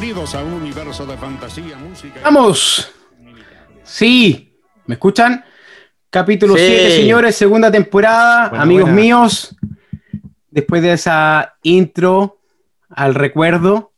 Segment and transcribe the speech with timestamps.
[0.00, 2.20] Bienvenidos a un universo de fantasía, música.
[2.22, 2.88] ¡Vamos!
[3.82, 4.56] Sí,
[4.86, 5.44] ¿me escuchan?
[6.08, 6.62] Capítulo Sí.
[6.64, 8.50] 7, señores, segunda temporada.
[8.50, 8.96] Buena, Amigos buena.
[9.00, 9.56] míos,
[10.52, 12.38] después de esa intro
[12.90, 13.92] al recuerdo,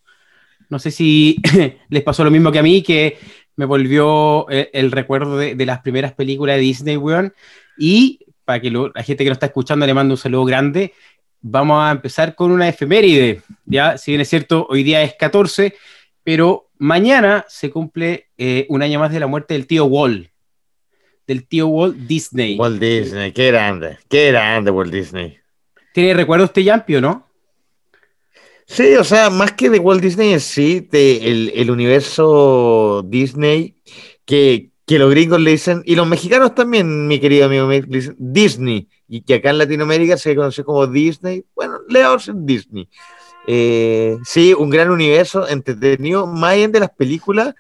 [0.71, 1.37] no sé si
[1.91, 3.19] les pasó lo mismo que a mí, que
[3.57, 7.35] me volvió eh, el recuerdo de, de las primeras películas de Disney, weón.
[7.77, 10.95] Y para que lo- la gente que nos está escuchando le mando un saludo grande,
[11.41, 13.43] vamos a empezar con una efeméride.
[13.65, 15.75] Ya, si bien es cierto, hoy día es 14,
[16.23, 20.29] pero mañana se cumple eh, un año más de la muerte del tío Walt,
[21.27, 22.59] del tío Walt Disney.
[22.59, 25.39] Walt Disney, qué grande, qué grande Walt Disney.
[25.93, 27.27] ¿Tiene recuerdo este Yampi o no?
[28.67, 33.75] Sí, o sea, más que de Walt Disney en sí, de el, el universo Disney,
[34.25, 38.17] que, que los gringos le dicen, y los mexicanos también, mi querido amigo, le dicen
[38.19, 42.89] Disney, y que acá en Latinoamérica se conoce como Disney, bueno, le decir Disney.
[43.47, 47.55] Eh, sí, un gran universo, entretenido, más allá de las películas,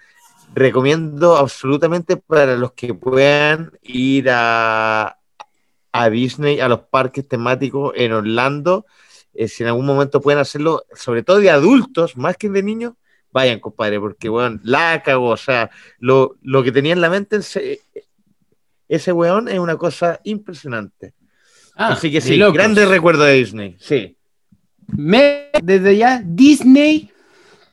[0.56, 5.16] recomiendo absolutamente para los que puedan ir a,
[5.92, 8.86] a Disney, a los parques temáticos en Orlando,
[9.34, 12.94] eh, si en algún momento pueden hacerlo, sobre todo de adultos, más que de niños,
[13.32, 17.36] vayan, compadre, porque, weón, la cagó, o sea, lo, lo que tenía en la mente
[17.36, 17.80] ese,
[18.88, 21.14] ese weón es una cosa impresionante.
[21.76, 24.16] Ah, Así que sí, grande recuerdo de Disney, sí.
[24.88, 27.10] Me- desde ya, Disney,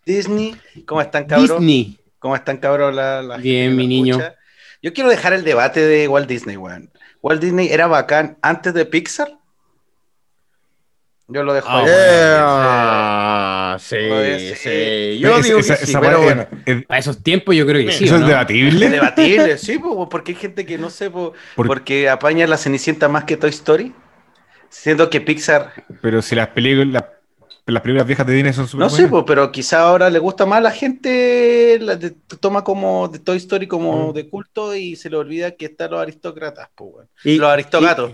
[0.06, 1.60] Disney, ¿cómo están, cabrón?
[1.60, 1.98] Disney.
[2.20, 2.96] ¿Cómo están, cabrón?
[2.96, 4.16] La, la Bien, mi niño.
[4.18, 4.36] escucha?
[4.82, 6.92] Yo quiero dejar el debate de Walt Disney, weón.
[7.22, 9.37] ¿Walt Disney era bacán antes de Pixar?
[11.30, 11.83] Yo lo dejo Ah,
[13.73, 13.80] ahí.
[13.80, 15.20] Sí, Pues, sí.
[15.20, 16.47] Yo digo esa- que sí, esa pero bueno.
[16.66, 18.06] eh, Para esos tiempos yo creo que sí.
[18.06, 18.28] ¿Eso ¿o es no?
[18.28, 18.89] Es debatible?
[18.89, 23.10] debatible, sí, po, porque hay gente que no sé, po, Por- porque apaña la Cenicienta
[23.10, 23.93] más que Toy Story,
[24.70, 27.04] siendo que Pixar, Pero si las películas,
[27.66, 30.45] las películas viejas de Disney son súper no sé, po, pero quizá ahora le gusta
[30.45, 34.95] más a la gente, la de- toma como de Toy Story como de culto y
[34.95, 36.70] se le olvida que están los aristócratas.
[37.26, 38.14] Y- los aristogatos.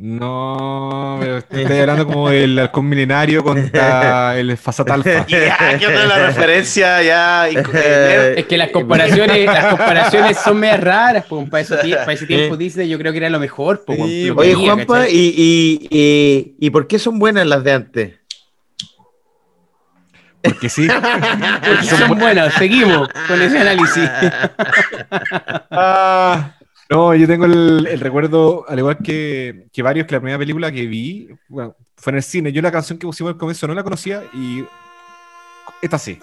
[0.00, 5.26] No, pero estoy hablando como del halcón milenario contra el Fasat Alpha.
[5.28, 7.02] Ya, ¿qué otra la referencia?
[7.02, 11.76] Ya, y- eh, Es que las comparaciones, las comparaciones son medias raras, pues, para, ese
[11.76, 13.82] para ese tiempo Disney yo creo que era lo mejor.
[13.84, 15.08] pues, Sí, lo que Oye, Juanpa.
[15.08, 18.14] ¿y, y, y, y por qué son buenas las de antes?
[20.40, 20.86] Porque sí.
[21.66, 24.08] Porque son buenas, seguimos con ese análisis.
[25.72, 26.52] Ah,
[26.90, 30.72] no, yo tengo el, el recuerdo, al igual que, que varios, que la primera película
[30.72, 32.52] que vi bueno, fue en el cine.
[32.52, 34.64] Yo la canción que pusimos al comienzo no la conocía y
[35.82, 36.18] esta sí,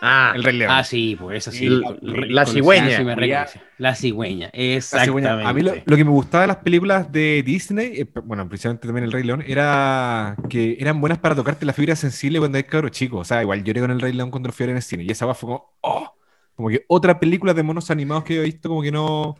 [0.00, 0.70] Ah, El Rey León.
[0.72, 1.68] Ah, sí, pues eso sí.
[1.68, 2.96] La con- cigüeña.
[2.98, 3.60] sí me reconoce.
[3.78, 5.28] La cigüeña, La exactamente.
[5.28, 5.48] cigüeña.
[5.48, 8.86] A mí lo, lo que me gustaba de las películas de Disney, eh, bueno, precisamente
[8.86, 12.70] también El Rey León, era que eran buenas para tocarte la fibra sensible cuando eres
[12.70, 13.18] cabro chico.
[13.18, 14.82] O sea, igual lloré con El Rey León cuando lo fui a ver en el
[14.84, 15.02] cine.
[15.02, 16.12] Y esa va fue como, oh,
[16.58, 19.36] como que otra película de monos animados que he visto, como que no,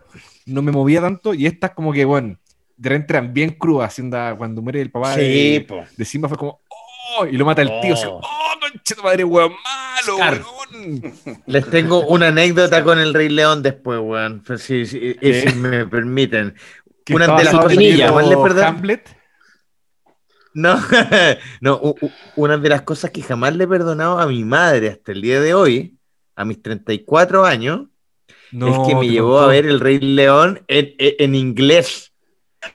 [0.46, 1.34] no me movía tanto.
[1.34, 2.38] Y estas, como que, bueno,
[2.76, 4.00] de repente eran bien crudas.
[4.38, 5.20] cuando muere el papá sí,
[5.54, 5.84] de, po.
[5.96, 6.60] de Simba, fue como,
[7.18, 7.94] oh, y lo mata el tío.
[7.94, 8.20] así, Oh.
[8.22, 11.12] oh, conchito madre, weón, malo, weón.
[11.46, 14.44] Les tengo una anécdota con el Rey León después, weón.
[14.46, 16.54] Pues Si, si- y si me permiten.
[17.12, 19.16] Una de las cosas que jamás Hamlet.
[20.54, 20.80] No,
[21.62, 21.94] no,
[22.36, 25.40] una de las cosas que jamás le he perdonado a mi madre hasta el día
[25.40, 25.97] de hoy,
[26.38, 27.88] a mis 34 años,
[28.52, 32.12] No, es que me llevó a ver el Rey León en, en- en inglés.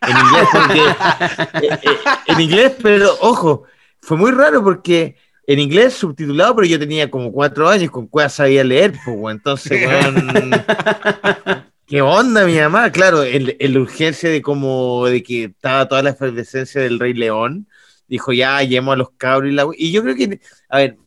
[0.01, 0.81] En inglés, porque.
[1.67, 1.95] eh, eh,
[2.27, 3.63] en inglés, pero ojo,
[4.01, 5.15] fue muy raro porque
[5.47, 9.71] en inglés subtitulado, pero yo tenía como cuatro años, con cuál sabía leer, pues, entonces,
[9.87, 10.51] weón,
[11.85, 12.91] ¿Qué onda, mi mamá?
[12.91, 17.13] Claro, en, en la urgencia de como de que estaba toda la efervescencia del Rey
[17.13, 17.67] León,
[18.07, 19.75] dijo ya, llevemos a los cabros y la we-".
[19.77, 20.39] Y yo creo que,
[20.69, 20.97] a ver,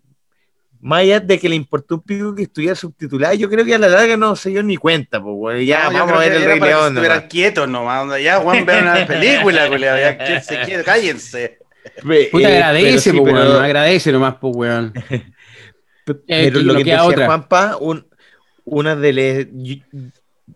[0.87, 3.79] más allá de que le importó un pico que estuviera subtitulada, yo creo que a
[3.79, 5.67] la larga no se dio ni cuenta, pues, güey.
[5.67, 6.89] Ya, No, vamos a ver el Rey para que León.
[6.89, 8.03] Estuvieran quietos nomás.
[8.03, 9.69] onda, Ya, Juan, vean una película,
[10.01, 11.59] ya, quietos, cállense.
[12.31, 13.65] Puta, eh, agradece, pues, pero- weón.
[13.65, 14.93] Agradece nomás, pues, weón.
[16.09, 17.27] Eh, Pero lo que decía otra.
[17.27, 18.07] Juanpa, un-
[18.65, 19.47] una de las.
[19.53, 19.75] Yo,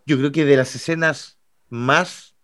[0.07, 1.39] yo creo que de las escenas
[1.69, 2.37] más.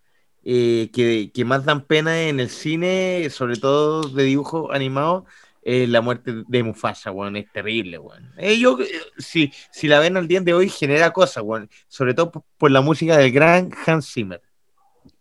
[0.43, 5.25] eh, que, que más dan pena en el cine, sobre todo de dibujo animado,
[5.69, 8.31] eh, la muerte de Mufasa, weón, es terrible, weón.
[8.37, 8.87] Eh, yo, eh,
[9.17, 11.69] si, si la ven al día de hoy, genera cosas, weón.
[11.87, 14.41] Sobre todo por, por la música del gran Hans Zimmer.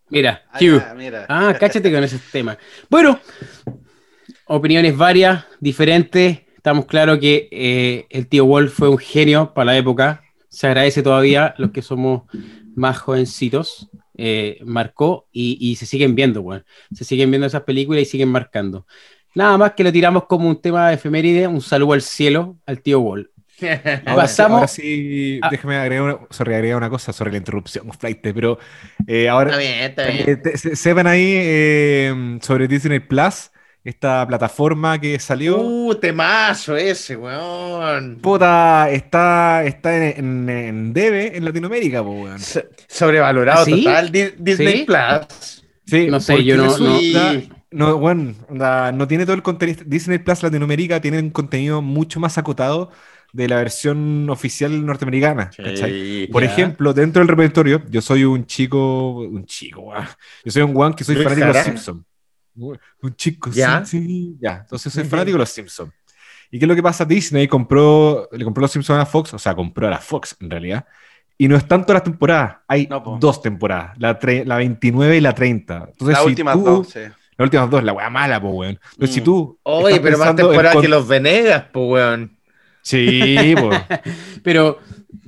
[0.08, 0.81] Mira, Ah, Hugh.
[0.81, 1.26] ya, mira.
[1.28, 2.56] Ah, cáchate con ese tema.
[2.88, 3.19] Bueno,
[4.46, 6.40] opiniones varias, diferentes.
[6.56, 10.22] Estamos claros que eh, el tío Wolf fue un genio para la época.
[10.48, 12.22] Se agradece todavía los que somos
[12.75, 13.88] más jovencitos.
[14.19, 16.64] eh, marcó y, y se siguen viendo, weón.
[16.93, 18.87] Se siguen viendo esas películas y siguen marcando.
[19.37, 22.81] Nada más que lo tiramos como un tema de efeméride, un saludo al cielo, al
[22.81, 23.31] tío Wall.
[23.61, 27.91] Ahora, Pasamos ahora sí, a- déjame agregar una, sorry, agregar una cosa sobre la interrupción,
[27.99, 28.59] flight, pero
[29.06, 30.25] eh, ahora Está bien, está bien.
[30.29, 33.50] eh, te- se- sepan ahí eh, sobre Disney Plus,
[33.83, 35.59] esta plataforma que salió.
[35.61, 38.19] Uh, temazo ese, weón.
[38.21, 42.39] Puta, está, está en, en, en debe en Latinoamérica, po, weón.
[42.41, 43.85] So- Sobrevalorado ¿Ah, sí?
[43.85, 44.85] total Di- Disney ¿Sí?
[44.85, 45.65] Plus.
[45.87, 49.83] Sí, No sé, yo no- no- no, bueno, no tiene todo el contenido.
[49.87, 52.91] Disney Plus Latinoamérica tiene un contenido mucho más acotado
[53.33, 55.51] de la versión oficial norteamericana.
[55.53, 56.29] Sí.
[56.33, 60.05] Por ejemplo, dentro del repertorio, yo soy un chico, un chico, guau.
[60.45, 61.63] yo soy un guan que soy fanático de los.
[61.65, 62.03] Simpsons.
[62.55, 63.85] Un chico, ¿Ya?
[63.85, 64.59] sí, sí, ya.
[64.63, 65.93] Entonces soy fanático de los Simpsons.
[66.51, 67.05] ¿Y qué es lo que pasa?
[67.05, 70.49] Disney compró, le compró los Simpsons a Fox, o sea, compró a la Fox en
[70.49, 70.87] realidad.
[71.37, 75.35] Y no es tanto las temporadas, hay No, dos temporadas, la, la 29 y la
[75.35, 75.89] 30.
[75.91, 77.01] Entonces, Las si últimas tú- dos, sí.
[77.38, 78.79] Las últimas dos, la wea mala, po, weón.
[78.93, 79.25] Entonces, si Mm.
[79.25, 79.59] tú.
[79.62, 82.37] Oye, pero más en temporada que los Venegas, pues, weón.
[82.83, 83.71] Sí, po.
[84.43, 84.79] Pero,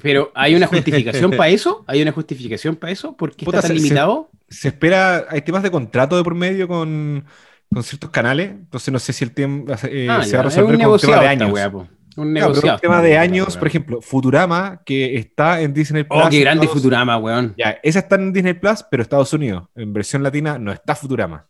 [0.00, 1.84] pero ¿hay una justificación para eso?
[1.88, 3.16] ¿Hay una justificación para eso?
[3.16, 4.30] ¿Por qué Puta, está tan se- limitado?
[4.48, 7.24] se espera, hay temas de contrato de por medio con,
[7.72, 10.54] con ciertos canales, entonces no sé si el tema eh, Ah, se va a es
[10.54, 11.50] resolver un con un tema de años.
[11.52, 11.78] wea, po.
[11.80, 12.74] Un Claro, pero negociado.
[12.76, 16.22] un tema de años, por ejemplo, Futurama, que está en Disney Plus.
[16.24, 17.54] Oh, qué grande Estados- Futurama, weón.
[17.58, 21.46] Ya, esa está en Disney Plus, pero Estados Unidos, en versión latina, no está Futurama.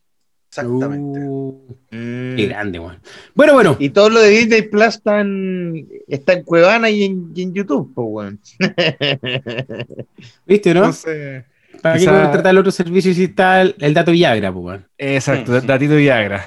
[0.63, 1.21] Exactamente.
[1.21, 2.37] Uh, Mm.
[2.37, 2.99] qué grande, weón.
[3.35, 3.77] Bueno, bueno.
[3.79, 7.55] Y todo lo de Disney Plus está en, está en Cuevana y en, y en
[7.55, 8.41] YouTube, pues, weón.
[10.47, 10.81] ¿Viste, no?
[10.81, 11.45] Entonces,
[11.83, 14.87] ¿Para qué quizá- contratar el otro servicio si está el, el dato Viagra, pues, weón?
[14.99, 16.45] exacto, Datito Viagra.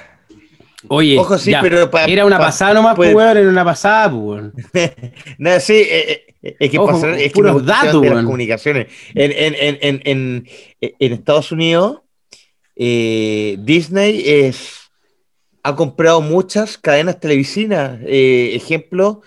[0.88, 3.64] Oye, Ojo, sí, ya, pero pa- era una pa- pasada nomás, pues, weón, era una
[3.64, 4.52] pasada, pues, weón.
[5.38, 8.10] No, sí, eh, eh, es que, Ojo, pasar- es que puros el tema datos, de
[8.10, 8.86] las comunicaciones.
[9.14, 10.46] En, en, en, en, en,
[10.80, 11.98] en Estados Unidos,
[12.76, 14.90] eh, Disney es,
[15.62, 18.00] ha comprado muchas cadenas televisivas.
[18.04, 19.22] Eh, ejemplo,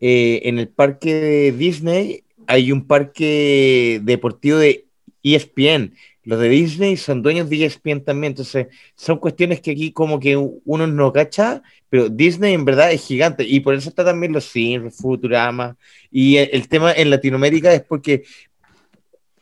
[0.00, 4.86] eh, en el parque de Disney hay un parque deportivo de
[5.22, 5.94] ESPN.
[6.22, 8.32] Los de Disney son dueños de ESPN también.
[8.32, 13.06] Entonces, son cuestiones que aquí como que uno no cacha, pero Disney en verdad es
[13.06, 13.44] gigante.
[13.44, 15.76] Y por eso está también los Sims, Futurama.
[16.10, 18.24] Y el, el tema en Latinoamérica es porque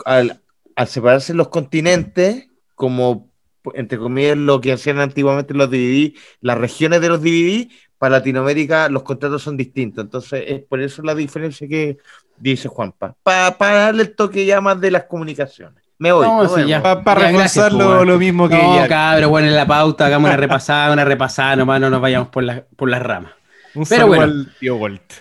[0.05, 0.43] al,
[0.77, 3.31] al separarse los continentes, como
[3.75, 7.69] entre comillas lo que hacían antiguamente los DVD, las regiones de los DVD,
[7.99, 10.05] para Latinoamérica los contratos son distintos.
[10.05, 11.97] Entonces, es por eso la diferencia que
[12.39, 13.15] dice Juanpa.
[13.23, 15.83] Para darle el toque ya más de las comunicaciones.
[15.99, 16.27] Me voy.
[16.27, 16.63] No, sí.
[17.05, 18.89] Para Ya, reforzar po, lo, lo mismo que No, ya.
[18.89, 22.43] cabrón, bueno, en la pauta, hagamos una repasada, una repasada, nomás no nos vayamos por,
[22.43, 23.33] la- por las ramas.
[23.75, 24.23] Un Pero saludo bueno.
[24.25, 25.13] al tío Walt.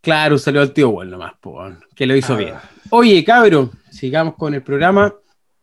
[0.00, 1.60] Claro, un saludo al tío Wall nomás, po,
[1.94, 2.16] que lo Ah.
[2.16, 2.54] hizo bien.
[2.90, 5.12] Oye, cabrón, sigamos con el programa.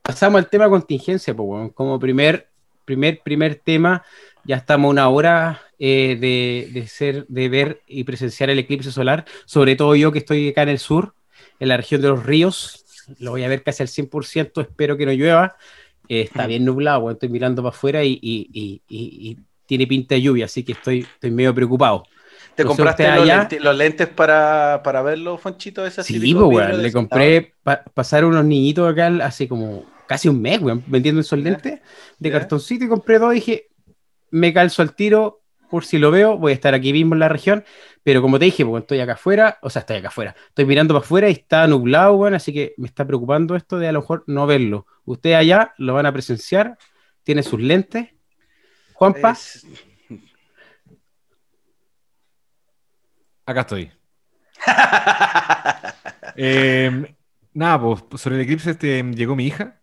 [0.08, 1.70] Pasamos al tema contingencia, pues, weón.
[1.72, 2.48] Como primer,
[2.86, 4.06] primer, primer tema,
[4.46, 9.26] ya estamos una hora eh, de, de ser, de ver y presenciar el eclipse solar,
[9.46, 11.14] sobre todo yo que estoy acá en el sur,
[11.60, 12.86] en la región de los ríos.
[13.20, 15.58] Lo voy a ver casi al 100%, espero que no llueva.
[16.08, 20.16] Eh, está bien nublado, weón, estoy mirando para afuera y, y- y- y- tiene pinta
[20.16, 22.06] de lluvia, así que estoy, estoy medio preocupado.
[22.56, 23.40] ¿Te sé compraste los, allá.
[23.40, 25.86] lentes, los lentes para, para verlo, Fonchito?
[25.86, 30.42] Esas Sí, pues, de le compré, pa- pasaron unos niñitos acá hace como casi un
[30.42, 31.80] mes, weón, vendiendo esos lentes
[32.20, 33.68] de cartoncito y compré dos y dije,
[34.32, 37.30] me calzo al tiro, por si lo veo, voy a estar aquí mismo en la
[37.30, 37.64] región,
[38.04, 40.94] pero como te dije, pues, estoy acá afuera, o sea, estoy acá afuera, estoy mirando
[40.94, 44.00] para afuera y está nublado, weón, así que me está preocupando esto de a lo
[44.02, 44.86] mejor no verlo.
[45.06, 46.78] Ustedes allá lo van a presenciar,
[47.24, 48.08] tiene sus lentes.
[48.94, 49.66] Juanpa, Es-
[53.46, 53.92] Acá estoy.
[56.40, 57.16] Eh,
[57.54, 59.77] nada, pues sobre el eclipse este, llegó mi hija.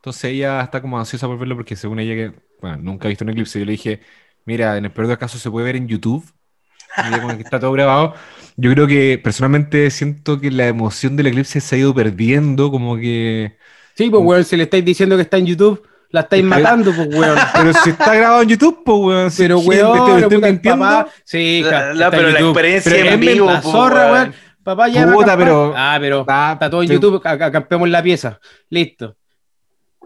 [0.00, 3.24] Entonces ella está como ansiosa por verlo porque según ella que, bueno, nunca ha visto
[3.24, 3.58] un eclipse.
[3.58, 4.00] Yo le dije,
[4.46, 6.24] mira, en el peor de los casos se puede ver en YouTube.
[6.96, 8.14] Y ella como que está todo grabado.
[8.56, 12.96] Yo creo que personalmente siento que la emoción del eclipse se ha ido perdiendo, como
[12.96, 13.56] que...
[13.94, 17.06] sí, pues, weón, si le estáis diciendo que está en YouTube, la estáis matando, pues,
[17.14, 17.38] weón.
[17.54, 19.30] Pero si está grabado en YouTube, pues, weón.
[19.30, 23.46] si- Pero, weón, te estoy, papá- Sí, La- pero la experiencia Pero en es vivo,
[23.46, 24.12] la po, zorra, weón.
[24.14, 24.34] weón.
[24.64, 25.10] Papá, ya.
[25.12, 27.22] Puta, pero- Ah, pero Ah, está todo en te- YouTube.
[27.22, 28.40] ac- Acampemos la pieza.
[28.68, 29.16] Listo.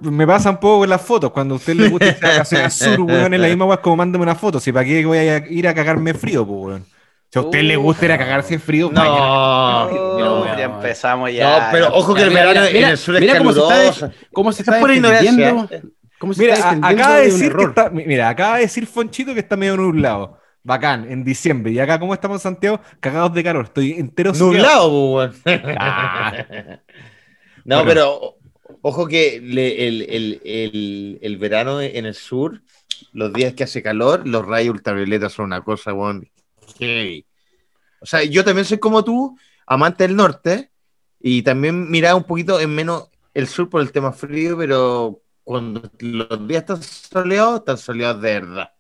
[0.01, 1.31] Me pasa un poco con las fotos.
[1.31, 3.97] Cuando a usted le gusta irse a vacaciones sur, weón, es la misma weón como
[3.97, 4.61] mándame una foto.
[4.61, 6.87] Si para qué voy a ir a cagarme frío, pues, weón.
[7.31, 9.09] Si a usted le gusta ir a cagarse frío, vaya.
[9.11, 9.89] No.
[10.17, 10.59] Pero, weón.
[10.59, 11.67] ya empezamos ya.
[11.67, 13.53] No, pero ojo que el Mira, verano mira, en mira, el sur es mira cómo
[13.53, 14.13] se está caluroso.
[16.19, 17.69] ¿Cómo se Mira, está acaba de de decir que error?
[17.71, 20.39] está, mira, acaba de decir Fonchito que está medio nublado.
[20.63, 21.73] Bacán, en diciembre.
[21.73, 22.81] Y acá, ¿cómo estamos en Santiago?
[23.01, 23.67] Cagados de calor.
[23.67, 25.63] Estoy entero Nublado, pues, weón.
[25.79, 26.33] Ah.
[27.67, 27.89] No, Bueno.
[27.89, 28.37] pero
[28.83, 32.63] ojo que el, el- el- el verano en el sur
[33.13, 36.29] los días que hace calor, los rayos ultravioletas son una cosa, weón.
[38.01, 40.71] O sea, yo también soy como tú, amante del norte,
[41.21, 45.83] y también miraba un poquito en menos el sur por el tema frío, pero cuando
[46.01, 48.74] los días están soleados, están soleados de verdad.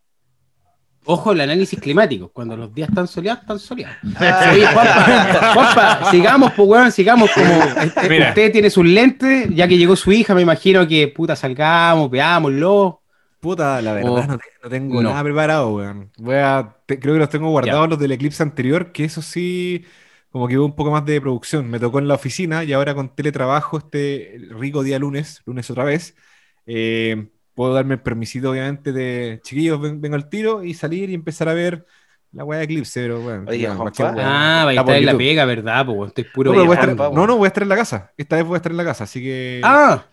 [1.06, 2.30] Ojo, el análisis climático.
[2.32, 3.96] Cuando los días están soleados, están soleados.
[4.16, 7.46] Ah, Oye, Juanpa, Juanpa, sigamos, pues, weón, sigamos como
[7.82, 8.28] este- Mira.
[8.30, 13.02] usted tiene sus lentes, ya que llegó su hija, me imagino que puta salgamos, veámoslo.
[13.40, 15.10] Puta, la verdad, Oh, no, te- no tengo no.
[15.10, 16.10] nada preparado, weón.
[16.16, 19.84] Voy a, te- creo que los tengo guardados los del eclipse anterior, que eso sí,
[20.30, 21.68] como que hubo un poco más de producción.
[21.68, 25.84] Me tocó en la oficina y ahora con teletrabajo, este rico día lunes, lunes otra
[25.84, 26.16] vez,
[26.66, 31.14] eh, puedo darme el permisito, obviamente, de chiquillos, ven- vengo al tiro y salir y
[31.14, 31.84] empezar a ver
[32.32, 33.44] la weá de eclipse, pero bueno.
[33.48, 34.60] Oye, weá.
[34.60, 35.86] Ah, vaya a estar en la pega, ¿verdad?
[35.86, 36.08] Pues, weón?
[36.08, 37.04] estoy puro No, viajando.
[37.04, 38.12] estar- no, no, voy a estar en la casa.
[38.16, 39.60] Esta vez voy a estar en la casa, así que.
[39.62, 40.04] Ah,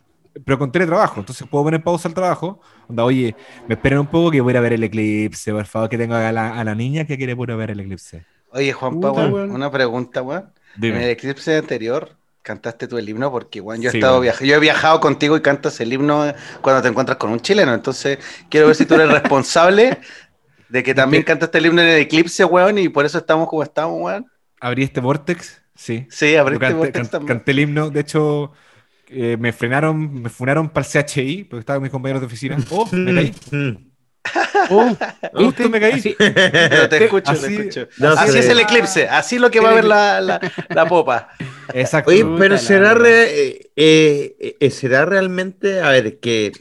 [0.46, 2.62] pero con teletrabajo, entonces puedo poner pausa al trabajo.
[2.88, 3.36] Onda, oye,
[3.68, 5.98] me esperen un poco que voy a ir a ver el eclipse, por favor, que
[5.98, 8.24] tengo a la, a la niña que quiere puro ver el eclipse.
[8.54, 9.52] Oye, weón, weón.
[9.52, 10.52] una pregunta, weón.
[10.82, 14.44] En el eclipse anterior cantaste tú el himno porque, weón, yo he Sí, estado viaja-
[14.46, 17.74] yo he viajado contigo y cantas el himno cuando te encuentras con un chileno.
[17.74, 18.18] Entonces,
[18.50, 20.00] quiero ver si tú eres responsable
[20.70, 23.64] de que también cantaste el himno en el eclipse, weón, y por eso estamos como
[23.64, 24.26] estamos, weón.
[24.60, 26.08] Abrí este vortex, sí.
[26.10, 27.38] Sí, abriste canté, vortex can- también.
[27.38, 28.52] canté el himno, de hecho,
[29.08, 32.58] eh, me frenaron, me funaron para el CHI, porque estaba con mis compañeros de oficina.
[32.70, 33.34] Oh, me caí.
[35.34, 35.94] Justo me caí.
[35.94, 37.88] Así- Pero te escucho, Así- te escucho.
[37.98, 38.52] No, así se es ve.
[38.54, 41.30] el eclipse, así es lo que va a ver la, la, la popa.
[41.74, 42.12] Exacto.
[42.12, 46.52] Oye, pero será, re- eh, eh, eh, será realmente, a ver, que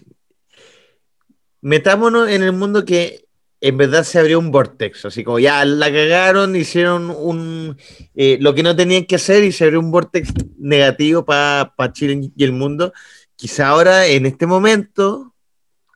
[1.61, 3.27] metámonos en el mundo que
[3.61, 7.77] en verdad se abrió un vortex, así como ya la cagaron, hicieron un
[8.15, 12.31] eh, lo que no tenían que hacer y se abrió un vortex negativo para Chile
[12.35, 12.95] y el mundo.
[13.37, 15.35] Quizá ahora, en este momento,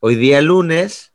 [0.03, 1.14] hoy día lunes,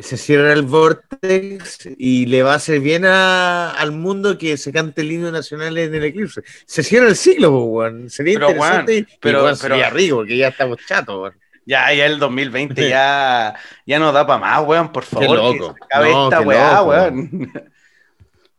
[0.00, 4.72] se cierra el vortex y le va a hacer bien a- al mundo que se
[4.72, 6.42] cante el himno nacional en el eclipse.
[6.66, 8.08] Se cierra el siglo, weón.
[8.10, 11.34] Sería Pero, interesante y, pero- y, pero- sería rico, porque ya estamos chatos, weón.
[11.66, 15.36] Ya, ya el 2020 ya, ya no da para más, weón, por favor.
[15.36, 15.74] loco.
[15.74, 16.88] Que se acabe No, esta qué weá, loco.
[16.90, 17.52] weón.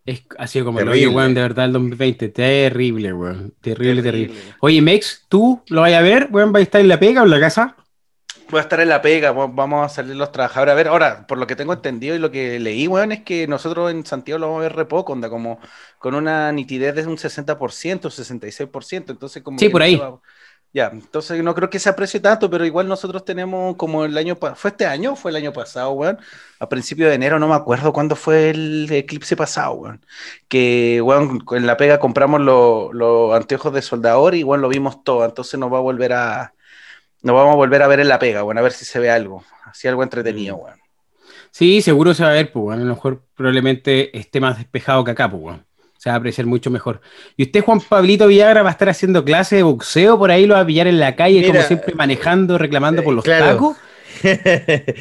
[0.05, 1.07] Es, ha sido como el Terrible.
[1.07, 2.29] hoyo, weón, de verdad, el 2020.
[2.29, 3.53] Terrible, weón.
[3.61, 4.27] Terrible, terrible.
[4.33, 4.55] Terrible.
[4.61, 6.27] Oye, Mex, ¿tú lo vas a ver?
[6.31, 7.75] Weón, ¿vas a estar en la pega o en la casa?
[8.51, 10.71] Voy a estar en la pega, vamos a salir los trabajadores.
[10.71, 13.45] A ver, ahora, por lo que tengo entendido y lo que leí, weón, es que
[13.47, 15.59] nosotros en Santiago lo vamos a ver re poco, onda, como
[15.99, 19.59] con una nitidez de un 60%, 66%, entonces como...
[19.59, 19.95] Sí, por ahí.
[19.97, 20.19] va-
[20.73, 24.35] Ya, entonces no creo que se aprecie tanto, pero igual nosotros tenemos como el año...
[24.39, 26.17] pa- ¿Fue este año o fue el año pasado, weón?
[26.59, 30.05] A principio de enero, no me acuerdo cuándo fue el eclipse pasado, weón.
[30.47, 35.03] Que, weón, en la pega compramos los los anteojos de soldador y, weón, lo vimos
[35.03, 36.53] todo, entonces nos va a volver a...
[37.21, 39.09] Nos vamos a volver a ver en la pega, weón, a ver si se ve
[39.09, 40.59] algo, así algo entretenido, Mm.
[40.61, 40.79] weón.
[41.51, 42.79] Sí, seguro se va a ver, pues, weón.
[42.81, 45.65] A lo mejor probablemente esté más despejado que acá, pues, weón.
[45.97, 47.01] Se va a apreciar mucho mejor.
[47.35, 50.45] ¿Y usted, Juan Pablito Villagra, va a estar haciendo clase de boxeo por ahí?
[50.45, 53.45] ¿Lo va a pillar en la calle, como siempre, manejando, reclamando por los claro.
[53.47, 53.77] tacos?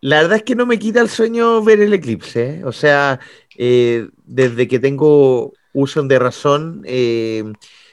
[0.00, 2.56] La verdad es que no me quita el sueño ver el eclipse.
[2.56, 2.64] ¿eh?
[2.64, 3.18] O sea,
[3.56, 7.44] eh, desde que tengo uso de razón, eh,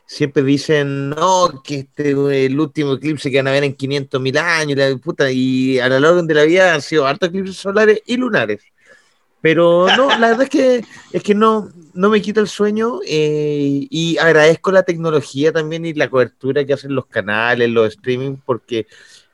[0.05, 4.21] siempre dicen, no, que este es el último eclipse que van a ver en 500
[4.21, 7.57] mil años, la puta, y a lo largo de la vida han sido hartos eclipses
[7.57, 8.61] solares y lunares.
[9.41, 13.87] Pero no, la verdad es que, es que no, no me quita el sueño eh,
[13.89, 18.87] y agradezco la tecnología también y la cobertura que hacen los canales, los streaming, porque,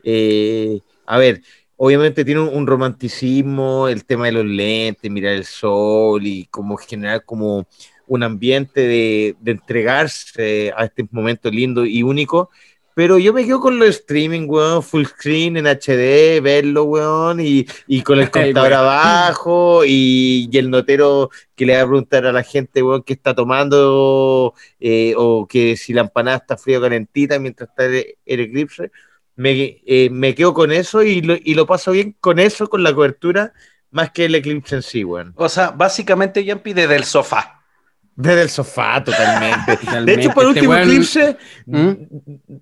[0.03, 1.43] eh, a ver,
[1.77, 6.75] obviamente tiene un, un romanticismo, el tema de los lentes, mirar el sol y como
[6.77, 7.67] generar como
[8.09, 12.49] un ambiente de, de entregarse a este momento lindo y único.
[12.95, 17.65] Pero yo me quedo con los streaming, weón, full screen en HD, verlo, weón, y,
[17.87, 22.33] y con el contador abajo y, y el notero que le va a preguntar a
[22.33, 26.81] la gente, weón, qué está tomando eh, o que si la empanada está fría o
[26.81, 28.91] calentita mientras está el, el eclipse.
[29.37, 32.83] Me, eh, me quedo con eso y lo, y lo paso bien con eso, con
[32.83, 33.53] la cobertura,
[33.91, 35.31] más que el eclipse en sí, weón.
[35.37, 37.58] O sea, básicamente Yampi desde el sofá.
[38.19, 39.79] Desde el sofá, totalmente.
[40.05, 41.91] De hecho, por Este último eclipse, ¿Mm?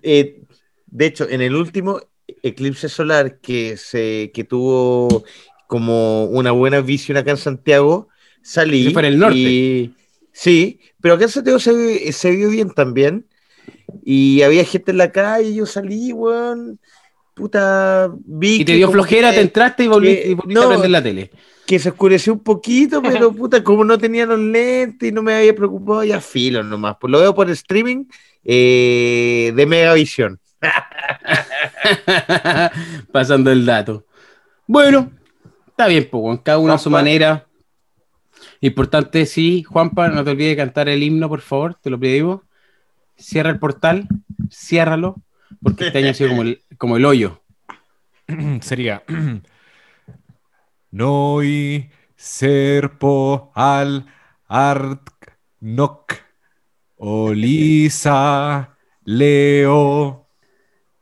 [0.02, 0.42] eh,
[0.86, 2.00] de hecho, en el último
[2.44, 5.24] eclipse solar que se que tuvo
[5.66, 8.08] como una buena visión acá en Santiago,
[8.40, 8.92] salí.
[8.92, 9.36] Fue en el norte.
[9.36, 9.94] y-
[10.32, 13.26] sí, pero acá en Santiago se, se vio bien también.
[14.04, 16.78] Y había gente en la calle, yo salí, weón.
[17.38, 20.60] Puta, vi Y te que dio flojera, que- te entraste y volviste, que- y volviste
[20.60, 21.30] a no, prender la tele.
[21.66, 25.34] que se oscureció un poquito, pero puta, como no tenía los lentes y no me
[25.34, 26.96] había preocupado, ya filo nomás.
[27.00, 28.04] Pues lo veo por streaming
[28.44, 30.40] eh, de Megavisión.
[33.12, 34.04] Pasando el dato.
[34.66, 35.10] Bueno,
[35.68, 37.46] está bien, pues, cada uno a su manera.
[38.60, 42.40] Importante, sí, Juanpa, no te olvides de cantar el himno, por favor, te lo pedimos.
[43.16, 44.06] Cierra el portal,
[44.50, 45.16] ciérralo,
[45.62, 47.42] porque este año ha sido como el, como el hoyo.
[48.60, 49.02] Sería.
[50.90, 54.06] Noi serpo al
[54.48, 55.10] art
[55.60, 56.14] noc
[56.96, 60.26] olisa leo.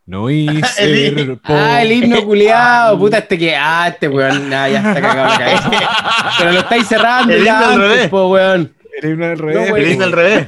[0.07, 1.53] Noi serpo.
[1.55, 5.39] Ah, el himno culiado, puta, este que, ah, este weón, nah, ya está cagado la
[5.39, 5.71] cabeza.
[6.39, 8.76] Pero lo estáis cerrando El ya antes, po, weón.
[9.03, 9.71] El himno al No, revés.
[9.77, 10.47] El himno al revés.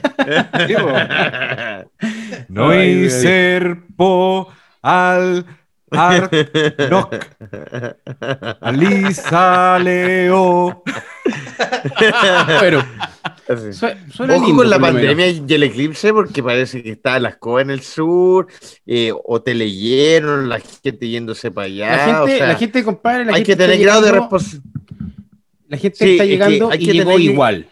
[3.96, 4.48] Po.
[4.82, 5.44] Ay,
[5.90, 6.32] al art
[8.60, 10.82] alisa leo.
[12.60, 12.84] Pero,
[13.48, 13.72] Así.
[13.72, 14.94] su- suena Ojo lindo, con la menos.
[14.94, 18.46] pandemia y el eclipse, porque parece que está la escoba en el sur,
[18.86, 21.90] eh, o te leyeron, la gente yéndose para allá.
[21.90, 24.64] La gente, o sea, la gente, compadre, la hay gente que tener grado de responsabilidad.
[25.68, 27.66] La gente Sí, está es que llegando hay y que llegó tener- igual.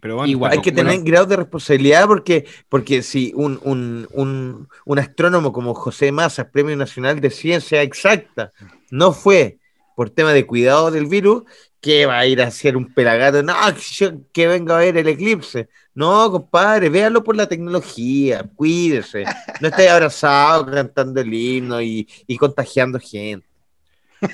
[0.00, 0.52] Pero bueno, Igual.
[0.52, 0.90] Hay que Bueno.
[0.90, 6.50] tener grado de responsabilidad porque, porque si un, un, un, un astrónomo como José Massa,
[6.50, 8.52] Premio Nacional de Ciencia Exacta,
[8.90, 9.58] no fue
[9.96, 11.42] por tema de cuidado del virus,
[11.80, 13.42] que va a ir a hacer un pelagato?
[13.42, 15.68] No, que, yo- que venga a ver el eclipse.
[15.94, 19.24] No, compadre, véalo por la tecnología, cuídese.
[19.60, 23.46] No esté abrazado cantando el himno y, y contagiando gente.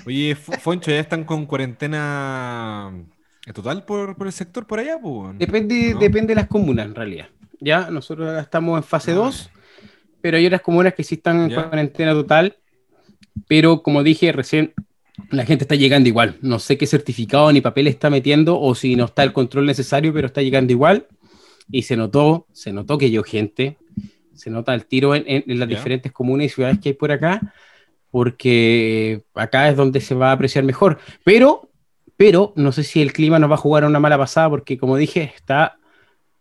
[0.07, 2.93] Oye, Foncho, ¿ya están con cuarentena
[3.53, 4.99] total por, por el sector por allá?
[5.01, 5.39] Pues?
[5.39, 5.99] Depende, ¿No?
[6.01, 7.29] depende de las comunas, en realidad.
[7.61, 9.17] Ya, nosotros estamos en fase Ah.
[9.17, 9.51] 2,
[10.21, 11.69] pero hay otras comunas que sí están en Ya.
[11.69, 12.57] cuarentena total.
[13.49, 14.73] Pero como dije recién,
[15.31, 16.37] la gente está llegando igual.
[16.41, 20.13] No sé qué certificado ni papel está metiendo o si no está el control necesario,
[20.13, 21.07] pero está llegando igual.
[21.71, 23.77] Y se notó, se notó que yo gente,
[24.35, 25.77] se nota el tiro en, en- en las Ya.
[25.77, 27.41] diferentes comunas y ciudades que hay por acá,
[28.11, 30.99] porque acá es donde se va a apreciar mejor.
[31.25, 31.69] Pero,
[32.17, 34.97] pero no sé si el clima nos va a jugar una mala pasada, porque como
[34.97, 35.77] dije, está.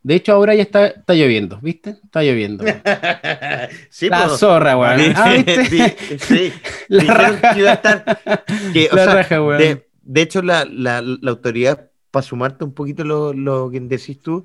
[0.04, 1.92] De hecho, ahora ya está, está lloviendo, ¿viste?
[2.04, 2.66] Está lloviendo.
[3.90, 4.40] Sí, La pues.
[4.40, 5.14] zorra, weón.
[5.16, 5.66] Ah, ¿viste?
[5.66, 6.54] Sí, sí.
[6.90, 7.54] La raja.
[7.54, 9.58] que iba a estar- que, o La sea, raja, weón.
[9.60, 14.20] de, de hecho, la, la- la autoridad, para sumarte un poquito lo, lo que decís
[14.20, 14.44] tú,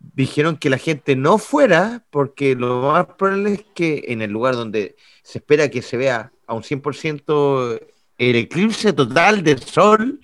[0.00, 4.54] dijeron que la gente no fuera, porque lo más probable es que en el lugar
[4.56, 7.80] donde se espera que se vea a un 100%
[8.18, 10.20] el eclipse total del sol,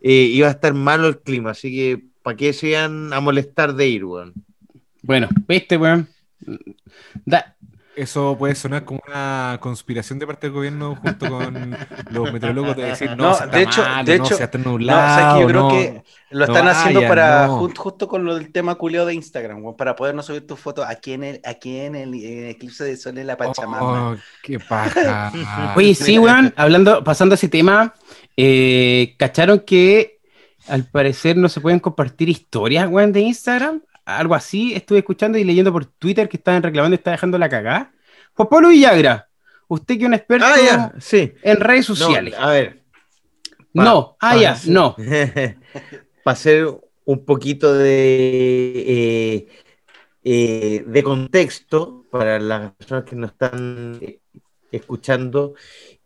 [0.00, 1.50] eh, iba a estar malo el clima.
[1.50, 4.34] Así que, ¿para qué se iban a molestar de ir, weón?
[5.02, 6.08] Bueno, ¿viste, weón?
[7.24, 7.56] Da-
[8.00, 11.76] Eso puede sonar como una conspiración de parte del gobierno junto con
[12.10, 14.44] los meteorólogos de decir, no, No, se está de hecho- malo, de no, hecho- se
[14.44, 15.68] está No, o nublado, sea, que yo creo no.
[15.68, 19.74] que lo no están haciendo vaya, para justo con lo del tema culiado de Instagram,
[19.76, 22.84] para poder no subir tus fotos aquí en el, aquí en el, en el eclipse
[22.84, 24.12] de sol en la Pachamama.
[24.12, 25.30] Oh, qué paja.
[25.76, 27.94] Oye, sí, weón, hablando, pasando a ese tema,
[28.36, 30.20] eh, ¿cacharon que
[30.68, 33.82] al parecer no se pueden compartir historias, weón, de Instagram?
[34.18, 37.48] Algo así, estuve escuchando y leyendo por Twitter que estaban reclamando y está dejando la
[37.48, 37.92] cagada.
[38.34, 39.28] Juan Pablo Villagra,
[39.68, 41.32] usted que es un experto Ah, sí.
[41.42, 42.34] en redes No, sociales.
[42.38, 42.82] a ver,
[43.72, 44.96] No, ah, ya, no.
[46.24, 46.66] Para hacer
[47.04, 49.48] un poquito de, eh,
[50.24, 54.20] eh, de contexto para las personas que nos están eh,
[54.70, 55.54] escuchando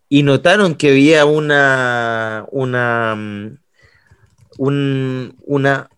[0.08, 3.58] y notaron que había una, una, mm,
[4.58, 5.88] un- una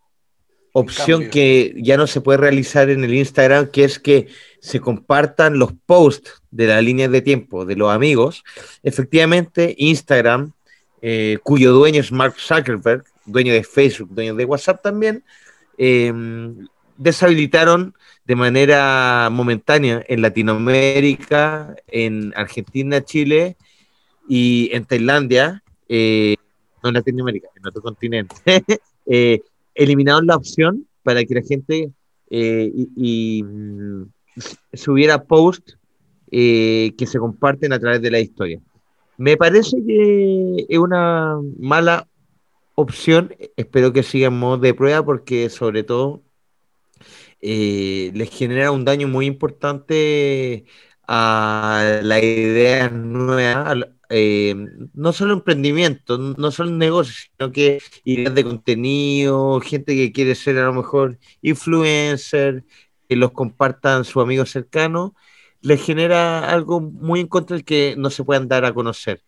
[0.79, 4.29] opción que ya no se puede realizar en el Instagram, que es que
[4.61, 8.45] se compartan los posts de las líneas de tiempo de los amigos.
[8.83, 10.53] Efectivamente, Instagram
[11.01, 15.25] eh, cuyo dueño es Mark Zuckerberg, dueño de Facebook, dueño de WhatsApp también,
[15.79, 16.12] eh,
[16.99, 17.95] deshabilitaron
[18.27, 23.57] de manera momentánea en Latinoamérica, en Argentina, Chile
[24.29, 26.37] y en Tailandia, eh,
[26.83, 28.37] no en Latinoamérica, en otro continente,
[29.07, 29.41] eh,
[29.77, 31.93] eliminaron la opción para que la gente
[32.31, 34.03] eh, mm,
[34.73, 35.79] subiera posts
[36.31, 38.61] eh, que se comparten a través de la historia.
[39.17, 42.09] Me parece que es una mala
[42.75, 43.35] opción.
[43.57, 46.23] Espero que siga en modo de prueba porque sobre todo
[47.41, 50.65] eh, les genera un daño muy importante
[51.09, 54.55] a la idea nueva, al- eh,
[54.95, 60.59] no solo emprendimiento, no solo negocios, sino que ideas de contenido, gente que quiere ser
[60.59, 62.64] a lo mejor influencer,
[63.09, 65.12] que los compartan sus amigos cercanos,
[65.61, 69.23] les genera algo muy en contra del que no se puedan dar a conocer.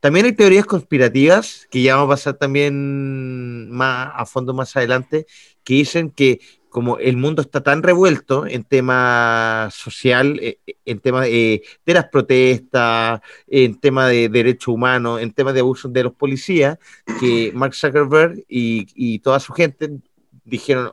[0.00, 5.26] También hay teorías conspirativas, que ya vamos a pasar también más a fondo más adelante,
[5.62, 11.26] que dicen que como el mundo está tan revuelto en tema social, eh, en tema
[11.26, 16.14] eh, de las protestas, en tema de derechos humanos, en tema de abuso de los
[16.14, 16.78] policías,
[17.18, 19.98] que Mark Zuckerberg y, toda su gente
[20.44, 20.92] dijeron,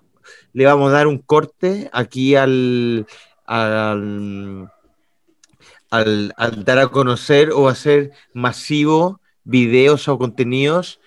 [0.53, 3.05] le vamos a dar un corte aquí al,
[3.45, 4.69] al
[6.65, 10.99] dar a conocer o hacer masivo videos o contenidos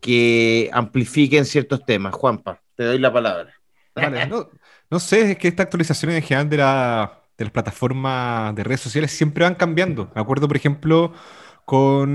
[0.00, 2.14] que amplifiquen ciertos temas.
[2.14, 3.54] Juanpa, te doy la palabra.
[4.90, 8.80] No, sé, es que estas actualizaciones en general de, la- de las plataformas de redes
[8.80, 10.10] sociales siempre van cambiando.
[10.14, 11.12] Me acuerdo, por ejemplo,
[11.64, 12.10] con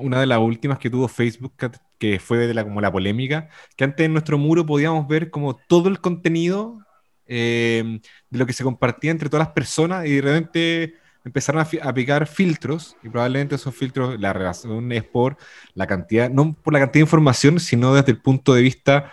[0.00, 1.54] una de las últimas que tuvo Facebook,
[1.98, 5.88] que, fue la, como la polémica, que antes en nuestro muro podíamos ver como todo
[5.88, 6.78] el contenido
[7.26, 11.68] eh, de lo que se compartía entre todas las personas y de repente empezaron a,
[11.86, 15.36] a aplicar filtros y probablemente esos filtros, la relación es por
[15.74, 19.12] la cantidad, no por la cantidad de información, sino desde el punto de vista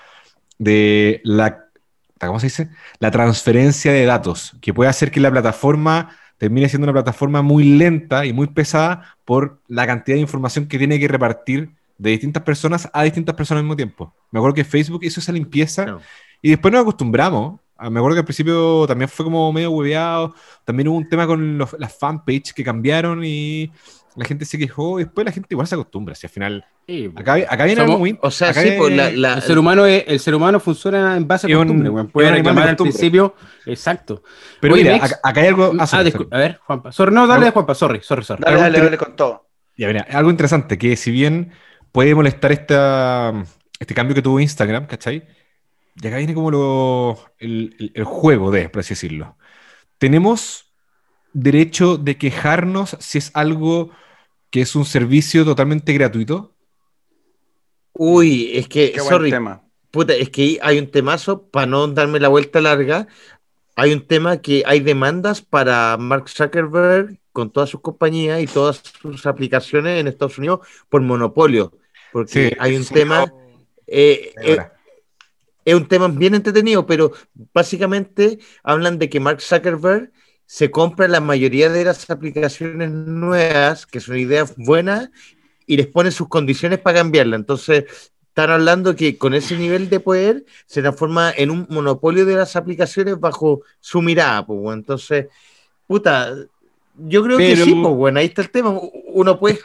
[0.57, 1.68] de la,
[2.27, 2.69] ¿cómo se dice?
[2.99, 7.63] La transferencia de datos, que puede hacer que la plataforma termine siendo una plataforma muy
[7.63, 12.43] lenta y muy pesada por la cantidad de información que tiene que repartir de distintas
[12.43, 14.13] personas a distintas personas al mismo tiempo.
[14.31, 15.99] Me acuerdo que Facebook hizo esa limpieza No.
[16.41, 17.59] y después nos acostumbramos.
[17.77, 20.33] Ah, Me acuerdo que al principio también fue como medio hueveado.
[20.65, 23.71] También hubo un tema con los- las fanpage que cambiaron y
[24.15, 24.99] la gente se quejó.
[24.99, 26.15] Y después la gente igual se acostumbra.
[26.15, 26.65] Si al final,
[27.15, 28.17] acá, acá viene Somos- algo muy.
[28.21, 30.59] O sea, acá sí, pues la, viene- la- El ser humano es- el ser humano
[30.59, 33.35] funciona en base a un- costumbre, Puede un animal de reclamar al principio.
[33.65, 34.23] Exacto.
[34.59, 35.73] Pero Oye, mira, acá, hay algo.
[35.79, 36.27] Ah, sorry, sorry.
[36.31, 36.91] a ver, Juanpa.
[36.91, 38.43] Sorry, no, dale, Juanpa, sorry, sorry, sorry.
[38.43, 39.47] Dale, dale, dale con todo.
[39.77, 41.51] Ya, mira, algo interesante, que si bien
[41.91, 43.33] puede molestar esta,
[43.79, 45.27] este cambio que tuvo Instagram, ¿cachai?
[46.01, 49.37] Y acá viene como lo, el, el- el juego de, por así decirlo.
[49.97, 50.68] Tenemos
[51.33, 53.91] derecho de quejarnos si es algo
[54.51, 56.55] que es un servicio totalmente gratuito.
[57.93, 59.63] Uy, es que, Qué sorry, tema.
[59.91, 63.07] puta, es que hay un temazo, para no darme la vuelta larga,
[63.75, 68.81] hay un tema que hay demandas para Mark Zuckerberg con todas sus compañías y todas
[69.01, 71.73] sus aplicaciones en Estados Unidos por monopolio,
[72.11, 72.93] porque Sí, hay un sí.
[72.93, 73.33] tema,
[73.87, 74.73] eh, eh, Ahora,
[75.65, 77.11] es un tema bien entretenido, pero
[77.53, 80.11] básicamente hablan de que Mark Zuckerberg
[80.51, 85.11] se compra la mayoría de las aplicaciones nuevas, que son ideas buenas,
[85.67, 87.35] y les pone sus condiciones para cambiarla.
[87.35, 87.85] Entonces,
[88.29, 92.55] están hablando que con ese nivel de poder se transforma en un monopolio de las
[92.55, 94.43] aplicaciones bajo su mirada.
[94.43, 94.79] Pues, bueno.
[94.79, 95.27] Entonces,
[95.85, 96.33] puta,
[96.97, 98.73] yo creo que sí, pues bueno, ahí está el tema.
[99.13, 99.59] Uno puede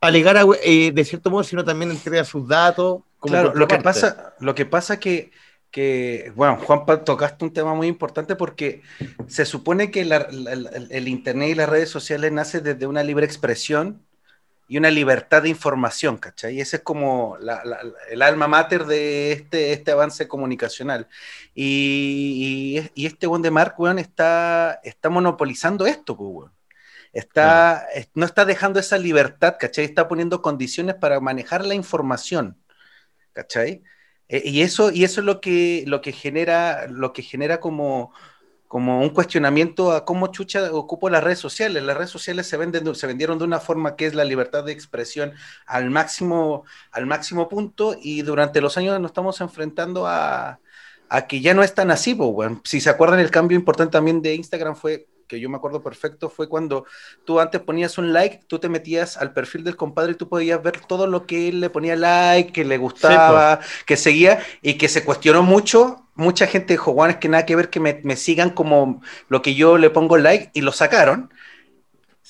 [0.00, 3.02] alegar a- eh, de cierto modo, sino también entrega sus datos.
[3.20, 5.30] como Claro, lo que pasa, lo que pasa que,
[5.70, 8.82] que, bueno, Juanpa, tocaste un tema muy importante porque
[9.26, 13.02] se supone que la- la- la- el Internet y las redes sociales nace desde una
[13.02, 14.02] libre expresión
[14.68, 16.56] y una libertad de información, ¿cachai?
[16.56, 17.62] Y ese es como la-
[18.10, 21.08] el alma mater de este, este avance comunicacional.
[21.54, 26.52] Y, y, y este buen de Mark, weón, está, está monopolizando esto, pues, weón.
[27.12, 29.84] Está, es- no está dejando esa libertad, ¿cachai?
[29.86, 32.56] Está poniendo condiciones para manejar la información.
[33.32, 33.82] ¿cachai?
[34.28, 38.12] Eh, y eso, y eso es lo que, lo que genera, lo que genera como,
[38.66, 41.82] como un cuestionamiento a cómo chucha ocupo las redes sociales.
[41.82, 44.64] Las redes sociales se venden, de- se vendieron de una forma que es la libertad
[44.64, 45.32] de expresión
[45.66, 50.60] al máximo, al máximo punto, y durante los años nos estamos enfrentando a,
[51.08, 52.16] a que ya no es tan así.
[52.64, 56.30] Si se acuerdan, el cambio importante también de Instagram fue que yo me acuerdo perfecto,
[56.30, 56.86] fue cuando
[57.24, 60.60] tú antes ponías un like, tú te metías al perfil del compadre y tú podías
[60.62, 64.88] ver todo lo que él le ponía like, que le gustaba, que seguía y que
[64.88, 66.06] se cuestionó mucho.
[66.14, 69.42] Mucha gente dijo, Juan, es que nada que ver que me, me sigan como lo
[69.42, 71.30] que yo le pongo like y lo sacaron.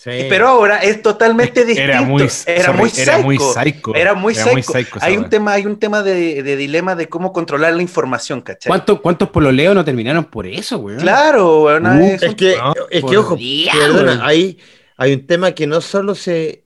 [0.01, 0.27] Sí.
[0.29, 1.91] Pero ahora es totalmente distinto.
[1.91, 2.31] Era muy, era
[2.67, 3.95] sorry, muy era muy psycho.
[3.97, 4.99] Era muy Era muy psycho.
[5.01, 8.71] hay, un tema, hay un tema de, de dilema de cómo controlar la información, ¿cachai?
[8.71, 11.01] ¿Cuántos, ¿Cuántos pololeos no terminaron por eso, weón?
[11.01, 14.59] Claro, weón, Uh, es que, no, es que ojo, perdona, hay,
[14.97, 16.63] hay un tema que no solo se,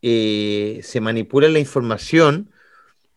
[0.00, 2.52] eh, se manipula la información,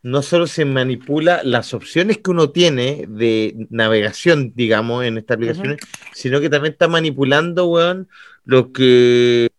[0.01, 5.77] no solo se manipula las opciones que uno tiene de navegación, digamos, en estas aplicaciones,
[6.13, 8.09] sino que también está manipulando, weón,
[8.45, 9.49] lo que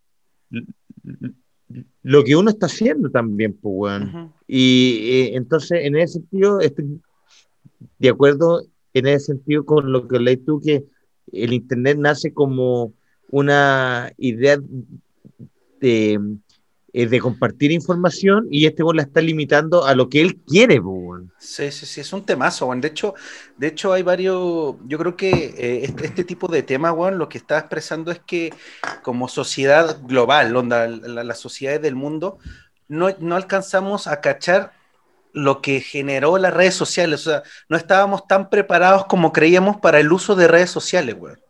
[2.02, 4.02] lo que uno está haciendo también, pues.
[4.02, 4.32] Ujú.
[4.46, 7.00] Y eh, entonces, en ese sentido, estoy
[7.98, 10.84] de acuerdo en ese sentido con lo que leí tú, que
[11.32, 12.92] el Internet nace como
[13.30, 14.58] una idea
[15.80, 16.20] de,
[16.92, 20.78] eh, de compartir información y este weón la está limitando a lo que él quiere,
[20.80, 21.32] weón.
[21.38, 22.80] Sí, sí, sí, es un temazo, Juan.
[22.80, 23.14] De hecho,
[23.56, 27.28] de hecho hay varios, yo creo que eh, este, este tipo de tema, Juan, lo
[27.28, 28.54] que está expresando es que
[29.02, 32.38] como sociedad global, onda, la- las sociedades del mundo,
[32.86, 34.72] no, no alcanzamos a cachar
[35.32, 37.26] lo que generó las redes sociales.
[37.26, 41.40] O sea, no estábamos tan preparados como creíamos para el uso de redes sociales, weón.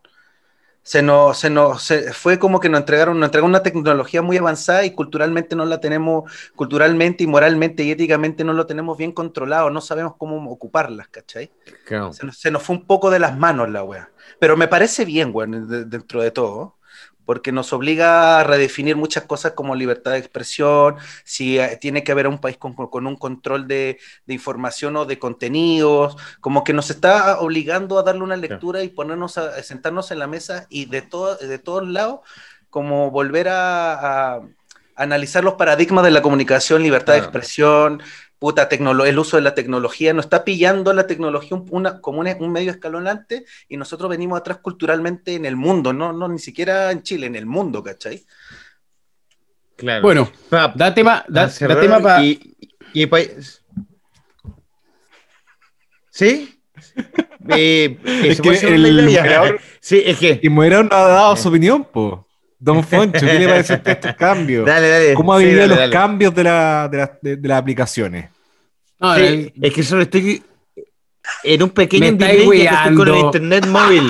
[0.85, 4.37] Se nos, se nos se- fue como que nos entregaron, nos entregaron una tecnología muy
[4.37, 9.12] avanzada y culturalmente no la tenemos, culturalmente y moralmente y éticamente no lo tenemos bien
[9.12, 11.53] controlado, no sabemos cómo ocuparlas, ¿cachai?
[11.85, 12.12] Claro.
[12.12, 14.11] Se nos, se nos fue un poco de las manos la wea.
[14.40, 16.79] Pero me parece bien, weón, de- dentro de todo,
[17.33, 22.12] porque nos obliga a redefinir muchas cosas como libertad de expresión, si eh, tiene que
[22.12, 26.75] haber un país con, con un control de, de información o de contenidos, como que
[26.75, 30.66] nos está obligando a darle una lectura y ponernos a, a sentarnos en la mesa
[30.68, 32.21] y de, todo, de todos lados,
[32.68, 34.42] como volver a, a
[34.95, 38.03] analizar los paradigmas de la comunicación, libertad de expresión,
[38.43, 42.19] puta, tecnolo- el uso de la tecnología, nos está pillando la tecnología un- una, como
[42.19, 46.41] un, un medio escalonante y nosotros venimos atrás culturalmente en el mundo, no, no ni
[46.41, 48.25] siquiera en Chile, en el mundo, ¿cachai?
[49.77, 50.03] Claro.
[50.03, 52.21] Bueno, Pa- da tema, da, pa da tema para.
[52.25, 52.57] y,
[52.95, 53.21] y pa-
[56.11, 56.59] ¿Sí?
[57.49, 60.41] Eh, eh, Es ¿se que el moderador- Sí, es que.
[60.43, 62.27] Y Moderador no ha dado su opinión, po.
[62.64, 64.64] Don Foncho, ¿qué le parece a usted estos cambios?
[64.66, 65.14] Dale, dale.
[65.14, 65.92] ¿Cómo ha sí, vivido dale, los dale.
[65.92, 68.31] cambios de, la, de, la- de- de las aplicaciones?
[69.01, 70.42] No, Sí, el- es que solo estoy
[71.44, 74.03] en un pequeño delay que estoy con el internet móvil.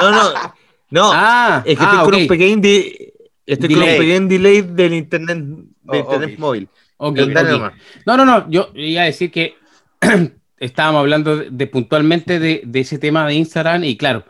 [0.00, 0.54] No, no.
[0.90, 3.12] No, ah, es que ah, estoy con ok, un pequeño di-
[3.44, 3.94] estoy con Delay.
[3.94, 6.38] un pequeño delay del internet, del Oh, internet ok.
[6.38, 6.68] móvil.
[6.98, 7.48] ok, Dale ok.
[7.58, 7.72] nomás.
[8.06, 9.56] No, no, no, yo iba a decir que
[10.58, 14.24] estábamos hablando de, de puntualmente de, de ese tema de Instagram y claro,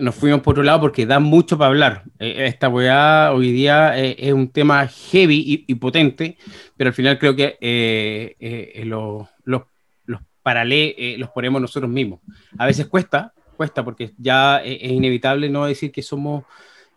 [0.00, 2.04] nos fuimos por otro lado porque da mucho para hablar.
[2.18, 6.36] Eh, esta weá hoy día eh, es un tema heavy y, y potente,
[6.76, 9.62] pero al final creo que eh, eh, los, los,
[10.06, 12.20] los paralé eh, los ponemos nosotros mismos.
[12.58, 16.44] A veces cuesta, cuesta porque ya es, es inevitable no decir que somos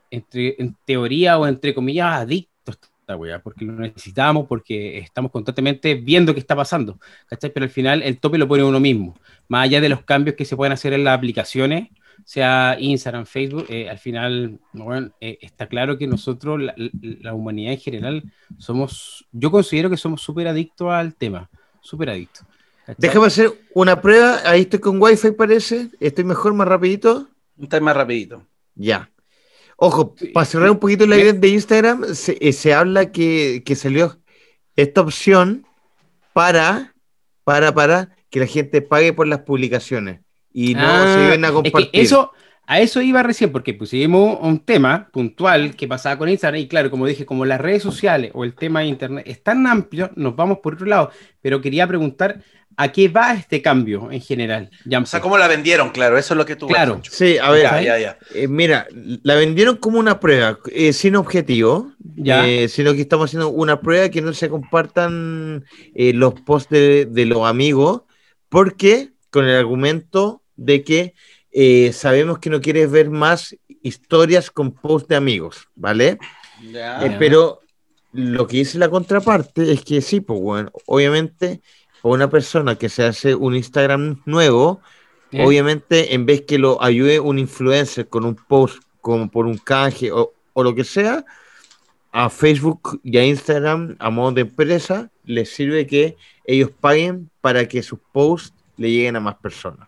[0.09, 5.31] entre, en teoría o entre comillas adictos a esta weá, porque lo necesitamos, porque estamos
[5.31, 7.51] constantemente viendo qué está pasando, ¿cachai?
[7.51, 10.45] Pero al final el tope lo pone uno mismo, más allá de los cambios que
[10.45, 11.89] se pueden hacer en las aplicaciones,
[12.25, 17.73] sea Instagram, Facebook, eh, al final, bueno, eh, está claro que nosotros, la, la humanidad
[17.73, 18.23] en general,
[18.57, 21.49] somos, yo considero que somos súper adictos al tema,
[21.81, 22.45] súper adictos.
[22.97, 24.41] Déjame hacer una prueba.
[24.45, 25.89] Ahí estoy con Wi-Fi, parece.
[25.99, 27.29] Estoy mejor, más rapidito.
[27.69, 28.45] Time más rapidito.
[28.75, 29.09] Ya.
[29.77, 33.75] Ojo, para cerrar un poquito la idea de Instagram, se, eh, se habla que, que
[33.75, 34.19] salió
[34.75, 35.65] esta opción
[36.33, 36.93] para,
[37.43, 40.19] para, para que la gente pague por las publicaciones
[40.53, 41.91] y no Ah, se lleven a es compartir.
[41.91, 42.31] que eso,
[42.65, 46.89] a eso iba recién, porque pusimos un tema puntual que pasaba con Instagram, y claro,
[46.91, 50.35] como dije, como las redes sociales o el tema de Internet es tan amplio, nos
[50.35, 51.11] vamos por otro lado,
[51.41, 52.41] pero quería preguntar,
[52.77, 54.69] ¿a qué va este cambio en general?
[54.85, 55.89] Ya, O sea, ¿cómo la vendieron?
[55.89, 57.01] Claro, eso es lo que tú Claro.
[57.09, 58.17] Sí, a ver, Ya, ya, ya.
[58.33, 58.87] eh, mira,
[59.23, 62.47] la vendieron como una prueba, eh, sin objetivo, Ya.
[62.47, 67.05] eh, sino que estamos haciendo una prueba que no se compartan eh, los posts de,
[67.05, 68.03] de los amigos,
[68.49, 71.13] porque con el argumento de que
[71.51, 76.17] eh, sabemos que no quieres ver más historias con posts de amigos, ¿vale?
[76.63, 77.59] Eh, pero
[78.11, 81.61] lo que dice la contraparte es que sí, pues bueno, obviamente,
[82.01, 84.81] una persona que se hace un Instagram nuevo,
[85.33, 90.11] obviamente en vez que lo ayude un influencer con un post como por un canje
[90.11, 91.25] o, o lo que sea,
[92.11, 97.67] a Facebook y a Instagram a modo de empresa les sirve que ellos paguen para
[97.67, 99.87] que sus posts le lleguen a más personas.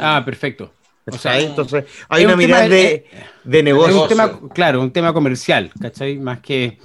[0.00, 0.72] Ah, perfecto.
[1.06, 1.38] O sea.
[1.40, 3.06] Entonces hay una un tema mirada de- de,
[3.44, 4.02] de Es negocio.
[4.02, 6.18] un tema, claro, un tema comercial, ¿cachai?
[6.18, 6.78] Más que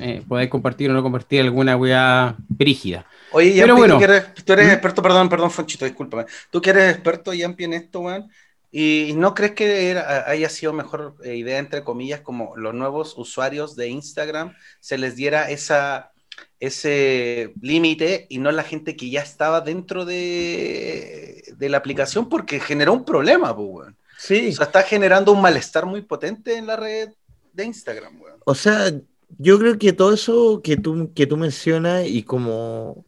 [0.00, 3.06] eh, poder compartir o no compartir alguna weá brígida.
[3.32, 3.94] Oye, Pero Yampi, bueno.
[3.94, 4.70] tú, que eres, tú eres ¿Mm?
[4.72, 6.26] experto, perdón, perdón, Fonchito, discúlpame.
[6.50, 8.30] Tú que eres experto, Yampi, en esto, weón.
[8.70, 13.14] ¿Y no crees que era- haya sido mejor eh, idea, entre comillas, como los nuevos
[13.16, 16.12] usuarios de Instagram se les diera esa,
[16.60, 22.28] ese límite y no la gente que ya estaba dentro de, de la aplicación?
[22.28, 23.96] Porque generó un problema, pues, weón.
[24.18, 24.48] Sí.
[24.48, 27.10] O sea, está generando un malestar muy potente en la red
[27.52, 28.40] de Instagram, weón.
[28.44, 28.92] O sea,
[29.38, 33.04] yo creo que todo eso que tú, que tú mencionas y como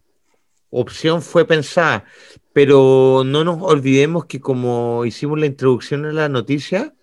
[0.71, 2.05] opción fue pensada,
[2.53, 6.95] pero no nos olvidemos que como hicimos la introducción en la noticia,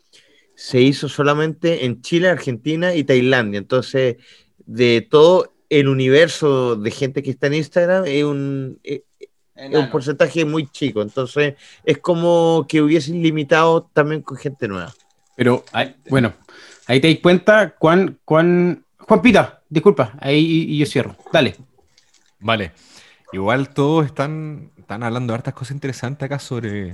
[0.55, 3.58] se hizo solamente en Chile, Argentina y Tailandia.
[3.58, 4.17] Entonces,
[4.65, 8.79] de todo el universo de gente que está en Instagram, es un,
[9.56, 11.02] es es un porcentaje muy chico.
[11.02, 14.94] Entonces, es como que hubiesen limitado también con gente nueva.
[15.36, 15.63] Pero,
[16.10, 16.34] bueno,
[16.88, 18.84] ahí te das cuenta cuán, cuán...
[18.98, 21.15] Juan Pita, disculpa, ahí y, yo cierro.
[21.32, 21.56] Dale.
[22.39, 22.72] Vale.
[23.32, 26.91] Igual todos están, están hablando de hartas cosas interesantes acá sobre.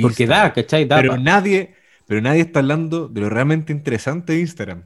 [0.00, 0.42] Porque Instagram.
[0.48, 0.84] da, ¿cachai?
[0.86, 1.74] Da Pero pa- nadie,
[2.06, 4.84] pero nadie está hablando de lo realmente interesante de Instagram.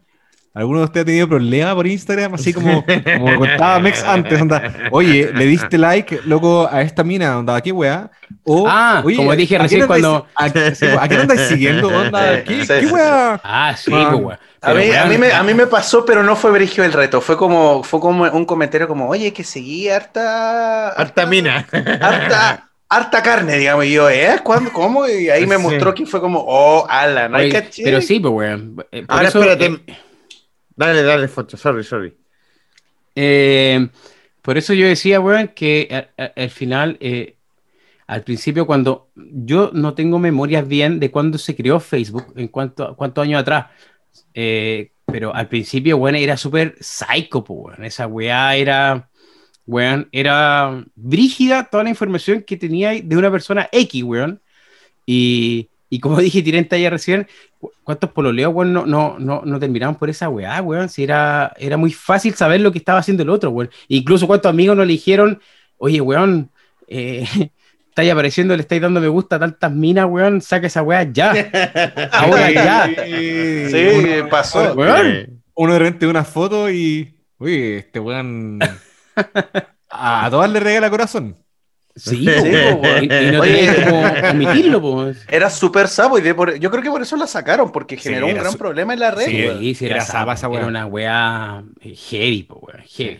[0.54, 2.34] ¿Alguno de ustedes ha tenido problemas por Instagram?
[2.34, 2.84] Así como,
[3.18, 7.72] como contaba Mex antes, onda, oye, le diste like, loco, a esta mina, onda, qué
[7.72, 8.08] weá.
[8.44, 11.88] O, Ah, oye, como dije ¿a recién quién cuando- andáis- ¿A, ¿a quién andáis siguiendo?
[11.88, 13.40] Onda, ¿qué, Sí, qué sí, weá?
[13.42, 14.38] Ah, sí, pues.
[14.62, 16.92] A Pero, mí, a, mí me, a mí me pasó, pero no fue Brigio el
[16.94, 17.20] reto.
[17.20, 20.88] Fue como, fue como un comentario como, oye, que seguí harta.
[20.90, 21.66] Harta mina.
[22.00, 23.84] Harta, harta carne, digamos.
[23.84, 24.38] Y yo, ¿eh?
[24.42, 24.72] ¿Cuándo?
[24.72, 25.06] ¿Cómo?
[25.06, 25.62] Y ahí me Sí.
[25.62, 27.82] mostró que fue como, oh, ala, no hay oye, caché.
[27.84, 28.76] pero sí, pues, weón.
[28.90, 29.82] Eh, Ahora eso, espérate.
[29.86, 29.96] eh,
[30.76, 31.56] Dale, dale, Focho.
[31.56, 32.16] Sorry, sorry.
[33.14, 33.88] Eh,
[34.42, 37.36] por eso yo decía, weón, que a- a- al final, eh,
[38.08, 42.96] al principio, cuando yo no tengo memorias bien de cuándo se creó Facebook, en cuánto,
[42.96, 43.68] cuántos años atrás,
[44.34, 47.84] eh, pero al principio, weón, era súper psycho, weón.
[47.84, 49.10] Esa weá era,
[49.66, 54.42] weón, era brígida toda la información que tenía de una persona X, weón.
[55.06, 57.26] Y, y como dije, tiré en talla recién,
[57.58, 60.88] cu- ¿cuántos pololeos, weón, no, no, no, no terminaron por esa weá, weón?
[60.88, 63.70] Si era, era muy fácil saber lo que estaba haciendo el otro, weón.
[63.88, 65.40] Incluso cuántos amigos no le dijeron,
[65.78, 66.50] oye, weón,
[66.88, 67.26] eh,
[67.88, 71.30] estáis apareciendo, le estáis dando me gusta a tantas minas, weón, saca esa weá ya.
[72.12, 72.90] Ahora ya.
[73.06, 73.86] Sí,
[74.20, 74.72] Uno- pasó.
[74.74, 75.42] Weón.
[75.56, 77.14] Uno de repente ve una foto y.
[77.38, 78.58] Uy, este weón.
[79.90, 81.36] A, a todas le regala corazón.
[81.96, 83.04] Sí, Sí, po, po, weón.
[83.04, 83.52] Y, y no Oye.
[83.52, 85.24] tenéis como omitirlo, pues.
[85.28, 88.02] Era súper sapo y de por- yo creo que por eso la sacaron, porque Sí,
[88.04, 89.26] generó un gran su- problema en la red.
[89.26, 89.48] Sí.
[89.60, 90.58] Sí, sí, era, Era zapa esa weá.
[90.60, 93.18] era una weá eh, heavy, po, weón, heavy.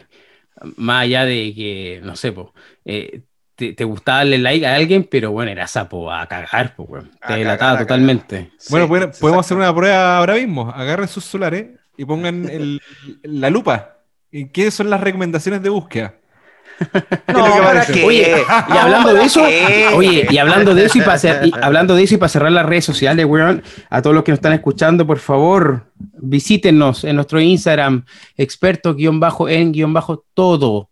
[0.76, 2.52] Más allá de que, no sé, po,
[2.84, 3.20] eh,
[3.54, 7.10] te, te gustaba darle like a alguien, pero bueno, era sapo a cagar, po, weón.
[7.26, 8.50] Te delataba totalmente.
[8.58, 10.70] Sí, Bueno, podemos hacer una prueba ahora mismo.
[10.70, 12.80] Agarren sus celulares y pongan el-
[13.22, 13.98] la lupa.
[14.32, 16.14] ¿Y qué son las recomendaciones de búsqueda?
[17.28, 18.04] No, ¿para qué?
[18.04, 18.30] Oye,
[18.68, 19.88] y hablando ¿para de eso, qué?
[19.94, 22.52] oye, y hablando de eso y para cer- y hablando de eso y para cerrar
[22.52, 27.16] las redes sociales, weón, a todos los que nos están escuchando, por favor, visítenos en
[27.16, 28.04] nuestro Instagram,
[28.36, 30.90] experto-en-todo.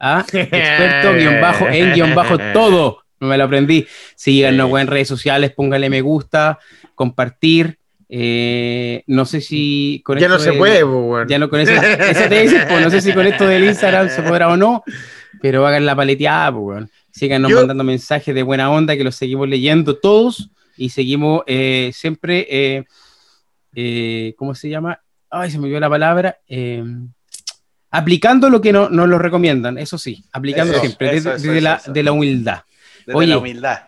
[0.00, 0.24] ¿Ah?
[0.32, 3.04] Experto-en-todo.
[3.20, 3.86] Me lo aprendí.
[4.16, 6.58] Síganos, weón, en redes sociales, póngale me gusta,
[6.94, 7.78] compartir.
[8.08, 11.26] Eh, no sé si con Ya no se puede, weón.
[11.26, 14.10] ya no con eso, eso te dice, pues no sé si con esto del Instagram
[14.10, 14.84] se podrá o no,
[15.44, 16.90] pero hagan la paleteada, pues, weón.
[17.10, 21.90] Síganos Yo- mandando mensajes de buena onda que los seguimos leyendo todos y seguimos eh,
[21.92, 22.84] siempre, eh,
[23.74, 25.00] eh, ¿cómo se llama?
[25.28, 26.38] Ay, se me olvidó la palabra.
[26.48, 26.82] eh,
[27.90, 31.52] aplicando lo que no, nos lo recomiendan, eso sí, aplicando Eso, siempre, eso, desde, eso,
[31.52, 32.60] desde eso, la, de la humildad.
[33.06, 33.26] Desde Oye.
[33.28, 33.78] la humildad.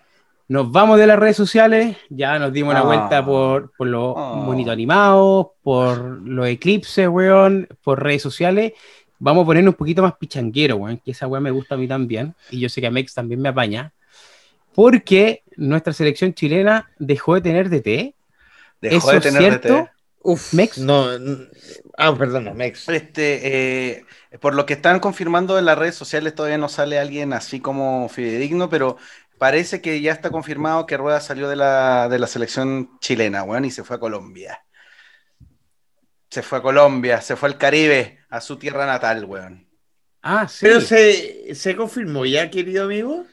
[0.49, 2.85] Nos vamos de las redes sociales, ya nos dimos una Ah.
[2.85, 4.42] vuelta por, por los Ah.
[4.45, 8.75] monitos animados, por los eclipses, weón, por redes sociales.
[9.18, 11.88] Vamos a ponernos un poquito más pichanguero, weón, que esa weón me gusta a mí
[11.88, 13.92] también, y yo sé que a Mex también me apaña,
[14.74, 18.14] porque nuestra selección chilena dejó de tener DT.
[18.83, 19.74] Dejó ¿Eso de es tener cierto?
[19.74, 19.90] DT.
[20.22, 20.79] Uf, Mex.
[20.79, 21.07] No,
[21.96, 22.88] ah, perdona, Mex.
[22.88, 24.05] Este, eh,
[24.40, 28.09] por lo que están confirmando en las redes sociales, todavía no sale alguien así como
[28.09, 28.96] fidedigno, pero
[29.38, 33.64] parece que ya está confirmado que Rueda salió de la, de la selección chilena, weón,
[33.64, 34.65] y se fue a Colombia.
[36.31, 39.67] Se fue a Colombia, se fue al Caribe, a su tierra natal, weón.
[40.23, 40.67] Ah, sí.
[40.67, 43.27] Pero se, se confirmó ya, querido amigo.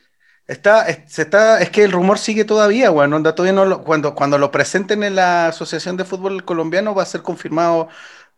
[0.45, 3.13] Está, es, se está, es que el rumor sigue todavía, weón.
[3.13, 7.03] onda, todavía no lo- cuando, cuando lo presenten en la Asociación de Fútbol Colombiano va
[7.03, 7.87] a ser confirmado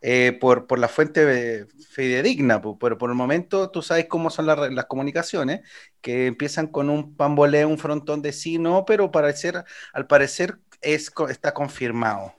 [0.02, 4.46] eh, por, por la fuente eh, fidedigna, pero por el momento tú sabes cómo son
[4.46, 5.62] las, comunicaciones,
[6.02, 9.64] que empiezan con un pamboleo, un frontón de sí, no, pero parecer,
[9.94, 12.36] al parecer es, está confirmado.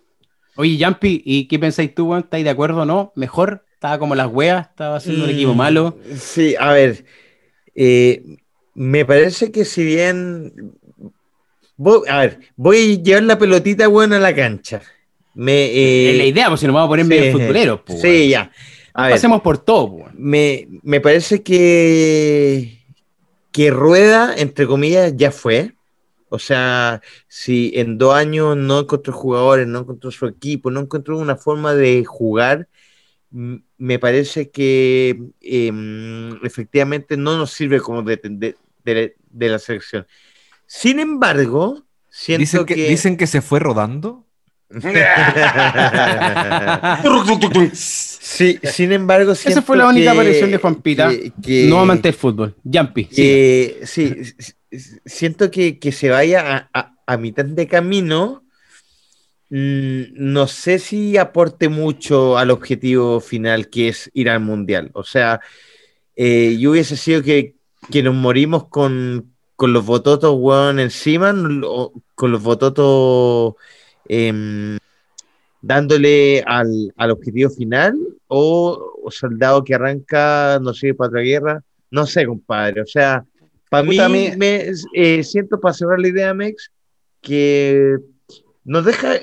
[0.57, 2.25] Oye, Jumpy, ¿y qué pensáis tú, weón?
[2.25, 3.13] ¿Estáis de acuerdo o no?
[3.15, 3.65] ¿Mejor?
[3.75, 4.69] ¿Estaba como las weas?
[4.69, 5.97] ¿Estaba haciendo un equipo Mm, malo?
[6.17, 7.05] Sí, a ver.
[7.75, 8.23] eh,
[8.75, 10.53] me parece que si bien.
[11.77, 14.83] voy- a ver, voy a llevar la pelotita buena a la cancha.
[15.35, 18.01] Me, eh, es la idea, pues si nos vamos a poner sí, medio futboleros, pues.
[18.01, 18.29] Sí, weón.
[18.31, 18.51] ya.
[18.95, 20.05] A ver, Pasemos por todo, pues.
[20.05, 20.15] weón.
[20.19, 22.79] me, me parece que,
[23.53, 25.76] que Rueda, entre comillas, ya fue.
[26.29, 31.19] O sea, si en dos años no encontró jugadores, no encontró su equipo, no encontró
[31.19, 32.69] una forma de jugar,
[33.31, 40.07] me parece que em, efectivamente no nos sirve como de, de- de- de la selección.
[40.67, 42.89] Sin embargo, siento Dicen que, que...
[42.89, 44.25] dicen que se fue rodando.
[48.29, 51.79] Sí, sin embargo, Esa fue la única que- aparición de Juan Pita, que- que- No
[51.81, 52.55] amante del fútbol.
[52.65, 53.09] Jumpy.
[53.13, 54.15] sí.
[55.07, 58.43] siento que, que se vaya a, a- a mitad de camino.
[59.49, 64.91] mm, no sé si aporte mucho al objetivo final que es ir al mundial.
[64.93, 65.41] O sea,
[66.17, 67.55] eh, yo hubiese sido que,
[67.93, 71.33] que nos morimos con, con los bototos weón, encima,
[71.65, 73.55] o con los bototos
[74.09, 74.79] em,
[75.67, 77.99] dándole al, al objetivo final
[78.29, 81.63] o, o soldado que arranca, no sé, para otra guerra.
[81.91, 82.83] No sé, compadre.
[82.83, 83.25] O sea,
[83.71, 86.71] para mí, mí- me eh, siento para cerrar la idea, Mex,
[87.21, 87.97] que
[88.65, 89.15] nos deja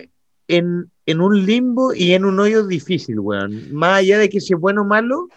[0.48, 3.74] en, en un limbo y en un hoyo difícil, weón.
[3.74, 5.28] Más allá de que si es bueno o malo,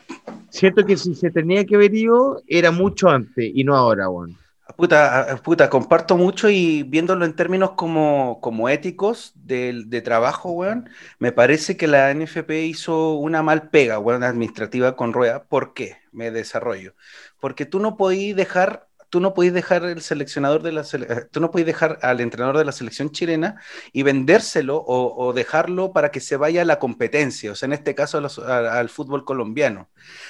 [0.50, 4.36] siento que si se tenía que haber ido, era mucho antes y no ahora, weón.
[4.74, 10.50] Puta, ah, puta, comparto mucho y viéndolo en términos como, como éticos del- de, trabajo,
[10.50, 10.90] weón,
[11.20, 15.44] me parece que la NFP hizo una mal pega, weón, administrativa con Rueda.
[15.44, 15.98] ¿Por qué?
[16.12, 16.94] Me desarrollo.
[17.40, 21.40] Porque tú no podís dejar, tú no podís dejar el seleccionador de la eh, tú
[21.40, 23.60] no podís dejar al entrenador de la selección chilena
[23.92, 27.72] y vendérselo o, o dejarlo para que se vaya a la competencia, o sea, en
[27.74, 29.88] este caso a los- a- al fútbol colombiano.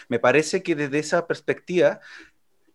[0.09, 2.01] Me parece que desde esa perspectiva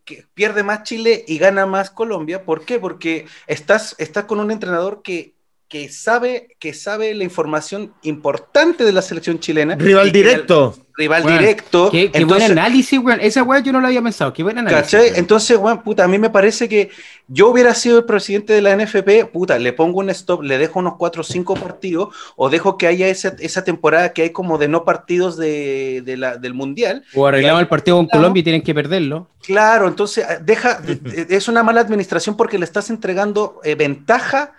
[0.04, 2.46] que pierde más Chile y gana más Colombia.
[2.46, 2.80] ¿Por qué?
[2.80, 5.36] Porque estás, estás con un entrenador que,
[5.72, 9.76] que, sabe, que sabe la información importante de la selección chilena.
[9.76, 10.76] Rival que el directo.
[10.98, 11.90] rival Bueno, directo.
[11.90, 13.22] Qué, qué Entonces, buen análisis, weón.
[13.22, 14.34] Esa weá yo no lo había pensado.
[14.34, 14.82] Qué buen análisis.
[14.82, 15.04] ¿Cachai?
[15.04, 15.16] weón.
[15.16, 16.90] Entonces, weón, puta, a mí me parece que
[17.30, 20.80] yo hubiera sido el presidente de la NFP, puta, le pongo un stop, le dejo
[20.80, 24.58] unos 4 o 5 partidos, o dejo que haya esa, esa temporada que hay como
[24.58, 27.06] de no partidos de, de la, del Mundial.
[27.16, 28.24] O arreglamos el partido con Claro.
[28.24, 29.30] Colombia y tienen que perderlo.
[29.42, 30.82] Claro, entonces deja,
[31.30, 34.52] es una mala administración porque le estás entregando eh, ventaja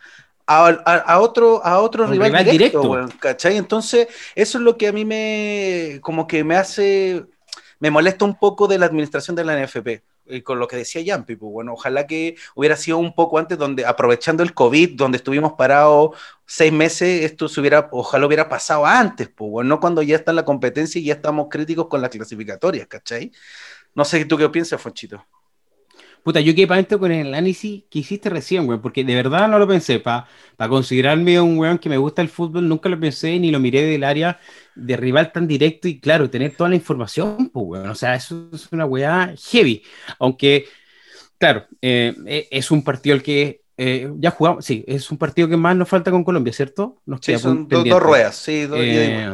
[0.47, 3.19] a, a- otro, a otro rival, rival directo, directo.
[3.19, 3.57] ¿cachai?
[3.57, 7.25] Entonces, eso es lo que a mí me, como que me hace,
[7.79, 10.03] me molesta un poco de la administración de la NFP.
[10.25, 13.59] Y con lo que decía Yampi, pues bueno, ojalá que hubiera sido un poco antes,
[13.59, 16.17] donde aprovechando el COVID, donde estuvimos parados
[16.47, 20.31] seis meses, esto se hubiera, ojalá hubiera pasado antes, pues bueno, no cuando ya está
[20.31, 23.33] en la competencia y ya estamos críticos con las clasificatorias, ¿cachai?
[23.95, 25.27] No sé tú qué piensas, Fonchito.
[26.23, 29.49] Puta, yo quedé para esto con el análisis que hiciste recién, weón, porque de verdad
[29.49, 29.99] no lo pensé.
[29.99, 30.27] Para
[30.69, 34.05] considerarme un weón que me gusta el fútbol, nunca lo pensé ni lo miré del
[34.05, 34.39] área
[34.75, 37.89] de rival tan directo y claro, tener toda la información, pues, weón.
[37.89, 39.83] O sea, eso es una weá heavy.
[40.21, 40.67] Aunque,
[41.39, 45.49] claro, eh, eh, es un partido al que eh, ya jugamos, sí, es un partido
[45.49, 47.03] que más nos falta con Colombia, ¿cierto?
[47.07, 49.29] Nos Sí, son dos, ruedas, sí, dos eh,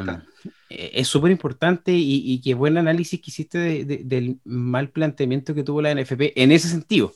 [0.68, 5.54] es súper importante y, y qué buen análisis que hiciste de- de- del mal planteamiento
[5.54, 7.12] que tuvo la NFP en ese sentido.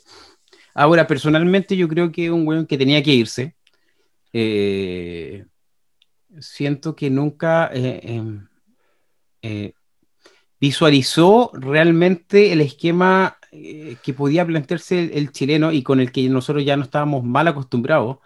[0.75, 3.57] Ahora, personalmente, yo creo que un weón que tenía que irse.
[4.33, 5.45] eh,
[6.41, 8.47] siento que nunca eh, em,
[9.43, 9.73] eh,
[10.61, 16.29] visualizó realmente el esquema eh, que podía plantearse el, el chileno y con el que
[16.29, 18.19] nosotros ya no estábamos mal acostumbrados.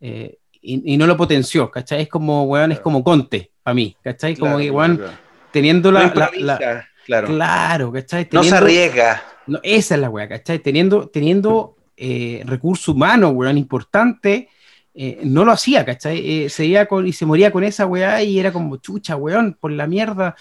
[0.00, 2.02] eh, y, y no lo potenció, ¿cachai?
[2.02, 4.34] Es como, weón, es como Conte, para mí, ¿cachai?
[4.34, 5.12] Como Claro, que, weón, claro.
[5.52, 7.26] teniendo No la, la- la- claro.
[7.28, 8.28] Claro, ¿cachai?
[8.32, 9.22] No se Teniendo- arriesga.
[9.46, 10.58] no, esa es la weá, ¿cachai?
[10.60, 14.48] Teniendo, teniendo eh, recurso humano, weón, importante,
[14.94, 16.44] eh, no lo hacía, ¿cachai?
[16.44, 19.56] Eh, se iba con, y se moría con esa weá y era como, chucha, weón,
[19.60, 20.34] por la mierda.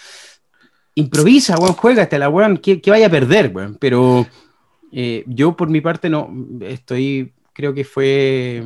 [0.96, 3.76] Improvisa, weón, juégate la weón, que, que vaya a perder, weón.
[3.80, 4.26] Pero
[4.92, 8.64] eh, yo por mi parte no, estoy, creo que fue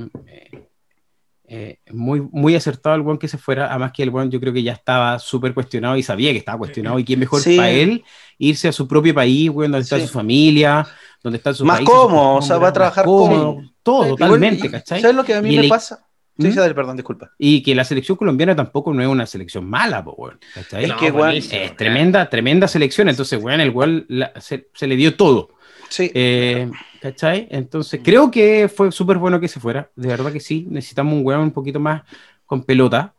[1.53, 4.53] eh, muy, muy acertado el weón que se fuera, además que el weón yo creo
[4.53, 7.57] que ya estaba súper cuestionado y sabía que estaba cuestionado y quién mejor Sí.
[7.57, 8.05] para él
[8.37, 10.07] irse a su propio país, weón, donde está Sí.
[10.07, 10.87] su familia,
[11.21, 13.71] donde está su Más país, cómodo, o sea, va a trabajar cómodo, cómodo.
[13.83, 15.01] todo, Igual, totalmente, y- ¿cachai?
[15.01, 16.07] ¿Sabes lo que a mí Y me el- pasa?
[16.39, 16.73] Sí, ¿Mm?
[16.73, 17.31] perdón, disculpa.
[17.37, 20.85] Y que la selección colombiana tampoco no es una selección mala, po, weón, ¿cachai?
[20.85, 24.95] Es que, weón, es tremenda, tremenda selección, entonces, weón, el weón la- se, se le
[24.95, 25.49] dio todo.
[25.91, 26.09] Sí.
[26.15, 26.71] Eh,
[27.01, 27.47] ¿Cachai?
[27.51, 29.91] Entonces, creo que fue súper bueno que se fuera.
[29.95, 30.65] De verdad que sí.
[30.69, 32.01] Necesitamos un weón un poquito más
[32.45, 33.13] con pelota.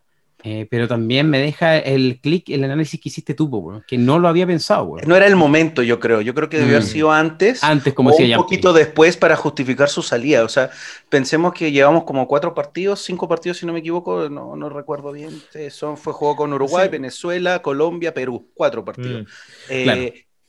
[0.44, 4.18] Eh, pero también me deja el clic, el análisis que hiciste tú, weón, que no
[4.18, 5.06] lo había pensado, weón.
[5.06, 6.20] No era el momento, yo creo.
[6.20, 6.90] Yo creo que debió haber Mm.
[6.92, 7.62] sido antes.
[7.62, 10.42] Antes, como o decía un poquito después para justificar su salida.
[10.42, 10.70] O sea,
[11.08, 15.12] pensemos que llevamos como cuatro partidos, cinco partidos, si no me equivoco, no, no recuerdo
[15.12, 15.30] bien.
[15.54, 16.90] Eh, Son, fue juego con Uruguay, Sí.
[16.90, 18.50] Venezuela, Colombia, Perú.
[18.52, 19.22] Cuatro partidos.
[19.22, 19.26] Mm.
[19.70, 20.02] Eh, Claro.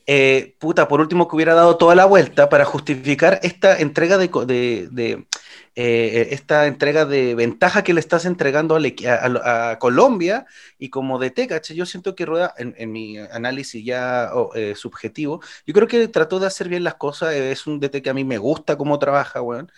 [0.06, 4.28] Eh, puta, por último, que hubiera dado toda la vuelta para justificar esta entrega de,
[4.28, 5.28] de- de,
[5.76, 10.46] eh, esta entrega de ventaja que le estás entregando a, Colombia
[10.78, 11.76] y como DT, ¿cachai?
[11.78, 16.40] Yo siento que Rueda, en, mi análisis ya oh, eh, subjetivo, yo creo que trató
[16.40, 17.34] de hacer bien las cosas.
[17.34, 19.72] Es un DT que a mí me gusta cómo trabaja, weón.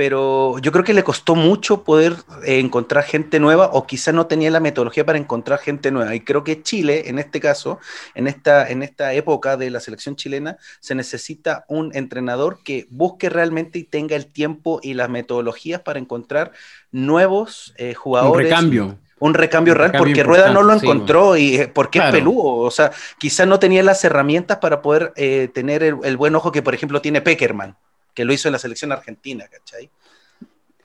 [0.00, 2.14] Pero yo creo que le costó mucho poder
[2.46, 6.14] eh, encontrar gente nueva o quizá no tenía la metodología para encontrar gente nueva.
[6.14, 7.78] Y creo que Chile, en este caso,
[8.14, 13.28] en esta, en esta época de la selección chilena, se necesita un entrenador que busque
[13.28, 16.52] realmente y tenga el tiempo y las metodologías para encontrar
[16.92, 18.48] nuevos eh, Un jugadores.
[18.48, 18.98] recambio.
[19.18, 22.08] Un recambio Un real, recambio porque Rueda no lo sí, encontró y eh, porque Claro.
[22.16, 22.54] es peludo.
[22.54, 26.50] O sea, quizás no tenía las herramientas para poder eh, tener el, el buen ojo
[26.52, 27.76] que, por ejemplo, tiene Peckerman,
[28.20, 29.88] que lo hizo en la selección argentina, ¿cachai?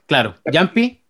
[0.06, 0.36] Claro.
[0.50, 1.02] Yampi,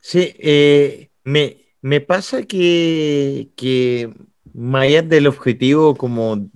[0.00, 4.08] Sí, eh, me, Me pasa que, que
[4.54, 6.48] más allá del objetivo como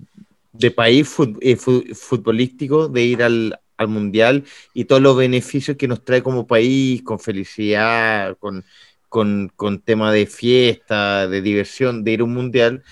[0.53, 5.75] de país fut- eh, fu- futbolístico, de ir al, al mundial y todos los beneficios
[5.75, 8.63] que nos trae como país, con felicidad, con,
[9.09, 12.83] con, con tema de fiesta, de diversión, de ir a un mundial,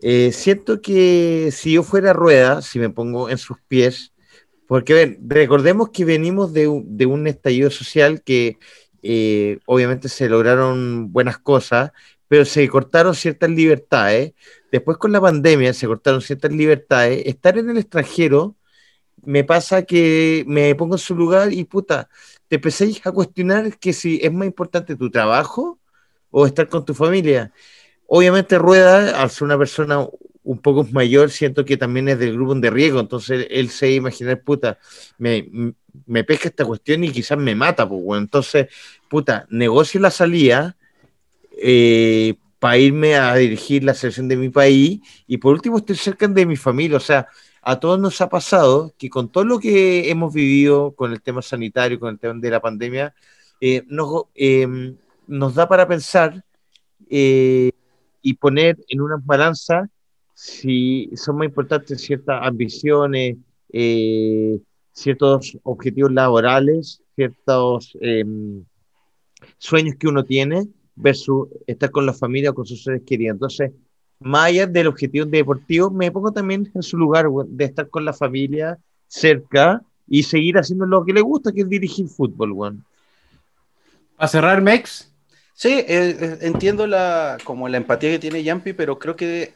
[0.00, 4.12] eh, siento que si yo fuera rueda, si me pongo en sus pies,
[4.66, 8.58] porque a ver, recordemos que venimos de, un- de un estallido social que
[9.02, 11.92] eh, obviamente se lograron buenas cosas,
[12.28, 14.32] pero se cortaron ciertas libertades.
[14.72, 17.22] Después con la pandemia se cortaron ciertas libertades.
[17.26, 18.56] Estar en el extranjero
[19.24, 22.08] me pasa que me pongo en su lugar y puta,
[22.48, 25.80] te empecéis a cuestionar que si es más importante tu trabajo
[26.30, 27.52] o estar con tu familia.
[28.08, 30.06] Obviamente Rueda, al ser una persona
[30.46, 34.40] un poco mayor, siento que también es del grupo de riesgo, entonces él se imaginar,
[34.42, 34.78] puta,
[35.18, 35.48] me,
[36.06, 38.22] me pesca esta cuestión y quizás me mata, pues, bueno.
[38.22, 38.68] entonces,
[39.08, 40.76] puta, negocio la salida
[42.58, 46.46] para irme a dirigir la selección de mi país y por último estoy cerca de
[46.46, 47.28] mi familia, o sea,
[47.68, 51.42] a todos nos ha pasado que con todo lo que hemos vivido con el tema
[51.42, 53.12] sanitario, con el tema de la pandemia,
[53.60, 54.94] eh, nos, eh,
[55.26, 56.44] nos da para pensar
[57.10, 57.72] eh,
[58.22, 59.90] y poner en una balanza
[60.36, 63.38] si son más importantes ciertas ambiciones,
[63.72, 64.60] eh,
[64.92, 68.22] ciertos objetivos laborales, ciertos eh,
[69.56, 73.36] sueños que uno tiene versus estar con la familia o con sus seres queridos.
[73.36, 73.72] Entonces,
[74.20, 78.12] más allá del objetivo deportivo, me pongo también en su lugar de estar con la
[78.12, 78.78] familia
[79.08, 82.82] cerca y seguir haciendo lo que le gusta, que es dirigir fútbol, bueno.
[84.18, 85.10] Para cerrar, Mex.
[85.54, 89.54] Sí, eh, eh, entiendo la, como la empatía que tiene Yampi, pero creo que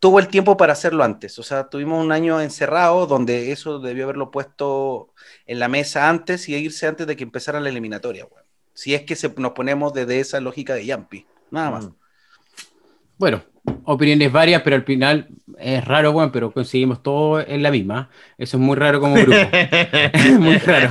[0.00, 1.38] tuvo el tiempo para hacerlo antes.
[1.38, 5.12] O sea, tuvimos un año encerrado donde eso debió haberlo puesto
[5.46, 8.26] en la mesa antes y irse antes de que empezara la eliminatoria.
[8.74, 11.88] Si es que se, nos ponemos desde esa lógica de Yampi, nada más.
[13.18, 13.42] Bueno,
[13.84, 18.10] opiniones varias, pero al final es raro, bueno, pero conseguimos todo en la misma.
[18.36, 19.38] Eso es muy raro como grupo.
[20.40, 20.90] muy raro.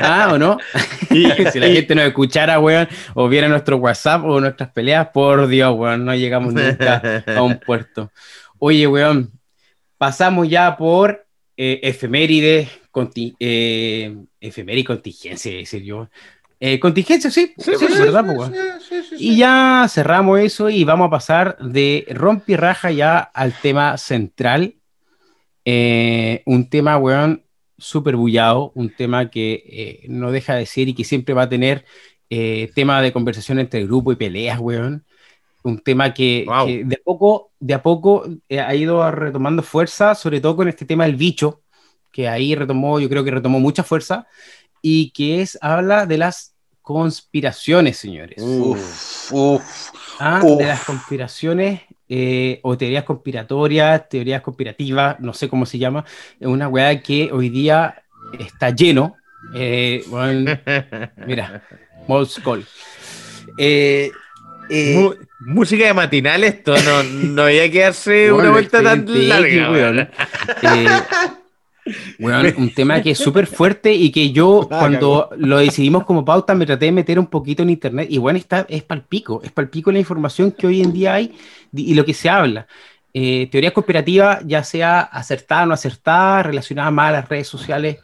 [0.00, 0.58] ¿Ah, o no?
[1.10, 5.74] si la gente nos escuchara, weón, o viera nuestro WhatsApp o nuestras peleas, por Dios,
[5.76, 8.10] weón, no llegamos nunca a un puerto.
[8.58, 9.32] Oye, weón,
[9.98, 11.26] pasamos ya por
[11.56, 16.08] eh, efemérides, conti eh, efeméride y contingencia, decir yo.
[16.58, 18.24] Eh, contingencia, sí, sí, sí, sí ¿verdad?
[18.88, 23.98] Sí, y ya cerramos eso y vamos a pasar de rompi raja ya al tema
[23.98, 24.76] central.
[25.64, 27.44] Eh, un tema, weón,
[27.78, 31.48] súper bullado, un tema que eh, no deja de ser y que siempre va a
[31.48, 31.84] tener
[32.30, 35.04] eh, tema de conversación entre el grupo y peleas, weón.
[35.62, 36.66] Un tema que, wow.
[36.66, 40.68] que, de a poco, de a poco eh, ha ido retomando fuerza, sobre todo con
[40.68, 41.62] este tema del bicho,
[42.12, 44.26] que ahí retomó, yo creo que retomó mucha fuerza,
[44.88, 48.40] y que es, habla de las conspiraciones, señores.
[48.40, 50.58] Uf, uf, ah, uf.
[50.60, 56.04] De las conspiraciones eh, o teorías conspiratorias, teorías conspirativas, no sé cómo se llama.
[56.38, 58.00] Es una weá que hoy día
[58.38, 59.16] está lleno.
[59.56, 60.56] Eh, bueno,
[61.26, 61.64] mira,
[62.06, 62.64] Molskol.
[63.58, 64.12] Eh,
[64.70, 65.10] eh,
[65.40, 69.70] música de matinal, esto no, no había que quedarse bueno, una vuelta tan larga.
[69.72, 70.08] Weón.
[72.18, 76.54] Bueno, un tema que es súper fuerte y que yo cuando lo decidimos como pauta
[76.54, 79.92] me traté de meter un poquito en internet y bueno, está, es palpico, es palpico
[79.92, 81.36] la información que hoy en día hay
[81.72, 82.66] y lo que se habla.
[83.14, 87.98] Eh, teorías conspirativas, ya sea acertada o no acertada, relacionada más a las redes sociales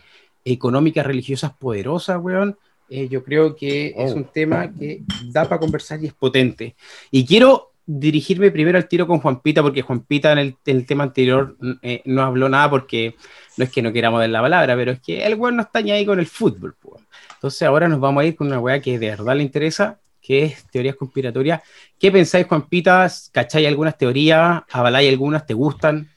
[0.45, 2.57] económicas, religiosas poderosas, weón.
[2.89, 4.07] Eh, yo creo que oh.
[4.07, 6.76] es un tema que da para conversar y es potente.
[7.11, 11.57] Y quiero dirigirme primero al tiro con Juanpita, porque Juanpita en el, el tema anterior
[11.83, 13.16] eh, no habló nada porque
[13.57, 15.80] no es que no queramos dar la palabra, pero es que el weón no está
[15.80, 16.74] ni ahí con el fútbol.
[16.80, 17.03] Pues.
[17.34, 20.44] Entonces ahora nos vamos a ir con una weá que de verdad le interesa, que
[20.44, 21.62] es teorías conspiratorias.
[21.98, 23.11] ¿Qué pensáis, Juanpita?
[23.32, 24.62] ¿Cacháis algunas teorías?
[24.70, 25.46] ¿Avaláis algunas?
[25.46, 26.09] ¿Te gustan?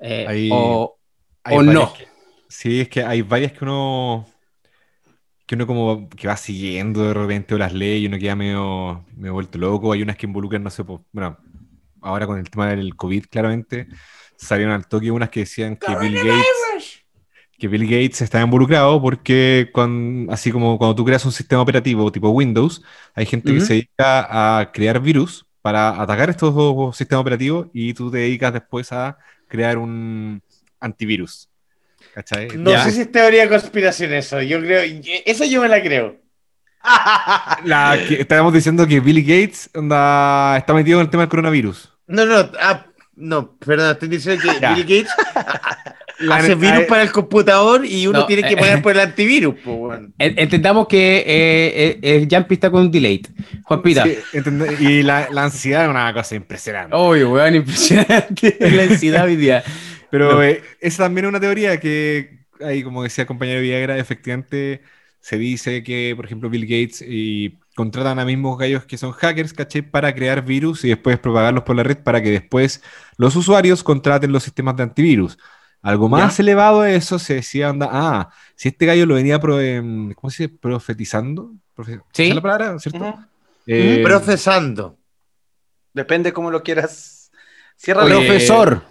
[0.00, 0.96] Eh, hay, ¿O,
[1.44, 1.92] hay o no?
[1.92, 2.06] Que,
[2.48, 4.26] sí, es que hay varias que uno
[5.46, 9.04] que uno como que va siguiendo de repente o las leyes y uno queda medio,
[9.16, 9.92] medio vuelto loco.
[9.92, 11.36] Hay unas que involucran, no sé, pues, bueno,
[12.00, 13.88] ahora con el tema del COVID, claramente,
[14.42, 17.04] salieron al toque unas que decían que Bill Gates,
[17.58, 22.10] que Bill Gates estaba involucrado porque con, así como cuando tú creas un sistema operativo
[22.10, 22.82] tipo Windows,
[23.14, 23.58] hay gente uh -huh.
[23.58, 28.52] que se dedica a crear virus para atacar estos sistemas operativos y tú te dedicas
[28.52, 29.16] después a
[29.46, 30.42] crear un
[30.80, 31.48] antivirus.
[32.14, 32.48] ¿Cachai?
[32.56, 32.84] No ya.
[32.84, 34.42] sé si es teoría de conspiración eso.
[34.42, 34.82] Yo creo,
[35.24, 36.20] eso yo me la creo.
[37.64, 41.92] La que estábamos diciendo que Bill Gates está metido en el tema del coronavirus.
[42.08, 42.84] No, no, ah,
[43.22, 44.74] no, perdón, estoy diciendo que Ya.
[44.74, 45.12] Bill Gates
[46.30, 49.54] hace virus para el computador y uno No, tiene que eh, poner por el antivirus.
[49.64, 49.92] po.
[50.18, 53.22] En- Entendamos que eh, eh, Jumpy está con un delay.
[53.64, 54.04] Juanpita.
[54.04, 54.18] sí,
[54.80, 56.94] y la, la ansiedad es una cosa impresionante.
[56.94, 59.62] Oye, weón, impresionante la ansiedad hoy día.
[60.10, 60.42] Pero No.
[60.42, 64.82] eh, esa también es una teoría que, ahí, como decía el compañero Villagra, efectivamente
[65.20, 69.52] se dice que, por ejemplo, Bill Gates y contratan a mismos gallos que son hackers,
[69.52, 69.82] ¿caché?
[69.82, 72.82] Para crear virus y después propagarlos por la red para que después
[73.16, 75.38] los usuarios contraten los sistemas de antivirus.
[75.80, 79.60] Algo más elevado a eso se decía, anda, ah, si este gallo lo venía, pro-
[79.60, 80.56] em, ¿cómo se dice?
[80.60, 81.52] Profetizando.
[81.76, 82.22] Profe- Sí.
[82.24, 83.18] ¿esa es la palabra, ¿cierto?
[83.66, 84.96] Eh, Procesando.
[85.92, 87.30] Depende cómo lo quieras.
[87.76, 88.82] Cierra Oye, Profesor.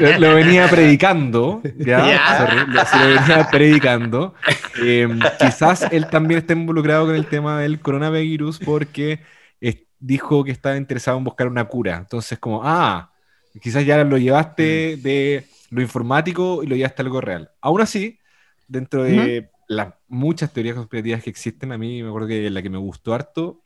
[0.00, 2.06] Lo, lo venía predicando, ¿ya?
[2.06, 2.38] Ya.
[2.38, 4.34] Sorry, lo, se lo venía predicando.
[4.82, 9.20] Eh, quizás él también está involucrado con el tema del coronavirus porque
[9.60, 11.96] eh, dijo que estaba interesado en buscar una cura.
[11.96, 13.12] Entonces, como, ah,
[13.60, 17.50] quizás ya lo llevaste de lo informático y lo llevaste a algo real.
[17.60, 18.18] Aún así,
[18.68, 22.70] dentro de las muchas teorías conspirativas que existen, a mí me acuerdo que la que
[22.70, 23.62] me gustó harto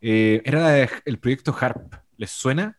[0.00, 1.94] eh, era el proyecto HARP.
[2.16, 2.76] ¿Les suena?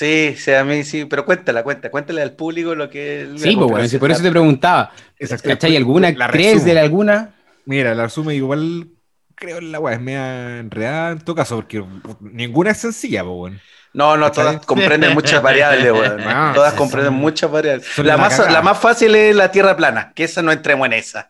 [0.00, 3.28] Sí, sí, a mí sí, pero cuéntala, cuenta, cuéntale al público lo que.
[3.36, 4.92] Sí, pues bueno, si por eso te preguntaba.
[5.18, 5.46] Exacto.
[5.50, 5.76] ¿Cachai?
[5.76, 6.10] ¿Alguna?
[6.12, 7.34] La ¿Crees de alguna?
[7.66, 8.88] Mira, la resumen igual
[9.34, 11.84] creo en la weá, es media enredada en todo caso, porque
[12.20, 13.58] ninguna es sencilla, pues bueno.
[13.92, 14.44] No, no, ¿Cachai?
[14.44, 16.22] todas comprenden muchas variables, weón.
[16.54, 17.98] Todas comprenden son- muchas variables.
[17.98, 21.28] La más, la más fácil es la tierra plana, que esa no entremos en esa.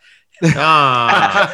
[0.57, 1.49] Ah,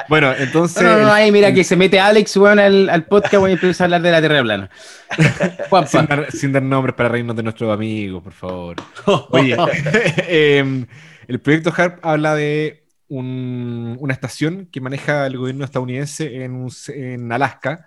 [0.08, 0.82] Bueno, entonces.
[0.82, 3.54] No, no, no, ahí mira que se mete Alex, weón, al, al podcast, weón, y
[3.54, 4.70] empieza a hablar de la Tierra plana.
[5.86, 8.76] sin, dar, sin dar nombres para reírnos de nuestros amigos, por favor.
[9.30, 9.56] Oye,
[10.28, 10.86] em,
[11.28, 17.32] el proyecto HARP habla de un- una estación que maneja el gobierno estadounidense en, en
[17.32, 17.86] Alaska,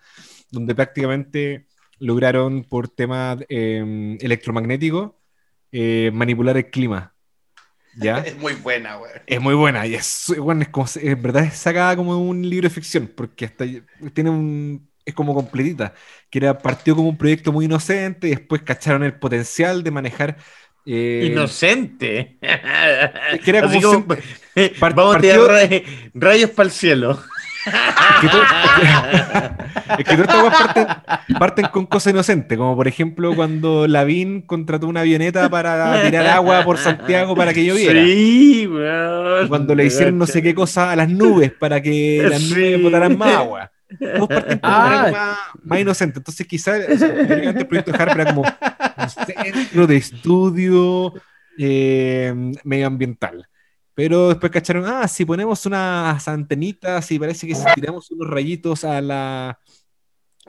[0.51, 1.67] donde prácticamente
[1.99, 5.11] lograron, por temas em, electromagnéticos,
[5.71, 7.13] eh, manipular el clima.
[8.00, 8.20] ¿Ya?
[8.26, 9.22] Es muy buena, weón.
[9.26, 12.50] Es muy buena y es, bueno, es como, en verdad es sacada como de un
[12.50, 13.66] libro de ficción, porque hasta
[14.14, 15.93] tiene un, es como completita,
[16.30, 20.38] que era, partió como un proyecto muy inocente y después cacharon el potencial de manejar...
[20.86, 22.38] eh, inocente.
[23.43, 24.08] que era como como,
[24.80, 25.82] Par- vamos a partió- tirar ra-
[26.14, 27.24] rayos para el cielo.
[29.97, 30.88] es que todas estas parten,
[31.39, 36.64] parten con cosas inocentes, como por ejemplo cuando Lavín contrató una avioneta para tirar agua
[36.64, 38.01] por Santiago para que lloviera.
[38.03, 39.47] Sí, weón.
[39.47, 42.53] Cuando le hicieron no sé qué cosa a las nubes para que las Sí.
[42.53, 43.72] nubes botaran más agua.
[43.99, 45.08] Todos parten por Ah.
[45.12, 46.20] más, más inocente.
[46.20, 51.14] Entonces, quizás el proyecto de Harper era como un centro de estudio
[51.60, 52.34] eh,
[52.64, 53.47] medioambiental.
[53.98, 58.84] Pero después cacharon, ah, si ponemos unas antenitas y parece que si tiramos unos rayitos
[58.84, 59.60] a la.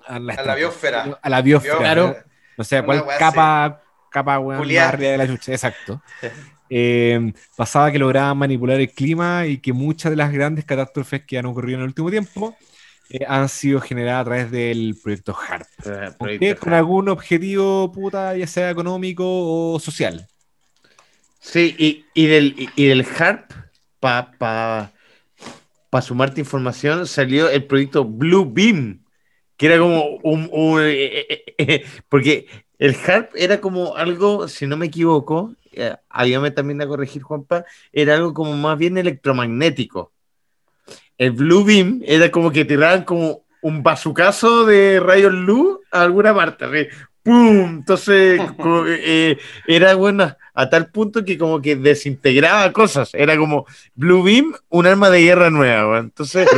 [0.06, 1.18] A la, A la biosfera.
[1.22, 1.78] A la biosfera.
[1.78, 2.16] Claro.
[2.58, 3.80] No sé, cuál capa,
[4.10, 5.52] capa weón, de la chucha.
[5.52, 6.02] Exacto.
[6.70, 11.38] Eh, pasaba que lograban manipular el clima y que muchas de las grandes catástrofes que
[11.38, 12.54] han ocurrido en el último tiempo
[13.08, 15.66] eh, han sido generadas a través del proyecto HARP.
[16.20, 16.56] Eh.
[16.56, 20.28] Con algún objetivo, puta, ya sea económico o social.
[21.38, 23.52] Sí, y, y del, y, del HARP,
[24.00, 24.92] para pa,
[25.90, 29.04] pa sumarte información, salió el proyecto Blue Beam,
[29.56, 30.50] que era como un...
[30.80, 32.46] eh, eh, eh, porque
[32.78, 35.54] el HARP era como algo, si no me equivoco,
[36.08, 40.12] ayúdame también a corregir, Juanpa, era algo como más bien electromagnético.
[41.16, 46.34] El Blue Beam era como que tiraban como un bazucazo de rayos luz a alguna
[46.34, 46.88] parte.
[47.28, 47.76] ¡Pum!
[47.78, 48.40] Entonces,
[48.88, 53.10] eh, era bueno a tal punto que como que desintegraba cosas.
[53.14, 55.88] Era como Blue Beam, un arma de guerra nueva.
[55.88, 56.04] weón.
[56.06, 56.48] Entonces.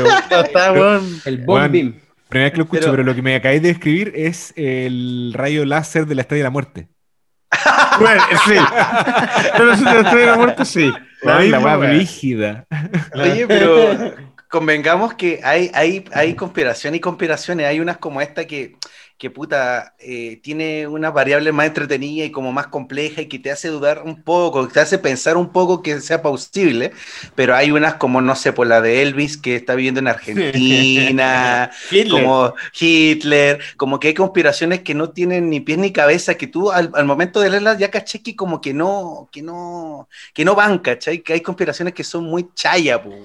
[1.24, 1.94] El Bomb Beam.
[2.28, 5.32] Primera vez que lo escucho, pero, Pero- lo que me acabáis de describir es el
[5.34, 6.88] rayo láser de la estrella de la muerte.
[7.98, 8.54] Bueno, sí.
[9.56, 10.92] Pero si te estoy de la muerte, sí.
[11.22, 11.76] La La, weá.
[11.76, 12.64] brígida.
[13.14, 14.14] Oye, pero
[14.48, 17.66] convengamos que hay, hay, hay conspiración y conspiraciones.
[17.66, 18.76] Hay unas como esta que,
[19.20, 23.50] que puta, eh, tiene una variable más entretenida y como más compleja y que te
[23.50, 26.92] hace dudar un poco, que te hace pensar un poco que sea plausible.
[27.34, 31.70] Pero hay unas como, no sé, por la de Elvis que está viviendo en Argentina.
[31.90, 32.10] Hitler.
[32.10, 36.72] como Hitler, como que hay conspiraciones que no tienen ni pies ni cabeza, que tú
[36.72, 40.54] al, al momento de leerlas ya caché que como que no, que no, que no
[40.54, 41.18] van, ¿cachai?
[41.18, 43.18] Que hay conspiraciones que son muy chaya, pues.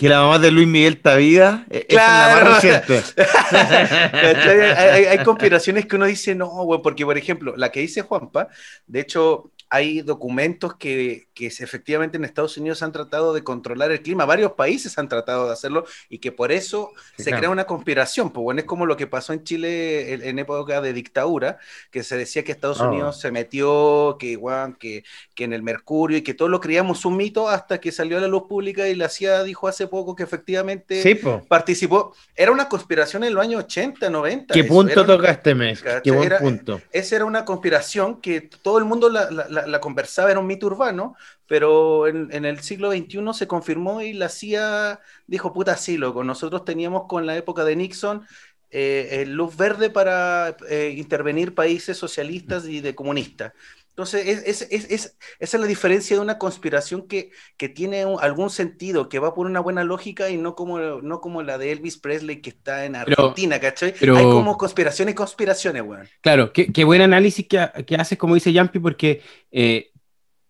[0.00, 1.00] Que la mamá de Luis Miguel
[1.70, 2.40] esa Claro.
[2.56, 3.02] es la más reciente.
[4.78, 8.48] Hay- hay conspiraciones que uno dice, no, güey, porque por ejemplo, la que dice Juanpa,
[8.86, 13.92] de hecho, hay documentos que, que se- efectivamente en Estados Unidos han tratado de controlar
[13.92, 17.38] el clima, varios países han tratado de hacerlo y que por eso Sí, se claro.
[17.38, 18.30] crea una conspiración.
[18.30, 21.58] Pues bueno, es como lo que pasó en Chile en, en época de dictadura,
[21.90, 22.88] que se decía que Estados Ah.
[22.88, 25.04] Unidos se metió, que, weón, que,
[25.34, 28.20] que en el Mercurio y que todos lo creíamos un mito hasta que salió a
[28.20, 31.18] la luz pública y la CIA dijo hace poco que efectivamente Sí,
[31.48, 32.14] participó.
[32.34, 34.54] Era una conspiración en los años 80, 90.
[34.54, 35.82] ¿Qué eso, punto era una- tocaste, Mes?
[36.02, 36.80] Qué buen Era- punto.
[36.92, 40.66] esa era una conspiración que todo el mundo la, la- la- conversaba, era un mito
[40.66, 41.14] urbano,
[41.46, 46.64] pero en, el siglo XXI se confirmó y la CIA dijo, puta, sí, loco, nosotros
[46.64, 48.26] teníamos con la época de Nixon
[48.70, 53.52] eh, el luz verde para eh, intervenir países socialistas y de comunistas.
[53.90, 58.06] Entonces, es, es- es- es- esa es la diferencia de una conspiración que, que tiene
[58.06, 61.58] un- algún sentido, que va por una buena lógica y no como, no como la
[61.58, 63.94] de Elvis Presley que está en Pero- Argentina, ¿cachai?
[63.98, 66.08] pero- Hay como conspiraciones y conspiraciones, weón.
[66.22, 69.90] Claro, qué, qué buen análisis que, que haces, como dice Yampi, porque eh,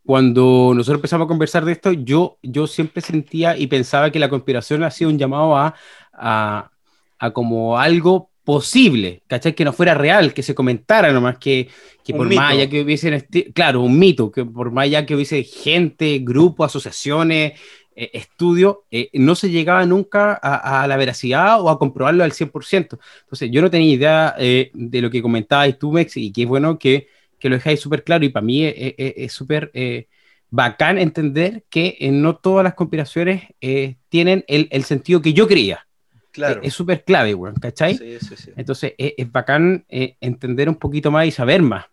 [0.05, 4.29] cuando nosotros empezamos a conversar de esto, yo, yo siempre sentía y pensaba que la
[4.29, 5.75] conspiración ha sido un llamado a,
[6.13, 6.71] a,
[7.19, 9.55] a como algo posible, ¿cachai?
[9.55, 11.69] Que no fuera real, que se comentara nomás, que,
[12.05, 12.35] que por mito.
[12.35, 16.67] más allá que hubiesen, claro, un mito, que por más allá que hubiese gente, grupos,
[16.67, 17.53] asociaciones,
[17.95, 22.33] eh, estudios, eh, no se llegaba nunca a, a la veracidad o a comprobarlo al
[22.33, 22.99] 100%.
[23.23, 26.79] Entonces, yo no tenía idea eh, de lo que comentabas tú, Mex, y qué bueno
[26.79, 28.25] que, que lo dejáis súper claro.
[28.25, 30.09] Y para mí es, es- es súper eh,
[30.51, 35.47] bacán entender que eh, no todas las conspiraciones eh, tienen el, el sentido que yo
[35.49, 35.87] creía.
[36.33, 36.61] Claro.
[36.63, 37.97] Eh, es súper clave, weón, ¿cachai?
[37.97, 38.51] Sí, sí, sí.
[38.57, 41.87] Entonces, es, es bacán eh, entender un poquito más y saber más.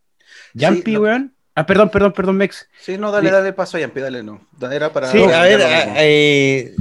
[0.53, 1.33] Yampi, no- weón.
[1.55, 2.69] Ah, perdón, perdón, perdón, Mex.
[2.79, 3.33] Sí, no, dale, Sí.
[3.33, 4.41] dale paso a Yampi, dale, no.
[4.71, 5.11] Era para.
[5.11, 6.75] Sí, no, a ver, a- eh,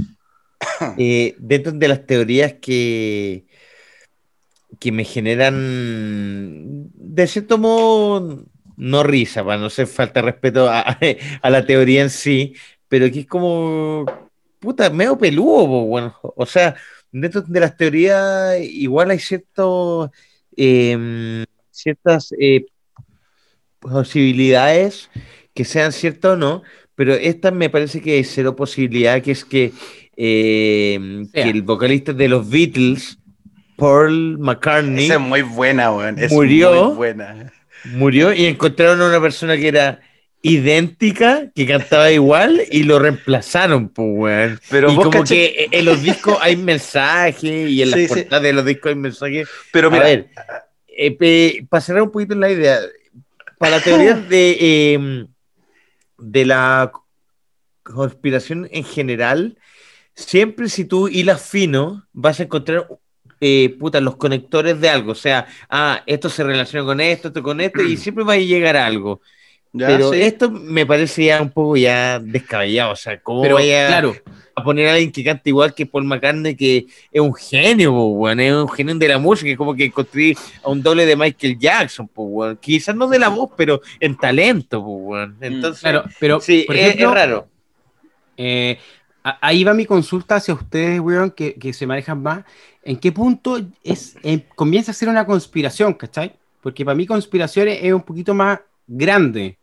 [0.97, 3.45] eh, dentro de las teorías que,
[4.79, 8.43] que me generan, de cierto modo,
[8.75, 10.81] no risa, para no ser falta de respeto a,
[11.41, 12.53] a la teoría en sí,
[12.87, 14.05] pero que es como,
[14.59, 16.75] puta, medio peludo, bueno, o sea,
[17.11, 20.09] dentro de las teorías igual hay ciertos,
[20.55, 22.65] em, ciertas eh,
[23.79, 25.09] posibilidades
[25.53, 26.63] que sean ciertas o no,
[26.95, 29.71] pero esta me parece que hay cero posibilidad, que es que,
[30.15, 31.43] eh, Sea.
[31.43, 33.17] que el vocalista de los Beatles,
[33.75, 36.17] Paul McCartney, Esa es muy buena, weón.
[36.17, 36.85] Es Murió.
[36.85, 37.53] muy buena.
[37.85, 39.99] murió y encontraron a una persona que era
[40.41, 44.59] idéntica, que cantaba igual y lo reemplazaron, pues, weón.
[44.69, 48.13] Pero y vos como que en los discos hay mensajes y en las Sí, sí.
[48.13, 49.49] portadas de los discos hay mensajes.
[49.71, 50.29] Pero mira, A ver,
[50.87, 52.79] eh, para cerrar un poquito la idea,
[53.57, 55.25] para la teoría de, eh,
[56.17, 56.91] de la
[57.83, 59.57] conspiración en general,
[60.13, 62.87] siempre si tú hilas fino, vas a encontrar
[63.39, 65.11] eh, puta, los conectores de algo.
[65.11, 68.37] O sea, ah, esto se relaciona con esto, esto con esto, y siempre va a
[68.37, 69.21] llegar a algo.
[69.73, 70.21] Ya, Pero sí.
[70.21, 72.93] esto me parece ya un poco ya descabellado.
[72.93, 74.15] O sea, ¿cómo Pero, claro,
[74.55, 78.07] a poner a alguien que canta igual que Paul McCartney, que es un genio, po,
[78.07, 81.15] weón, es un genio de la música, es como que construir a un doble de
[81.15, 82.57] Michael Jackson, po, weón.
[82.57, 85.37] quizás no de la voz, pero en talento, po, weón.
[85.41, 87.47] entonces, claro, pero, sí, por es- ejemplo, es raro.
[88.37, 88.77] Eh,
[89.41, 92.43] ahí va mi consulta hacia ustedes, weón, que, que se manejan más.
[92.83, 96.33] ¿En qué punto es, eh, comienza a ser una conspiración, ¿cachai?
[96.61, 99.57] Porque para mí conspiración es un poquito más grande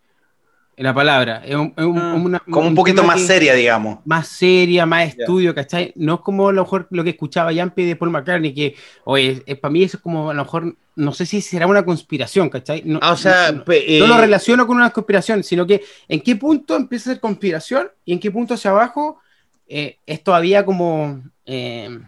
[0.76, 1.42] la palabra.
[1.46, 4.00] Es un, es un- Ah, una- Como un poquito más que- seria, digamos.
[4.04, 5.22] Más seria, más Ya.
[5.22, 5.92] estudio, ¿cachai?
[5.96, 9.42] No es como a lo mejor lo que escuchaba Yampi de Paul McCartney, que, oye,
[9.46, 12.48] es- para mí eso es como a lo mejor, no sé si será una conspiración,
[12.50, 12.82] ¿cachai?
[12.84, 15.80] No, Ah, o sea, no- pe- no lo eh, relaciono con una conspiración, sino que
[16.08, 19.20] en qué punto empieza a ser conspiración y en qué punto hacia abajo
[19.68, 21.98] eh, es todavía como eh,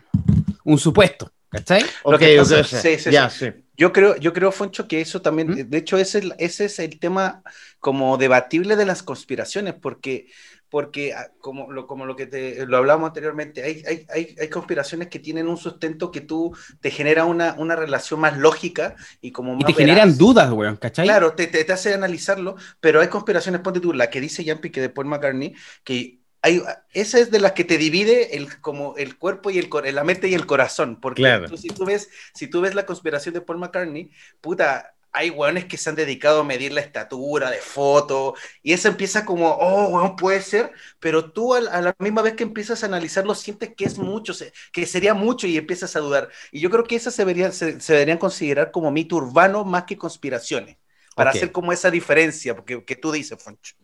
[0.64, 1.82] un supuesto, ¿cachai?
[2.02, 3.46] ok, lo que pasa- ok, o sea, sí, sí, ya, sí.
[3.76, 5.70] Yo creo, yo creo, Foncho, que eso también, ¿Mm?
[5.70, 7.42] de hecho, ese, es el- ese es el tema
[7.80, 10.28] como debatible de las conspiraciones, porque,
[10.68, 14.48] porque ah, como, lo, como lo que te, lo hablamos anteriormente, hay, hay, hay, hay
[14.50, 19.32] conspiraciones que tienen un sustento que tú te genera una, una relación más lógica y
[19.32, 21.06] como Y más te generan dudas, weón, ¿cachai?
[21.06, 24.70] Claro, te, te, te hace analizarlo, pero hay conspiraciones, ponte tú, la que dice Yampi,
[24.70, 25.54] que de Paul McCartney,
[25.84, 26.62] que hay,
[26.92, 30.28] esa es de las que te divide el, como el cuerpo y el, la mente
[30.28, 31.46] y el corazón, porque Claro.
[31.46, 34.10] tú, si, tú ves, si tú ves la conspiración de Paul McCartney,
[34.40, 38.88] puta, hay weones que se han dedicado a medir la estatura de foto, y eso
[38.88, 42.82] empieza como, oh, weón, puede ser, pero tú al- a, la misma vez que empiezas
[42.82, 44.34] a analizarlo, sientes que es mucho,
[44.72, 46.28] que sería mucho y empiezas a dudar.
[46.52, 49.84] Y yo creo que esas se, deberían- se, se deberían considerar como mito urbano más
[49.84, 50.76] que conspiraciones,
[51.14, 51.30] para Ok.
[51.30, 53.74] hacer como esa diferencia, porque que tú dices, Foncho.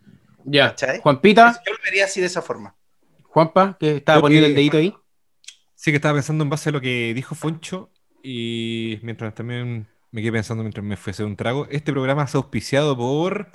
[0.44, 0.70] Ya.
[0.70, 1.00] ¿Cachai?
[1.00, 2.74] Juanpita, Yo lo vería así de esa forma.
[3.24, 4.94] Juanpa, que estaba Yo poniendo que- el dedito ahí.
[5.74, 7.90] Sí que estaba pensando en base a lo que dijo Foncho
[8.22, 11.66] y mientras también me quedé pensando mientras me fuese un trago.
[11.70, 13.48] Este programa es auspiciado por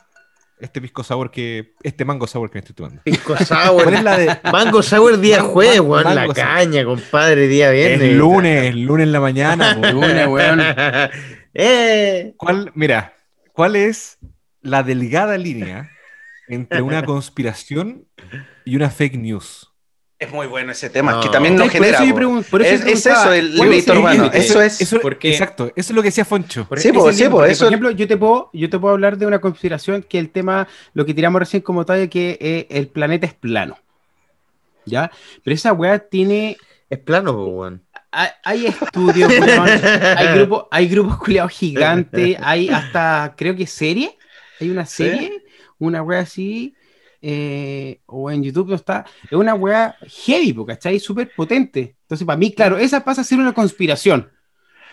[0.59, 1.73] este pisco sour que.
[1.83, 3.01] Este mango sour que me estoy tomando.
[3.03, 3.83] Pisco sour.
[3.83, 4.39] ¿Cuál es la de.?
[4.51, 6.03] Mango sour día Mango- jueves, weón.
[6.03, 6.43] La mango sour.
[6.45, 8.01] caña, compadre, día viernes.
[8.09, 9.75] Es lunes, lunes en la mañana.
[9.81, 9.87] po.
[9.87, 10.59] Lunes, weón.
[11.53, 12.33] eh.
[12.37, 13.13] ¿Cuál, mira,
[13.53, 14.17] ¿cuál es
[14.61, 15.91] la delgada línea
[16.47, 18.05] entre una conspiración
[18.65, 19.71] y una fake news?
[20.19, 21.21] Es muy bueno ese tema, No.
[21.21, 22.03] que también lo Por eso genera.
[22.03, 22.19] yo po.
[22.19, 24.15] pregun- por eso es, es eso, el ¿cuál es mito el urbano.
[24.23, 24.37] límite?
[24.39, 24.95] Eso es.
[24.99, 26.67] Porque- Exacto, eso es lo que decía Foncho.
[26.67, 29.19] Por Sí, po, es sí, eso- Por ejemplo, yo te, puedo, yo te puedo hablar
[29.19, 32.87] de una conspiración que el tema, lo que tiramos recién como tal, que eh, el
[32.87, 33.77] planeta es plano.
[34.85, 35.11] ¿Ya?
[35.43, 36.57] Pero esa weá tiene.
[36.89, 37.83] Es plano, weón.
[38.11, 39.69] Hay, hay estudios, weón,
[40.17, 44.17] hay grupos, hay grupos culiados gigantes, hay hasta, creo que serie.
[44.59, 45.03] Hay una ¿Sí?
[45.79, 46.75] Una weá así.
[47.21, 50.99] eh, o en YouTube no está, es una weá heavy, ¿cachai?
[50.99, 51.97] Súper potente.
[52.03, 54.31] Entonces, para mí, claro, esa pasa a ser una conspiración,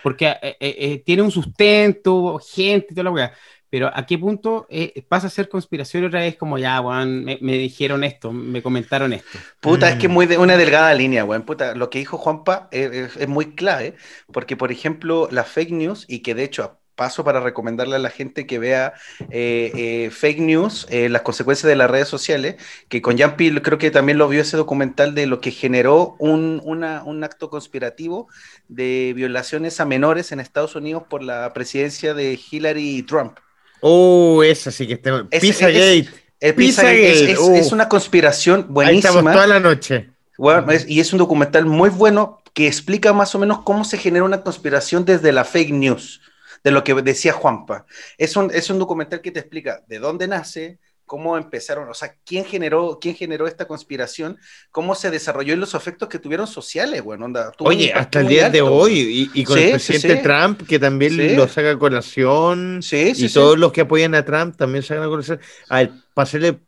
[0.03, 3.33] porque eh, eh, tiene un sustento, gente y toda la weá.
[3.71, 7.25] Pero a qué punto eh, pasa a ser conspiración y otra vez como ya, weón,
[7.25, 9.47] me, me dijeron esto, me comentaron esto.
[9.61, 10.13] Puta, es que es Mm.
[10.13, 11.43] muy de una delgada línea, weón.
[11.45, 13.97] Puta, lo que dijo Juanpa es, es muy clave,
[14.33, 18.11] porque, por ejemplo, las fake news, y que de hecho paso para recomendarle a la
[18.11, 18.95] gente que vea
[19.31, 22.57] eh, eh, fake news, eh, las consecuencias de las redes sociales,
[22.89, 26.61] que con Yampi creo que también lo vio ese documental de lo que generó un,
[26.65, 28.29] una- un acto conspirativo
[28.69, 33.39] de violaciones a menores en Estados Unidos por la presidencia de Hillary Trump.
[33.81, 35.27] Oh, esa sí que está.
[35.31, 35.99] Es- Pizzagate.
[35.99, 36.09] es-
[36.41, 37.55] es, Pizzagate, es- uh.
[37.55, 39.09] es una conspiración Ahí buenísima.
[39.11, 40.11] estamos toda la noche.
[40.37, 44.25] Bueno, y es un documental muy bueno que explica más o menos cómo se genera
[44.25, 46.21] una conspiración desde la fake news,
[46.65, 47.87] de lo que decía Juanpa.
[48.19, 52.17] Es un, es un documental que te explica de dónde nace, cómo empezaron, o sea,
[52.25, 54.39] quién generó, quién generó esta conspiración,
[54.71, 58.49] cómo se desarrolló y los efectos que tuvieron sociales, bueno, onda, Oye, hasta el día
[58.49, 60.23] de alto, hoy, y, y con Sí, el presidente sí.
[60.23, 61.37] Trump, que también Sí.
[61.37, 65.05] lo saca a colación, Sí, sí, y todos los que apoyan a Trump también sacan
[65.05, 65.41] a colación.
[65.69, 66.59] A ver, para hacerle,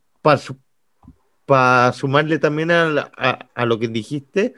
[1.47, 4.55] para sumarle también a, la- a- a lo que dijiste,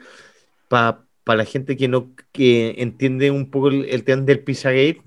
[0.67, 5.01] para la gente que no que entiende un poco el, el tema del Pizzagate,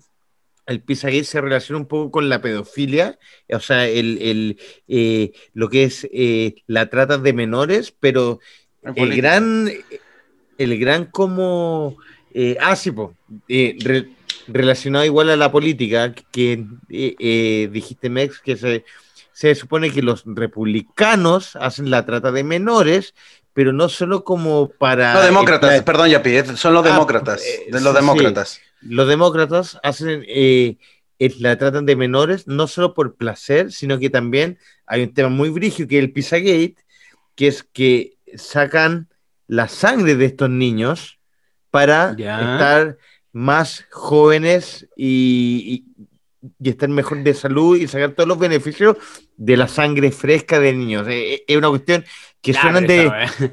[0.67, 3.19] el Pizzagate se relaciona un poco con la pedofilia,
[3.51, 8.39] o sea, el, el, eh, lo que es eh, la trata de menores, pero
[8.95, 9.71] el gran,
[10.59, 11.97] el gran como,
[12.35, 13.15] eh, ah, sí, po,
[13.49, 14.09] eh, re-
[14.47, 18.85] relacionado igual a la política, que eh, eh, dijiste, Mex, que se,
[19.33, 23.15] se supone que los republicanos hacen la trata de menores,
[23.53, 25.15] pero no solo como para...
[25.15, 28.61] Los demócratas, expla- perdón, Yapi, son los Ah, demócratas, eh, de los sí, demócratas.
[28.83, 30.77] Los demócratas hacen eh,
[31.19, 35.29] es- la tratan de menores no solo por placer, sino que también hay un tema
[35.29, 36.77] muy brígido que es el Pizzagate,
[37.35, 39.09] que es que sacan
[39.47, 41.19] la sangre de estos niños
[41.71, 42.41] para Ya.
[42.55, 42.99] estar
[43.33, 46.07] más jóvenes y, y-
[46.61, 48.97] y estar mejor de salud y sacar todos los beneficios
[49.37, 51.07] de la sangre fresca de niños.
[51.09, 52.05] Eh, eh, Es una cuestión
[52.41, 53.53] que suenan de, weá-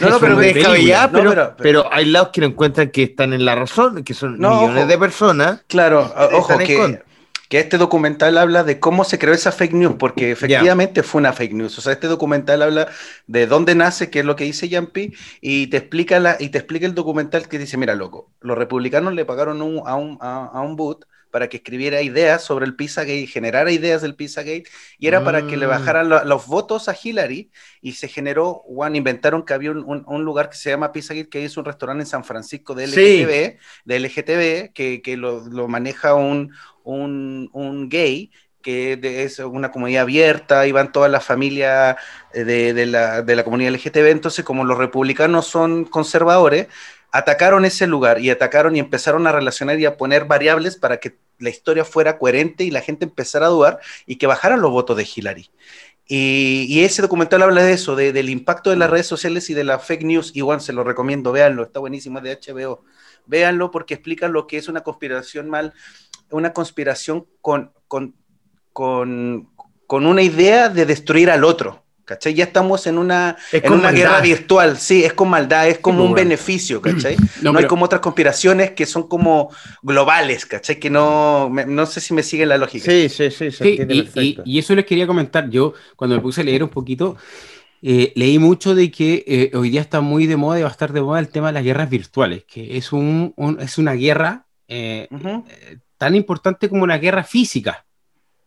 [0.00, 3.02] No, no, pero de descabellada, no, pero, pero- pero hay lados que no encuentran que
[3.04, 4.88] están en la razón, que son No, millones ojo.
[4.88, 5.64] de personas.
[5.68, 7.00] Claro, ojo, que,
[7.48, 11.32] que este documental habla de cómo se creó esa fake news, porque efectivamente fue una
[11.32, 11.78] fake news.
[11.78, 12.88] O sea, este documental habla
[13.26, 16.58] de dónde nace, que es lo que dice Yampi, y te explica la, y te
[16.58, 20.46] explica el documental que dice, mira, loco, los republicanos le pagaron un- a, un, a,
[20.52, 21.04] a un boot
[21.36, 24.64] para que escribiera ideas sobre el Pizzagate, generara ideas del Pizzagate,
[24.98, 25.68] y era para que le Mm.
[25.68, 27.50] bajaran lo- los votos a Hillary,
[27.82, 31.28] y se generó, Juan, inventaron que había un, un- un lugar que se llama Pizzagate,
[31.28, 33.20] que es un restaurante en San Francisco de Sí.
[33.20, 36.52] LGTB, de LGTB, que, que lo, lo maneja un,
[36.84, 38.30] un, un gay,
[38.62, 41.96] que es una comunidad abierta, y van todas las familias
[42.32, 46.66] eh, de, de la, de la comunidad LGTB, entonces como los republicanos son conservadores,
[47.12, 51.16] atacaron ese lugar y atacaron y empezaron a relacionar y a poner variables para que
[51.38, 54.96] la historia fuera coherente y la gente empezara a dudar y que bajaran los votos
[54.96, 55.50] de Hillary.
[56.08, 59.54] Y, y ese documental habla de eso, de- del impacto de las redes sociales y
[59.54, 60.30] de la fake news.
[60.34, 62.84] Igual se lo recomiendo, véanlo, está buenísimo, es de HBO.
[63.26, 65.74] Véanlo porque explica lo que es una conspiración mal,
[66.30, 68.14] una conspiración con, con,
[68.72, 69.50] con,
[69.88, 71.85] con una idea de destruir al otro.
[72.06, 72.32] ¿Cachai?
[72.34, 73.98] Ya estamos en una, Es en una maldad.
[74.00, 76.24] guerra virtual, sí, es con maldad, es como pues, un bueno.
[76.28, 77.16] beneficio, ¿cachai?
[77.42, 79.50] No, No, hay pero- como otras conspiraciones que son como
[79.82, 80.78] globales, ¿cachai?
[80.78, 82.84] Que no, me- no sé si me sigue la lógica.
[82.90, 83.78] Sí, sí, sí, se Sí,
[84.14, 85.50] y, y- y eso les quería comentar.
[85.50, 87.16] Yo, cuando me puse a leer un poquito,
[87.82, 90.72] eh, leí mucho de que eh, hoy día está muy de moda y va a
[90.72, 93.92] estar de moda el tema de las guerras virtuales, que es, un, un- es una
[93.94, 95.44] guerra eh, Ujú.
[95.48, 97.84] eh, tan importante como una guerra física.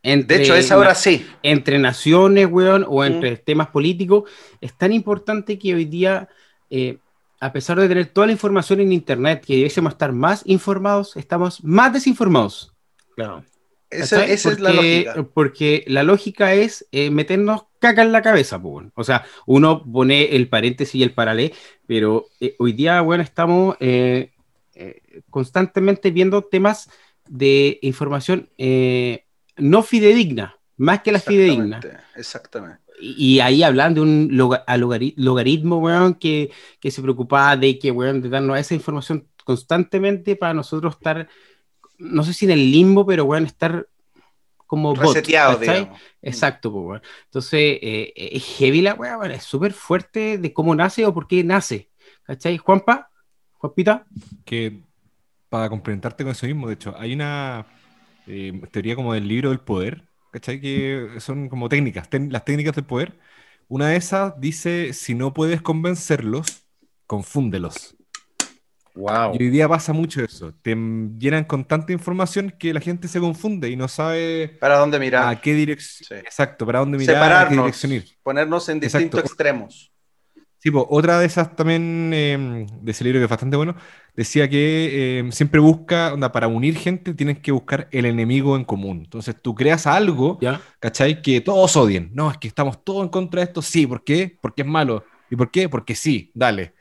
[0.02, 1.26] De Entre, hecho, es ahora sí.
[1.44, 3.06] entre naciones, weón, o Mm.
[3.06, 4.30] entre temas políticos,
[4.62, 6.30] es tan importante que hoy día,
[6.70, 6.98] eh,
[7.42, 11.64] a pesar de tener toda la información en Internet, que debiésemos estar más informados, estamos
[11.64, 12.74] más desinformados.
[13.16, 13.44] Claro.
[13.90, 15.24] Esa, es la lógica.
[15.34, 18.92] Porque la lógica es eh, meternos caca en la cabeza, bueno.
[18.96, 21.56] O sea, uno pone el paréntesis y el paralelo,
[21.88, 23.76] pero eh, hoy día, bueno, estamos
[25.30, 26.90] constantemente viendo temas
[27.28, 29.26] de información eh,
[29.60, 31.78] no fidedigna, más que la fidedigna.
[31.78, 32.80] Exactamente, Exactamente.
[33.02, 37.56] Y, y ahí hablan de un loga- a logari- logaritmo, weón, que, que se preocupaba
[37.56, 41.28] de que, weón, de darnos esa información constantemente para nosotros estar,
[41.98, 43.88] no sé si en el limbo, pero, weón, estar
[44.68, 45.80] como bot, Reseteado, ¿cachai?
[45.80, 46.02] digamos.
[46.22, 47.02] Exacto, pues, weón.
[47.26, 51.14] Entonces, eh, eh, es heavy la weá, weón, es súper fuerte de cómo nace o
[51.14, 51.90] por qué nace,
[52.24, 52.58] ¿cachai?
[52.58, 53.10] Juanpa,
[53.54, 54.06] Juanpita,
[54.46, 54.80] que
[55.50, 57.66] para complementarte con eso mismo, de hecho, hay una
[58.30, 60.62] eh, teoría como del libro del poder, ¿cachai?
[60.62, 63.20] Que son como técnicas, las técnicas del poder.
[63.68, 66.64] Una de esas dice, si no puedes convencerlos,
[67.08, 67.96] confúndelos.
[68.96, 69.40] Wow.
[69.40, 70.54] Y hoy día pasa mucho eso.
[70.62, 75.00] Te llenan con tanta información que la gente se confunde y no sabe ¿Para dónde
[75.00, 75.28] mirar?
[75.28, 76.10] a qué dirección.
[76.10, 76.16] Sí.
[76.24, 78.06] Exacto, para dónde mirar, a qué Separarnos, dirección ir.
[78.24, 79.20] ponernos en Exacto.
[79.20, 79.92] distintos extremos.
[80.62, 83.76] Sí, po, otra de esas también eh, de ese libro que es bastante bueno,
[84.14, 88.66] decía que eh, siempre busca, onda, para unir gente tienes que buscar el enemigo en
[88.66, 89.00] común.
[89.06, 90.62] Entonces tú creas algo, ¿ya?
[90.80, 91.22] ¿cachai?
[91.22, 92.12] Que todos odien.
[92.14, 93.62] No, es que estamos todos en contra de esto.
[93.62, 94.38] Sí, ¿por qué?
[94.42, 95.06] Porque es malo.
[95.30, 95.70] ¿Y por qué?
[95.70, 96.74] Porque sí, dale.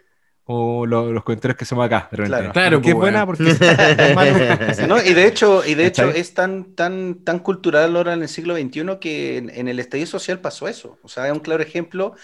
[0.50, 2.26] O lo- los comentarios que hacemos acá, de repente.
[2.38, 2.52] Claro.
[2.52, 3.24] Claro, ¿Por qué es po, buena?
[3.24, 3.26] weón.
[3.26, 3.66] Porque sí,
[3.98, 4.38] es malo.
[4.56, 4.86] porque sí.
[4.86, 5.02] ¿no?
[5.02, 8.54] Y de hecho, y de hecho es tan, tan, tan cultural ahora en el siglo
[8.54, 10.98] XXI que en, en el estallido social pasó eso.
[11.02, 12.14] O sea, es un claro ejemplo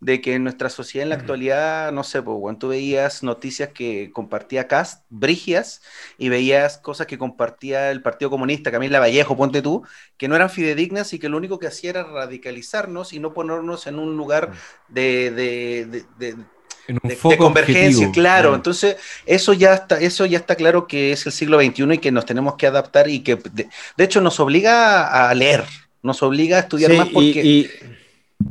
[0.00, 3.70] de que en nuestra sociedad en la actualidad, no sé, pues, cuando tú veías noticias
[3.74, 5.82] que compartía Cast, Brigias,
[6.18, 9.82] y veías cosas que compartía el Partido Comunista, Camila Vallejo, ponte tú,
[10.18, 13.86] que no eran fidedignas y que lo único que hacía era radicalizarnos y no ponernos
[13.86, 14.52] en un lugar
[14.88, 15.86] de, de-
[16.18, 16.44] de- de-
[16.86, 18.12] En un de, convergencia, objetivo.
[18.12, 18.54] claro.
[18.54, 22.12] Entonces, eso ya está, eso ya está claro que es el siglo XXI y que
[22.12, 25.64] nos tenemos que adaptar y que, de, de hecho, nos obliga a leer,
[26.02, 27.44] nos obliga a estudiar Sí, más y- porque...
[27.44, 27.70] y-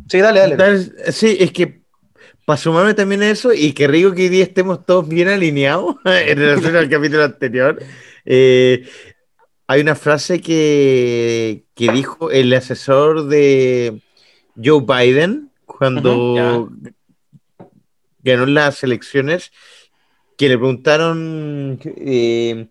[0.09, 1.11] sí, dale, dale.
[1.11, 1.81] Sí, es que
[2.45, 5.95] para sumarme también a eso, y que rico que hoy día estemos todos bien alineados
[6.05, 7.79] en relación al capítulo anterior,
[8.25, 8.85] eh,
[9.67, 14.01] hay una frase que, que dijo el asesor de
[14.61, 16.69] Joe Biden cuando
[18.23, 19.51] ganó las elecciones,
[20.37, 22.67] que le preguntaron eh,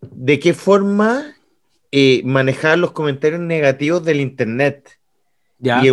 [0.00, 1.34] de qué forma
[1.90, 4.98] eh, manejar los comentarios negativos del Internet.
[5.58, 5.82] ¿Ya?
[5.84, 5.90] Y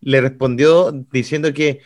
[0.00, 1.80] le respondió diciendo que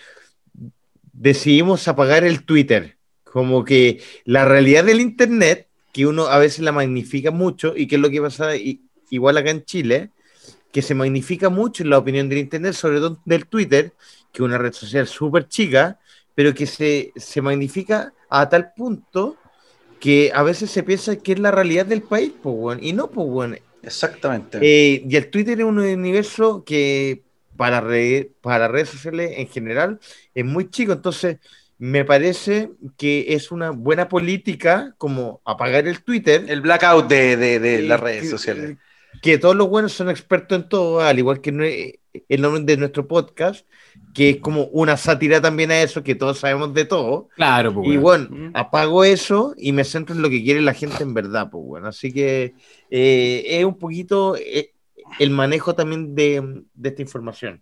[1.13, 2.97] decidimos apagar el Twitter.
[3.23, 7.97] Como que la realidad del Internet, que uno a veces la magnifica mucho, y que
[7.97, 8.51] es lo que pasa
[9.11, 10.11] igual acá en Chile,
[10.73, 13.93] que se magnifica mucho la opinión del Internet, sobre todo del Twitter,
[14.33, 15.99] que es una red social súper chica,
[16.35, 19.37] pero que se, se magnifica a tal punto
[20.01, 23.09] que a veces se piensa que es la realidad del país, pues, weón, y no,
[23.11, 24.59] pues, weón, Exactamente.
[24.63, 27.23] eh, y el Twitter es un universo que
[27.57, 29.99] para, re- para redes sociales en general
[30.35, 31.39] es muy chico, entonces
[31.79, 36.45] me parece que es una buena política como apagar el Twitter.
[36.49, 38.77] el blackout de, de- de eh, las redes sociales.
[39.23, 42.77] Que todos los buenos son expertos en todo, al igual que nue- el nombre de
[42.77, 43.67] nuestro podcast,
[44.15, 47.29] que es como una sátira también a eso, que todos sabemos de todo.
[47.37, 48.51] Claro, pues, Y bueno, Mm.
[48.55, 51.89] apago eso y me centro en lo que quiere la gente en verdad, pues bueno.
[51.89, 52.55] Así que
[52.91, 54.73] eh, es un poquito eh,
[55.19, 57.61] el manejo también de, de esta información.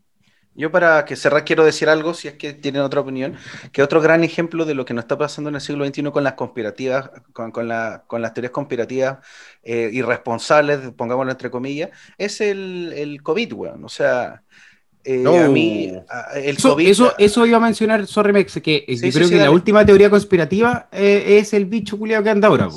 [0.56, 3.36] Yo para que cerrar quiero decir algo, si es que tienen otra opinión,
[3.72, 6.24] que otro gran ejemplo de lo que nos está pasando en el siglo XXI con
[6.24, 9.18] las conspirativas, con, con la- con las teorías conspirativas
[9.62, 13.84] eh, irresponsables, pongámoslo entre comillas, es el, el COVID, weón.
[13.84, 14.44] O sea,
[15.06, 15.36] eh, No.
[15.38, 16.88] a mí a- el Eso, COVID...
[16.88, 19.40] eso, eso iba a mencionar, sorry Mex, que eh, Sí, yo sí, creo sí, que
[19.40, 22.68] la última teoría conspirativa eh, es el bicho culiado que anda ahora,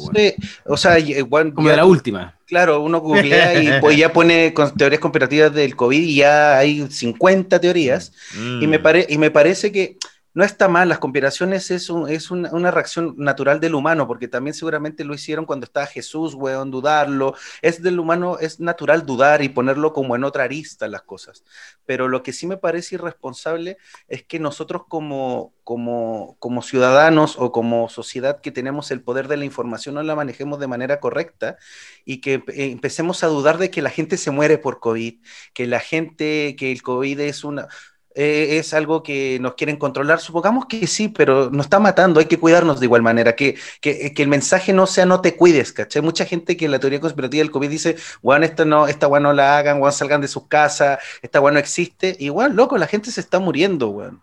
[0.65, 2.36] o sea, y, weón, como ya de la última.
[2.45, 6.88] Claro, uno googlea y pues, ya pone con teorías conspirativas del COVID y ya hay
[6.89, 8.11] 50 teorías.
[8.36, 8.69] Y, Mm.
[8.69, 9.97] me pare- y me parece que
[10.34, 14.53] no está mal, las conspiraciones es, un- es una, reacción natural del humano, porque también
[14.53, 17.34] seguramente lo hicieron cuando estaba Jesús, weón, dudarlo.
[17.61, 21.43] Es del humano, es natural dudar y ponerlo como en otra arista las cosas.
[21.86, 23.77] Pero lo que sí me parece irresponsable
[24.07, 29.38] es que nosotros como, como, como ciudadanos o como sociedad que tenemos el poder de
[29.38, 31.57] la información no la manejemos de manera correcta
[32.05, 35.19] y que eh, empecemos a dudar de que la gente se muere por COVID,
[35.53, 37.67] que la gente, que el COVID es una
[38.16, 40.20] eh, es algo que nos quieren controlar.
[40.20, 44.14] Supongamos que sí, pero nos está matando, hay que cuidarnos de igual manera, que, que,
[44.14, 46.01] que el mensaje no sea no te cuides, ¿cachai?
[46.01, 49.20] Mucha gente que en la teoría conspirativa del COVID dice, bueno, esta no, esta weá
[49.20, 52.16] no la hagan, weón, salgan de sus casas, esta weá no existe.
[52.20, 54.22] Igual, loco, la gente se está muriendo, weón.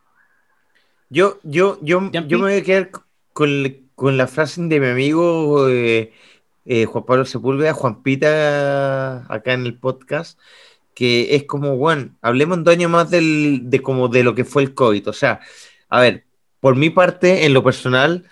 [1.09, 2.91] Yo, yo, yo, yo me voy a quedar
[3.33, 3.51] con,
[3.95, 6.13] con la frase de mi amigo eh,
[6.65, 10.39] eh, Juan Pablo Sepúlveda, Juan Pita, acá en el podcast,
[10.97, 14.63] que es como, bueno, hablemos dos años más del, de como de lo que fue
[14.63, 15.09] el COVID.
[15.09, 15.41] O sea,
[15.91, 16.25] a ver,
[16.59, 18.25] por mi parte, en lo personal,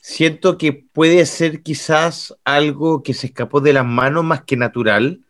[0.00, 5.20] siento que puede ser quizás algo que se escapó de las manos más que natural,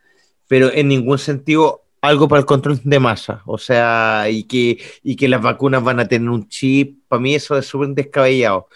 [0.47, 3.43] pero en ningún sentido algo para el control de masa.
[3.47, 7.35] O sea, y que, y que las vacunas van a tener un chip, para mí
[7.35, 8.69] eso es súper descabellado.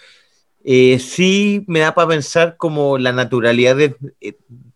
[0.65, 3.93] Eh, sí me da para pensar como la naturalidad eh,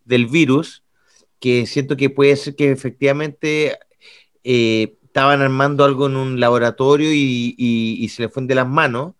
[0.06, 0.84] del virus,
[1.40, 3.78] que siento que puede ser que efectivamente
[4.44, 8.68] eh, estaban armando algo en un laboratorio y, y- y se le fue de las
[8.68, 9.14] manos,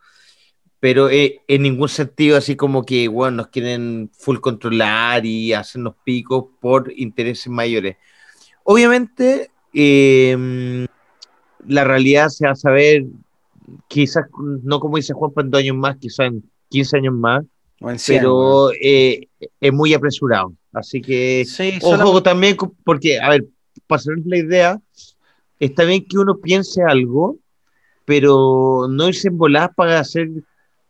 [0.80, 5.96] pero eh, en ningún sentido así como que, bueno, nos quieren full controlar y hacernos
[6.04, 7.98] picos por intereses mayores.
[8.64, 10.86] Obviamente, eh,
[11.68, 13.04] la realidad se va a saber,
[13.88, 14.26] quizás
[14.64, 17.44] no como dice Juan, en dos años más, quizás en 15 años más,
[17.82, 18.32] O en 100, weón.
[18.32, 19.28] pero eh,
[19.60, 20.54] es muy apresurado.
[20.72, 23.46] Así que Sí, Ojo solamente- también, porque, a ver,
[23.88, 24.80] para la idea,
[25.60, 27.38] está bien que uno piense algo,
[28.06, 30.30] pero no irse en voladas para hacer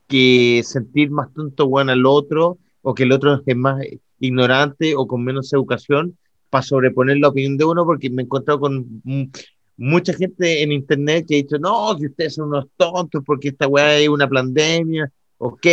[0.07, 3.81] que sentir más tonto bueno al otro, o que el otro es más
[4.19, 6.17] ignorante o con menos educación,
[6.49, 9.27] para sobreponer la opinión de uno, porque me he encontrado con mu-
[9.77, 13.67] mucha gente en internet que ha dicho, no, que ustedes son unos tontos porque esta
[13.67, 15.11] weá es una pandemia.
[15.37, 15.65] Ok,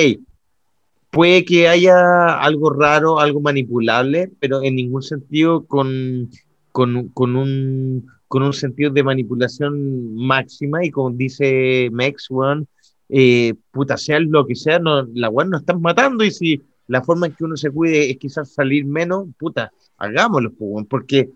[1.16, 6.28] puede que haya algo raro, algo manipulable, pero en ningún sentido con,
[6.72, 10.84] con, con un, con un sentido de manipulación máxima.
[10.84, 12.68] Y como dice Mex, weón,
[13.08, 16.22] eh, puta, sea lo que sea, no, la weón nos están matando.
[16.22, 20.52] Y si la forma en que uno se cuide es quizás salir menos, puta, hagámoslo,
[20.52, 21.30] pues, porque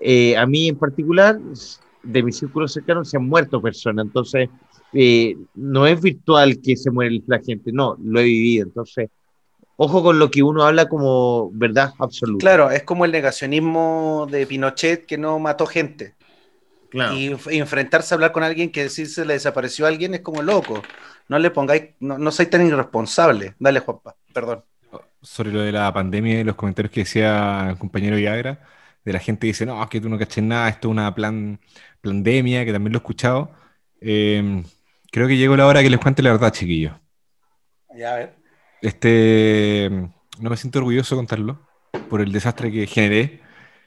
[0.00, 1.38] eh, a mí en particular,
[2.02, 4.48] de mi círculo cercano, se han muerto personas, entonces
[4.94, 9.10] eh, no es virtual que se muere la gente, no, lo he vivido, entonces
[9.76, 12.42] ojo con lo que uno habla como verdad absoluta.
[12.42, 16.14] Claro, es como el negacionismo de Pinochet que no mató gente.
[16.90, 17.14] Claro.
[17.14, 20.42] Y enfrentarse a hablar con alguien que decir se le desapareció a alguien es como
[20.42, 20.82] loco.
[21.28, 23.54] No le pongáis, no, no soy tan irresponsable.
[23.58, 24.64] Dale, Juanpa, perdón.
[25.20, 28.60] sobre lo de la pandemia y los comentarios que decía el compañero Viagra,
[29.04, 31.14] de la gente que dice, no, es que tú no caché nada, esto es una
[31.14, 31.60] plan,
[32.00, 33.50] pandemia, que también lo he escuchado.
[34.00, 34.62] Eh,
[35.10, 36.94] creo que llegó la hora que les cuente la verdad, chiquillos.
[37.96, 38.45] Ya, a ver.
[38.82, 39.90] Este,
[40.38, 41.66] no me siento orgulloso de contarlo
[42.08, 43.40] por el desastre que generé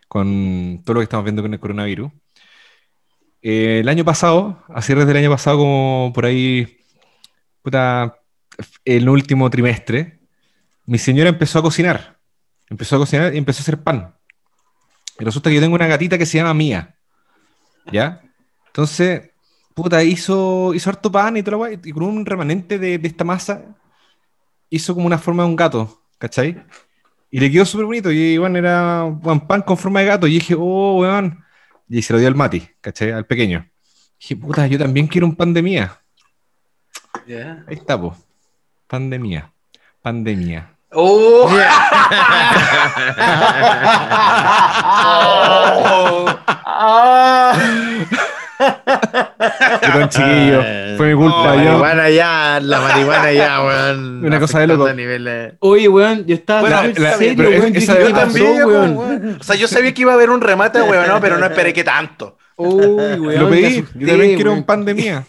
[0.08, 2.12] con todo lo que estamos viendo con el coronavirus.
[3.42, 6.80] Eh, el año pasado, a cierres del año pasado, como por ahí,
[7.62, 8.16] puta,
[8.84, 10.20] el último trimestre,
[10.86, 12.20] mi señora empezó a cocinar.
[12.68, 14.16] Empezó a cocinar y empezó a hacer pan.
[15.20, 16.96] Y resulta que yo tengo una gatita que se llama Mía.
[17.92, 18.22] ¿Ya?
[18.68, 19.32] Entonces,
[19.74, 23.79] puta, hizo, hizo harto pan y la guay, y con un remanente de esta masa
[24.70, 26.64] hizo como una forma de un gato, ¿cachai?
[27.32, 28.12] Y le quedó súper bonito.
[28.12, 30.28] Y bueno, era un pan con forma de gato.
[30.28, 31.44] Y dije, oh, weón.
[31.88, 33.12] Y se lo dio al Mati, ¿cachai?
[33.12, 33.68] Al pequeño.
[34.20, 36.02] dije, puta, yo también quiero un pan de mía.
[37.28, 37.64] Ya.
[37.68, 38.16] Ahí está, po.
[38.88, 39.52] Pan de mía.
[40.02, 40.76] Pan de mía.
[40.92, 41.50] ¡Oh!
[48.60, 50.64] Perdón, chiquillo.
[50.98, 51.56] Fue mi culpa.
[51.56, 54.26] La yo- marihuana ya, la marihuana ya, weón.
[54.26, 54.88] Una cosa de loco.
[54.90, 57.76] niveles- Oye, weón, yo estaba Bueno, la- serio, pero weón.
[57.76, 58.98] esa- Yo ¿qué pasó, También, weón?
[58.98, 59.38] weón.
[59.40, 61.74] O sea, yo sabía que iba a haber un remate, weón, no, pero no esperé
[61.74, 62.38] que tanto.
[62.58, 62.76] Uy,
[63.20, 63.40] weón.
[63.40, 63.66] Lo pedí.
[63.80, 65.24] asusté, Yo también quiero un pan de mía.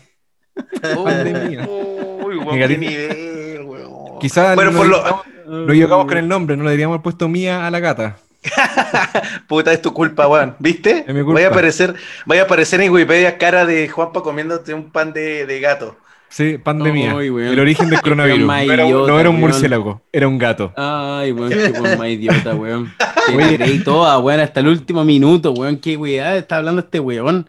[0.82, 1.68] Pan de mía.
[1.68, 4.18] Uy, weón, qué nivel, weón.
[4.20, 7.66] Quizás Bueno, no, por lo, no equivocamos con el nombre, no le haber puesto mía
[7.66, 8.16] a la gata.
[9.48, 10.56] Puta, es tu culpa, weón.
[10.58, 11.04] ¿Viste?
[11.06, 11.34] Es mi culpa.
[11.34, 11.94] Vaya a aparecer,
[12.26, 15.96] vaya a aparecer en Wikipedia cara de Juanpa comiéndote un pan de, de gato.
[16.28, 17.14] Sí, pan de mía.
[17.18, 17.26] Ay.
[17.26, 18.46] El origen del coronavirus.
[18.46, 19.40] No era, un- no idiota, era un weón.
[19.40, 20.72] murciélago, era un gato.
[20.76, 22.94] Ay, weón, qué weón más idiota, weón.
[23.26, 25.76] Te creí toda, weón, hasta el último minuto, weón.
[25.78, 27.46] Qué weá está hablando este weón.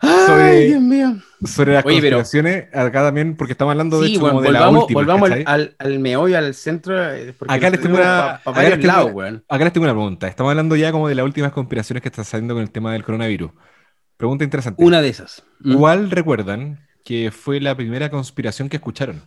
[0.00, 1.16] Ay, Sobre- Dios mío.
[1.44, 4.42] Sobre las Oye, pero- conspiraciones, acá también, porque estamos hablando de Sí, hecho weón, como
[4.42, 5.00] de la volvamos, última.
[5.00, 7.14] volvamos al, al, al meollo, al centro.
[7.14, 9.44] eh, Acá les tengo una- pa- pa acá les tengo una- weón.
[9.48, 10.28] Acá les tengo una pregunta.
[10.28, 13.04] Estamos hablando ya como de las últimas conspiraciones que están saliendo con el tema del
[13.04, 13.50] coronavirus.
[14.16, 14.82] Pregunta interesante.
[14.84, 15.44] Una de esas.
[15.60, 15.76] Mm.
[15.76, 19.22] ¿Cuál recuerdan que fue la primera conspiración que escucharon?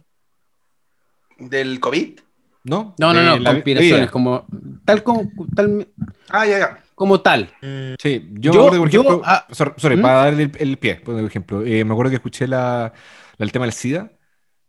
[1.40, 2.20] ¿Del COVID?
[2.64, 2.94] ¿No?
[3.00, 4.12] No, no, no, conspiraciones, vida.
[4.12, 4.46] como
[4.86, 5.88] tal como tal,
[6.30, 6.80] Ah, ya, ya.
[7.02, 7.52] Como tal.
[8.00, 10.02] Sí, yo, Yo- me acuerdo, por yo, ejemplo, ah, sorry, sorry, ¿Mm?
[10.04, 12.94] para darle el, el pie, por ejemplo, eh, me acuerdo que escuché la,
[13.38, 14.12] la- el tema del SIDA,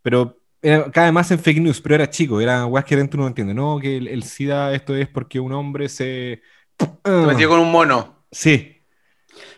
[0.01, 3.19] pero era cada vez más en fake news, pero era chico, era weas que dentro
[3.19, 6.41] uno no entiende, no, que el, el SIDA esto es porque un hombre se...
[6.79, 8.25] Te metió con un mono.
[8.31, 8.79] Sí.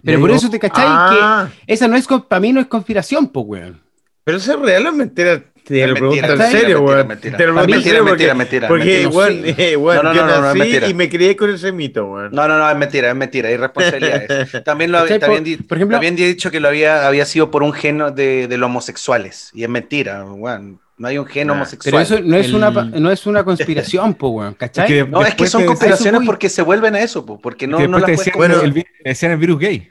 [0.02, 3.28] Pero por eso te cachai Ah, que esa no es, para mí no es conspiración,
[3.28, 3.82] pues, weón.
[4.24, 5.44] pero eso es real o es mentira.
[5.64, 7.08] Te lo pregunto en serio, weón.
[7.08, 7.36] mentira.
[7.38, 9.08] Te lo pregunto en serio Mentira, porque, mentira, porque mentira.
[9.08, 10.88] weón, No eh, weón, No, no, yo no, no, no, es nací mentira.
[10.88, 12.30] y me crié con ese mito, weón.
[12.32, 14.62] No, no, no, es mentira, es mentira, hay responsabilidades.
[14.64, 17.24] También lo había, también, Por- di- por ejemplo- también he dicho que lo había, había
[17.24, 19.50] sido por un gen de, de los homosexuales.
[19.54, 20.80] Y es mentira, weón.
[20.96, 21.90] No hay un gen Nah, homosexual.
[21.90, 24.86] Pero eso no es, El- una, no es una conspiración, po, weón, ¿cachai?
[24.86, 26.26] que- no, es que son conspiraciones voy.
[26.26, 28.72] porque se vuelven a eso, po, porque no, que no las te decían, Bueno, el,
[28.72, 29.90] vi- decían el virus gay.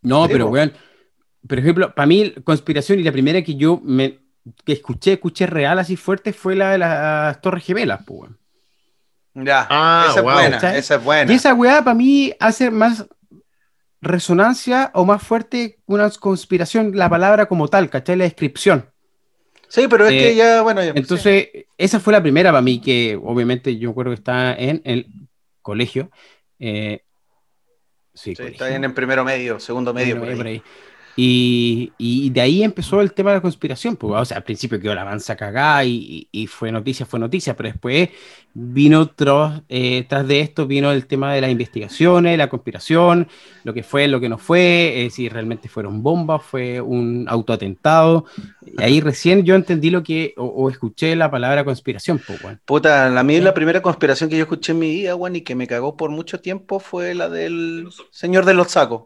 [0.00, 0.52] No, Sí, pero po.
[0.52, 0.72] weón,
[1.46, 4.20] por ejemplo, para mí conspiración y la primera que yo me
[4.64, 8.38] que escuché, escuché real así fuerte fue la de las Torres Gemelas, weón.
[9.34, 10.30] Ya, Ah, esa wow.
[10.30, 10.78] es buena, ¿Cachai?
[10.78, 11.32] esa es buena.
[11.32, 13.06] Y esa weá para mí hace más
[14.00, 18.16] resonancia o más fuerte una conspiración, la palabra como tal, ¿cachai?
[18.16, 18.90] La descripción.
[19.68, 22.80] Sí, pero es Eh, que ya, bueno, ya, Entonces, esa fue la primera para mí,
[22.80, 25.06] que obviamente yo recuerdo que está en el
[25.62, 26.10] colegio.
[26.58, 27.02] eh,
[28.14, 28.52] sí, sí, colegio.
[28.52, 30.62] está bien en primero medio, segundo medio, Bueno, por por ahí.
[31.20, 33.96] Y, y de ahí empezó el tema de la conspiración.
[33.96, 37.56] Pues, o sea, al principio quedó la mansa cagada y, y- fue noticia, fue noticia,
[37.56, 38.10] pero después
[38.54, 43.26] vino tras, eh, tras de esto, vino el tema de las investigaciones, la conspiración,
[43.64, 48.24] lo que fue, lo que no fue, eh, si realmente fueron bombas, fue un autoatentado.
[48.64, 52.60] Y ahí recién yo entendí lo que, o, o escuché la palabra conspiración, pues, weón.
[52.64, 55.54] Puta, a mí la primera conspiración que yo escuché en mi vida, weón, y que
[55.56, 59.04] me cagó por mucho tiempo fue la del señor de los sacos.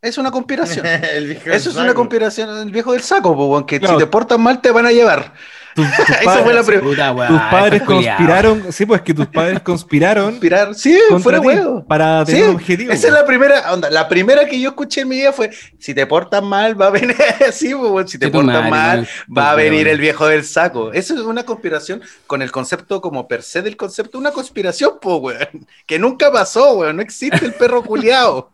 [0.00, 0.86] Es una conspiración.
[1.14, 1.94] El viejo Eso es del una saco.
[2.00, 3.94] conspiración del viejo del saco, po, que Claro.
[3.98, 5.32] si te portas mal te van a llevar.
[5.74, 8.16] Tus Esa padres, fue la weón, tus padres está culiao.
[8.16, 8.72] conspiraron.
[8.72, 10.74] Sí, pues que tus padres conspiraron Conspirar.
[10.74, 11.84] Sí, fuera huevo.
[11.86, 12.92] para Sí, tener un objetivo.
[12.92, 15.94] esa es la primera, onda, la primera que yo escuché en mi vida fue, si
[15.94, 17.16] te portas mal, va a venir,
[17.52, 19.08] sí, weón, si te Sí, tu portas madre, mal, weón.
[19.36, 19.70] va a Weón.
[19.70, 20.92] venir el viejo del saco.
[20.92, 25.16] Eso es una conspiración con el concepto como per se del concepto, una conspiración, po,
[25.18, 28.50] weón, que nunca pasó, weón, no existe el perro culiao.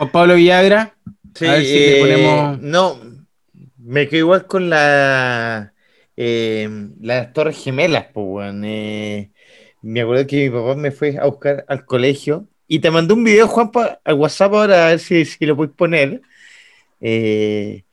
[0.00, 0.94] Juan Pablo Villagra.
[1.34, 2.98] Sí, A ver si le eh, ponemos- No,
[3.76, 5.74] me quedo igual con la
[6.16, 6.68] eh,
[7.02, 8.62] las Torres Gemelas, pues, weón.
[8.64, 9.30] Eh,
[9.82, 13.24] me acuerdo que mi papá me fue a buscar al colegio y te mandó un
[13.24, 16.22] video, Juanpa, al WhatsApp ahora, a ver si, si lo puedes poner.
[17.02, 17.84] Eh,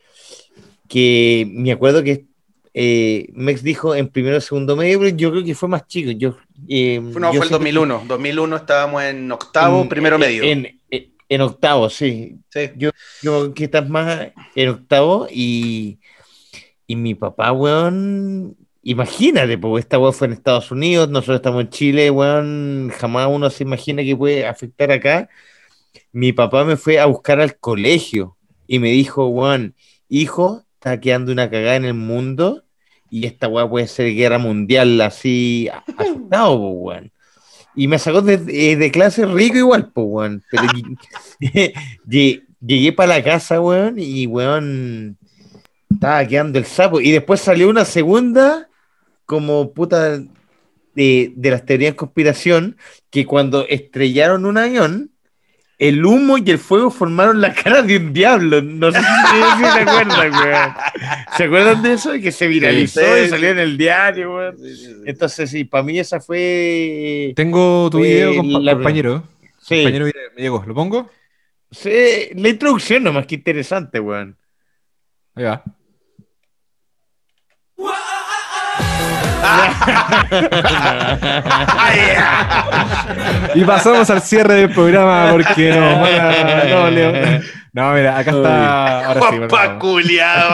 [0.87, 2.25] que me acuerdo que
[2.73, 6.11] eh, Mex dijo en primero o segundo medio, pero yo creo que fue más chico.
[6.11, 6.37] Yo,
[6.69, 10.43] eh, Fue- No, yo fue el siempre- 2001, 2001 estábamos en octavo, en- primero medio.
[10.43, 10.76] En,
[11.29, 12.37] en- octavo, sí.
[12.49, 12.71] Sí.
[13.21, 15.99] Yo que estás más en octavo y,
[16.87, 21.69] y mi papá, weón, imagínate, porque esta weón fue en Estados Unidos, nosotros estamos en
[21.69, 25.29] Chile, weón, jamás uno se imagina que puede afectar acá.
[26.11, 28.37] Mi papá me fue a buscar al colegio
[28.67, 29.75] y me dijo, weón,
[30.09, 32.63] hijo, está quedando una cagada en el mundo
[33.09, 37.11] y esta weá puede ser guerra mundial, así, asustado, weón.
[37.77, 40.43] Y me sacó de, de clase rico igual, pues, weón.
[40.51, 40.63] Pero
[42.07, 45.17] lle- llegué para la casa, weón, y weón,
[45.91, 46.99] estaba quedando el sapo.
[47.01, 48.69] Y después salió una segunda,
[49.25, 50.19] como puta,
[50.95, 52.77] de, de las teorías de conspiración,
[53.11, 55.11] que cuando estrellaron un avión,
[55.79, 58.61] el humo y el fuego formaron la cara de un diablo.
[58.61, 59.05] No sé si,
[59.57, 60.73] si se acuerdan, weón.
[61.37, 62.15] ¿Se acuerdan de eso?
[62.15, 63.29] Y que se viralizó Sí, y sí.
[63.29, 64.55] salió en el diario, weón.
[65.05, 67.33] Entonces, sí, para mí esa fue.
[67.35, 69.23] Tengo tu Fue video, compa- la- compañero.
[69.59, 70.05] Sí, Compañero,
[70.35, 70.63] me llegó.
[70.65, 71.09] ¿Lo pongo?
[71.69, 74.37] sí, la introducción nomás que interesante, weón.
[75.35, 75.63] Ahí va.
[83.55, 85.99] Y pasamos al cierre del programa porque no,
[86.83, 87.41] no, Leo.
[87.73, 89.05] No, mira, acá está.
[89.07, 89.79] Ahora sí, perdón.
[89.79, 90.53] culiao.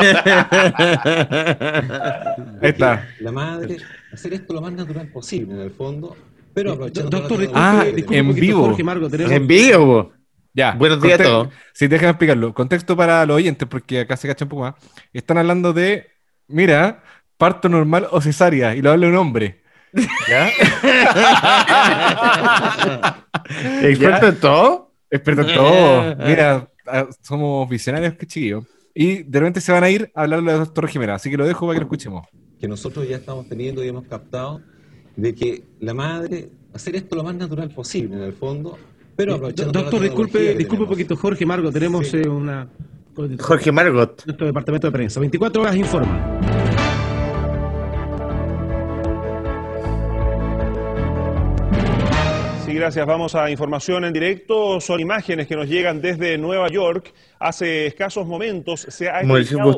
[2.62, 3.08] Ahí está.
[3.20, 3.78] la madre,
[4.12, 6.16] hacer esto lo más natural posible en el fondo,
[6.54, 8.66] pero aprovechando Doctor, Ah, en vivo.
[8.66, 9.32] Jorge Marco, tenemos...
[9.32, 10.12] En vivo.
[10.54, 10.74] Ya.
[10.74, 11.48] Buenos días a todos.
[11.74, 12.54] Sí, déjame explicarlo.
[12.54, 14.76] Contexto para los oyentes, porque acá se cacha un poco más.
[15.12, 16.08] Están hablando de,
[16.48, 17.03] mira,
[17.44, 19.62] parto normal o cesárea, y lo habla un hombre.
[20.30, 20.48] ¿Ya?
[23.84, 24.92] ¿Experto en todo?
[25.12, 26.16] Experto en todo.
[26.26, 28.64] Mira, ah, somos visionarios, que chiquillos.
[28.96, 31.36] Y de repente se van a ir a hablar de la doctora Jimena, así que
[31.36, 32.26] lo dejo para que lo escuchemos.
[32.62, 34.62] que nosotros ya estamos teniendo y hemos captado
[35.18, 38.78] de que la madre, hacer esto lo más natural posible en el fondo,
[39.18, 42.22] pero aprovechando toda la Doctor, disculpe, disculpe un poquito, Jorge Marco, tenemos Sí.
[42.24, 42.70] eh, una...
[43.40, 44.24] Jorge Margot.
[44.26, 45.20] Nuestro departamento de prensa.
[45.20, 46.63] 24 horas informa.
[52.84, 53.06] Gracias.
[53.08, 54.82] Vamos a información en directo.
[54.82, 57.14] Son imágenes que nos llegan desde Nueva York.
[57.40, 59.70] Hace escasos momentos se ha iniciado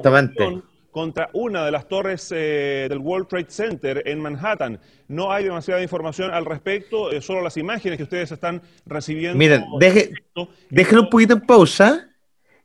[0.90, 4.80] contra una de las torres eh, del World Trade Center en Manhattan.
[5.07, 9.38] No hay demasiada información al respecto, eh, solo las imágenes que ustedes están recibiendo.
[9.38, 10.11] Miren, deje-
[10.72, 12.10] Déjenlo un poquito en pausa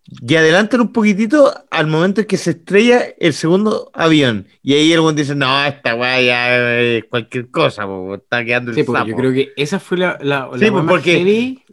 [0.05, 4.47] y adelantan un poquitito al momento en que se estrella el segundo avión.
[4.63, 8.71] Y ahí el buen dice, no, esta weá ya es cualquier cosa, po, está quedando
[8.71, 9.11] el Sí, porque sapo".
[9.11, 11.65] yo creo que esa fue la, la, la Sí, weá más porque- heavy.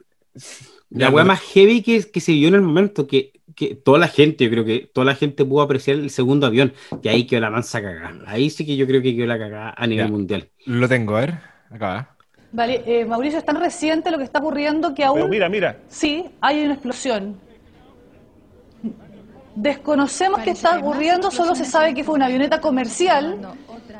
[0.90, 3.98] La weá pero- más heavy que, que se vio en el momento, que, que toda
[4.00, 7.26] la gente, yo creo que toda la gente pudo apreciar el segundo avión, y ahí
[7.26, 8.22] quedó la mansa cagada.
[8.28, 10.12] Ahí sí que yo creo que quedó la cagada a nivel Ya.
[10.12, 10.50] mundial.
[10.66, 11.34] Lo tengo, a ver.
[11.72, 12.16] Acá va.
[12.54, 15.80] Vale, eh, Mauricio, es tan reciente lo que está ocurriendo que Pero aún mira, mira.
[15.90, 17.36] sí hay una explosión.
[19.58, 23.40] Desconocemos qué está ocurriendo, solo se sabe que fue una avioneta comercial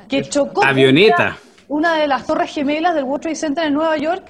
[0.08, 1.36] que chocó Avioneta.
[1.68, 4.24] una de las torres gemelas del World Trade Center en Nueva York.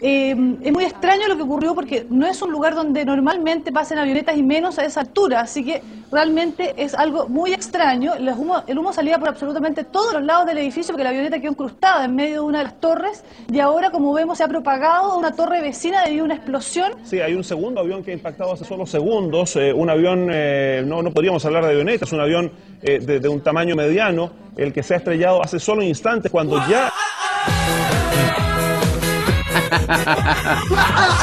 [0.00, 3.98] Eh, es muy extraño lo que ocurrió porque no es un lugar donde normalmente pasen
[3.98, 8.14] avionetas y menos a esa altura, así que realmente es algo muy extraño.
[8.14, 12.04] El humo salía por absolutamente todos los lados del edificio porque la avioneta quedó incrustada
[12.04, 15.32] en medio de una de las torres y ahora, como vemos, se ha propagado una
[15.32, 18.64] torre vecina debido a una explosión Sí, hay un segundo avión que ha impactado hace
[18.64, 19.56] solo segundos.
[19.56, 23.28] eh, un avión, eh, no, no podríamos hablar de avioneta, es un avión de, de
[23.28, 26.92] un tamaño mediano, el que se ha estrellado hace solo instantes, cuando ya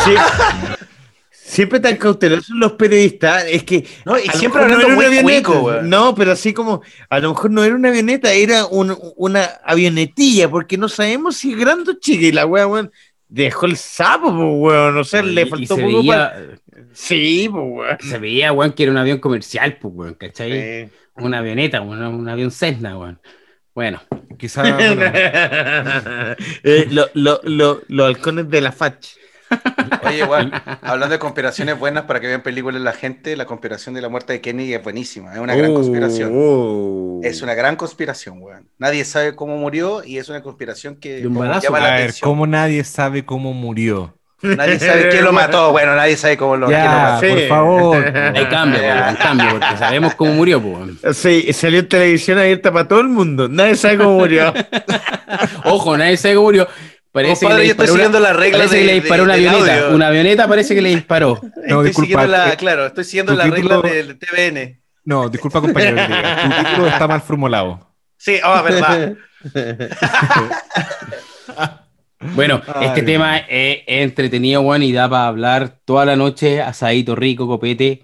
[0.06, 0.18] Sie-
[1.32, 3.84] Siempre tan cautelosos los periodistas, es que...
[4.06, 5.72] No, y siempre hablando era una cuico.
[5.82, 10.48] No, pero así como, a lo mejor no era una avioneta, era un- una avionetilla,
[10.48, 12.92] porque no sabemos si es grande o chica, y la wea, weón,
[13.28, 16.46] dejó el sapo, weón, o sea, le Y- faltó poco veía, para...
[16.94, 17.98] Sí, pues, weón.
[18.00, 20.52] se veía, weón, que era un avión comercial, pues, weón, ¿cachai?
[20.86, 20.92] Sí.
[21.16, 23.20] Una avioneta, una- un avión Cessna, weón.
[23.80, 24.02] Bueno,
[24.38, 24.62] Quizá.
[24.76, 25.02] bueno,
[26.64, 29.08] Eh, lo- lo- lo- los halcones de la fach.
[30.06, 30.52] Oye, weón,
[30.82, 34.34] hablando de conspiraciones buenas para que vean películas la gente, la conspiración de la muerte
[34.34, 36.32] de Kennedy es buenísima, es una gran conspiración.
[36.36, 37.22] Oh.
[37.24, 38.68] Es una gran conspiración, weón.
[38.78, 41.62] Nadie sabe cómo murió y es una conspiración que De un balazo.
[41.68, 42.30] llama la a ver, atención.
[42.30, 44.19] ¿cómo nadie sabe cómo murió?
[44.41, 45.72] Nadie sabe quién lo mató.
[45.72, 47.20] Bueno, nadie sabe cómo lo, quién lo Ya, mató.
[47.22, 47.28] Sí.
[47.34, 48.06] por favor.
[48.36, 51.18] ahí cambia, pues, weón, cambia, porque sabemos cómo murió, pues.
[51.18, 53.49] Sí, salió en televisión abierta para todo el mundo.
[53.49, 54.53] Nadie sabe cómo murió.
[55.66, 56.68] Ojo, nadie sabe cómo murió.
[57.11, 59.74] Parece Compadre, que yo estoy siguiendo parece que le disparó de- una avioneta.
[59.74, 59.95] audio.
[59.95, 61.40] Una avioneta parece que le disparó.
[61.41, 61.91] No, estoy disculpa.
[62.22, 64.80] siguiendo la, eh, claro, estoy siguiendo las título- reglas del TVN.
[65.06, 65.98] No, disculpa, compañero.
[65.98, 67.94] Tu título está mal formulado.
[68.16, 69.14] Sí, oh, verdad.
[72.20, 72.88] Bueno, Ay.
[72.88, 78.04] este tema es, entretenido, weón, y da para hablar toda la noche, asadito rico, copete,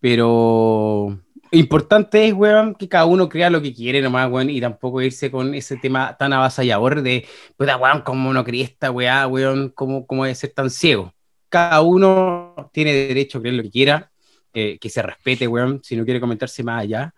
[0.00, 1.18] pero
[1.50, 5.30] importante es, weón, que cada uno crea lo que quiere nomás, weón, y tampoco irse
[5.30, 10.06] con ese tema tan avasallador de, puta, weón, cómo no creí esta weá, weón, cómo,
[10.06, 11.12] cómo ser tan ciego.
[11.48, 14.12] Cada uno tiene derecho a creer lo que quiera,
[14.54, 17.12] eh, que se respete, weón, si no quiere comentarse más allá,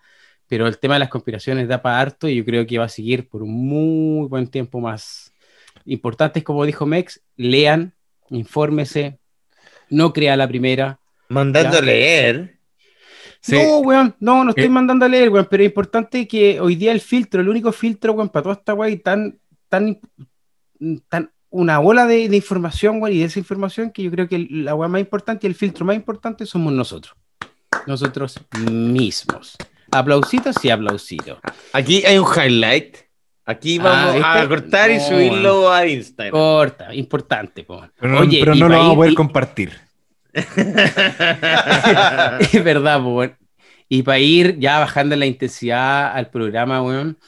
[0.49, 2.89] pero el tema de las conspiraciones da para harto y yo creo que va a
[2.89, 5.34] seguir por un muy buen tiempo más
[5.87, 7.95] importantes, como dijo Mex, lean,
[8.31, 9.19] infórmese,
[9.91, 10.99] no crea la primera.
[11.29, 11.79] Mandando Ya.
[11.79, 12.59] a leer.
[13.41, 13.57] Sí.
[13.57, 14.69] No, weón, no, no estoy Eh.
[14.71, 18.13] mandando a leer, weón, pero es importante que hoy día el filtro, el único filtro,
[18.15, 19.39] weón, para toda esta weón, tan,
[19.69, 20.01] tan,
[21.09, 24.47] tan, una bola de, de información, weón, y de esa información que yo creo que
[24.51, 27.15] la weón más importante y el filtro más importante somos nosotros.
[27.87, 28.41] Nosotros
[28.71, 29.57] mismos.
[29.91, 31.39] Aplausitos y aplausitos.
[31.73, 32.97] Aquí hay un highlight.
[33.47, 36.33] Aquí Ah, vamos a cortar y No, subirlo a Instagram.
[36.33, 37.85] Corta, importante, po.
[37.99, 39.73] Pero no, Oye, pero y no lo vamos a poder y- compartir.
[42.41, 43.25] es verdad, po.
[43.89, 47.19] Y para ir ya bajando la intensidad al programa, weón,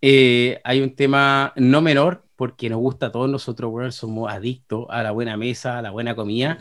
[0.00, 4.86] eh, hay un tema no menor, porque nos gusta a todos nosotros, weón, somos adictos
[4.90, 6.58] a la buena mesa, a la buena comida.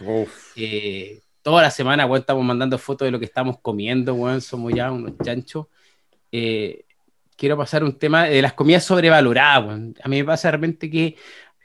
[0.55, 4.73] Eh, toda la semana, weón, estamos mandando fotos de lo que estamos comiendo, weón, somos
[4.73, 5.65] ya unos chanchos.
[6.31, 6.85] Eh,
[7.41, 9.79] quiero pasar un tema de las comidas sobrevaloradas.
[10.03, 11.15] A mí me pasa de repente que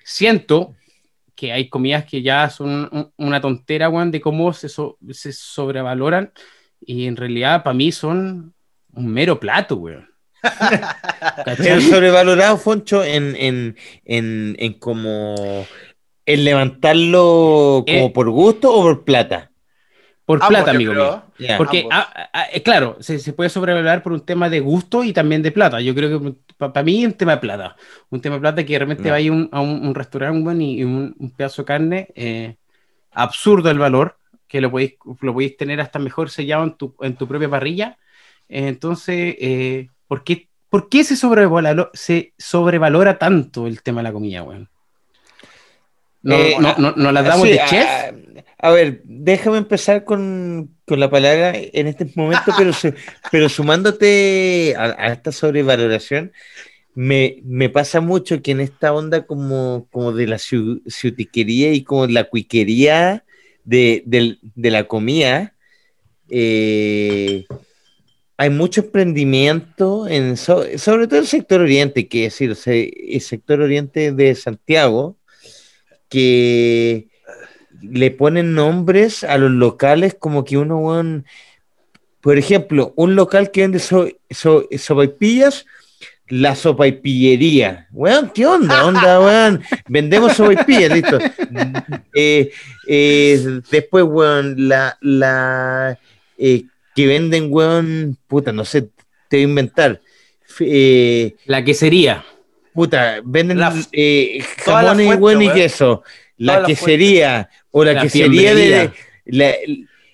[0.03, 0.74] siento
[1.35, 5.35] que hay comidas que ya son un- una tontera, weón, de cómo se, so- se
[5.35, 6.32] sobrevaloran
[6.81, 8.55] y en realidad para mí son
[8.94, 10.09] un mero plato, weón.
[11.59, 13.77] Pero sobrevalorado, Foncho, en, en,
[14.07, 15.66] en, en como
[16.24, 18.12] en levantarlo como Eh.
[18.15, 19.51] por gusto o por plata.
[20.27, 21.23] Por Ambos, plata, amigo creo.
[21.39, 21.55] mío.
[21.57, 25.12] Porque, ah, ah, eh, claro, se, se puede sobrevalorar por un tema de gusto y
[25.12, 25.81] también de plata.
[25.81, 27.77] Yo creo que para mí es un tema de plata.
[28.11, 29.11] Un tema de plata que realmente No.
[29.11, 32.09] va a ir un- a un, un restaurante y, y un, un pedazo de carne,
[32.16, 32.57] eh,
[33.12, 37.15] absurdo el valor, que lo podéis, lo podéis tener hasta mejor sellado en tu, en
[37.16, 37.97] tu propia parrilla.
[38.48, 44.05] Eh, entonces, eh, ¿por, qué, por qué se, sobrevalora, se sobrevalora tanto el tema de
[44.05, 44.69] la comida, weón?
[46.27, 47.86] ¿No, Eh, no, no- no las damos Sí, de a- chef?
[48.59, 52.73] A, ver, déjame empezar con, con la palabra en este momento, pero,
[53.31, 56.32] pero sumándote a, a esta sobrevaloración,
[56.97, 61.85] me, me pasa mucho que en esta onda como, como de la ciu- ciutiquería y
[61.85, 63.24] como la cuiquería
[63.65, 65.55] de, del- de la comida,
[66.28, 67.44] eh,
[68.39, 72.57] hay mucho emprendimiento, en, so- sobre todo el sector oriente, que es decir,
[73.09, 75.16] el sector oriente de Santiago,
[76.09, 77.09] que
[77.83, 81.24] le ponen nombres a los locales como que uno, weón,
[82.20, 85.66] por ejemplo, un local que vende so, so- sopaipillas,
[86.28, 87.87] la sopaipillería.
[87.93, 88.85] Weón, ¿qué onda?
[88.85, 89.62] Onda, weón.
[89.89, 91.19] Vendemos sopaipillas, listo.
[92.15, 92.51] Eh,
[92.89, 95.99] eh, después, weón, la, la
[96.39, 96.65] eh,
[96.97, 98.83] que venden, weón, puta, no sé,
[99.28, 100.01] te voy a inventar.
[100.61, 102.24] Eh, La quesería.
[102.77, 106.05] Puta, venden La- eh, y fuente, weón y queso.
[106.36, 108.90] La quesería, o la, La quesería de.
[109.24, 109.55] La,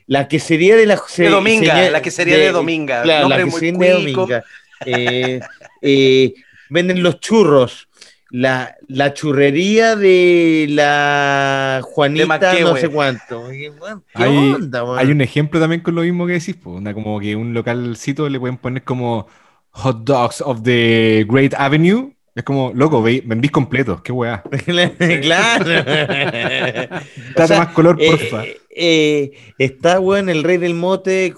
[0.06, 3.94] la quesería de la De Dominga, la quesería de Dominga, Claro, la nombre muy quesería
[3.94, 4.12] de.
[4.12, 4.44] Dominga.
[4.86, 5.40] Eh,
[5.82, 6.34] eh,
[6.70, 7.88] venden los churros.
[8.34, 13.42] La, la churrería de la Juanita, no sé cuánto.
[13.42, 14.98] Oye, weón, ¿Qué Hay, onda, weón?
[14.98, 18.40] hay un ejemplo también con lo mismo que decís, pues, como que un localcito le
[18.40, 19.26] pueden poner como
[19.72, 22.14] hot dogs of the Great Avenue.
[22.34, 24.42] Es como, loco, ve- vendís completos, qué weá.
[25.22, 25.84] claro.
[25.84, 28.44] Date O sea, más color, eh, porfa.
[28.46, 31.34] eh, eh, está, weón, el rey del mote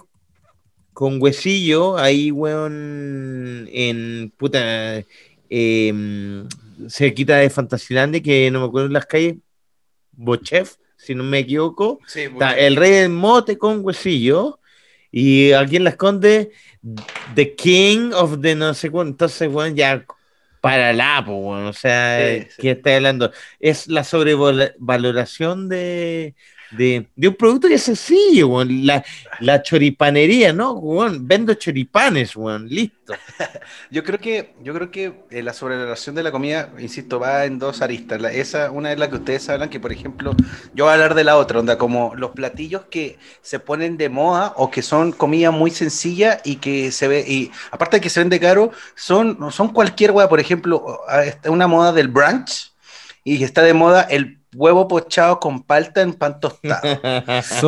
[0.92, 5.02] con huesillo, ahí, weón, en puta,
[5.50, 6.44] eh,
[6.88, 9.36] cerquita de Fantasilandia, que no me acuerdo las calles,
[10.12, 11.98] Bochef, si no me equivoco.
[12.06, 14.60] Sí, Está el rey del mote con huesillo,
[15.10, 16.48] y aquí en Las Condes,
[17.34, 20.04] The King of the no sé cuánto, entonces, weón, ya
[20.64, 22.62] para la, po, weón, o sea, Sí, eh, sí.
[22.62, 23.32] ¿qué está hablando?
[23.60, 26.34] Es la sobrevaloración de,
[26.76, 29.04] de, de un producto que es sencillo, weón, la,
[29.40, 30.72] la choripanería, ¿no?
[30.72, 33.14] Weón, vendo choripanes, weón, listo.
[33.90, 37.58] Yo creo que, yo creo que eh, la sobrevaloración de la comida, insisto, va en
[37.58, 38.20] dos aristas.
[38.20, 40.34] La- esa, una es la que ustedes hablan, que por ejemplo,
[40.74, 44.08] yo voy a hablar de la otra, onda, como los platillos que se ponen de
[44.08, 48.10] moda o que son comida muy sencilla y que se ve, y aparte de que
[48.10, 51.00] se vende caro, son, son cualquier hueá, por ejemplo,
[51.48, 52.72] una moda del brunch
[53.22, 56.82] y está de moda el huevo pochado con palta en pan tostado.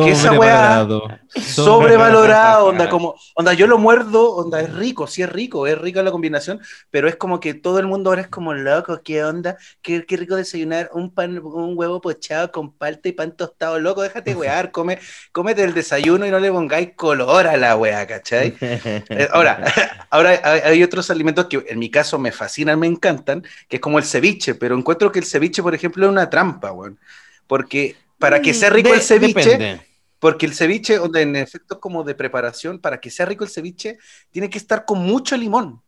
[0.03, 2.65] que esa weá- Sobrevalorado.
[2.67, 6.11] onda, como, onda, yo lo muerdo, onda, es rico, sí es rico, es rica la
[6.11, 6.59] combinación,
[6.89, 10.17] pero es como que todo el mundo ahora es como loco, qué onda, qué, qué
[10.17, 14.71] rico desayunar un pan, un huevo pochado con palta y pan tostado, loco, déjate wear,
[14.71, 14.99] come,
[15.31, 18.55] cómete el desayuno y no le pongáis color a la wea, ¿cachai?
[18.61, 19.63] Eh, Ahora,
[20.09, 23.97] ahora hay otros alimentos que en mi caso me fascinan, me encantan, que es como
[23.99, 26.99] el ceviche, pero encuentro que el ceviche, por ejemplo, es una trampa, weón.
[27.47, 29.81] Porque para que sea rico De- el ceviche, depende.
[30.19, 33.97] porque el ceviche, en efectos como de preparación, para que sea rico el ceviche,
[34.31, 35.81] tiene que estar con mucho limón.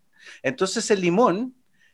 [0.43, 1.53] Entonces el limón,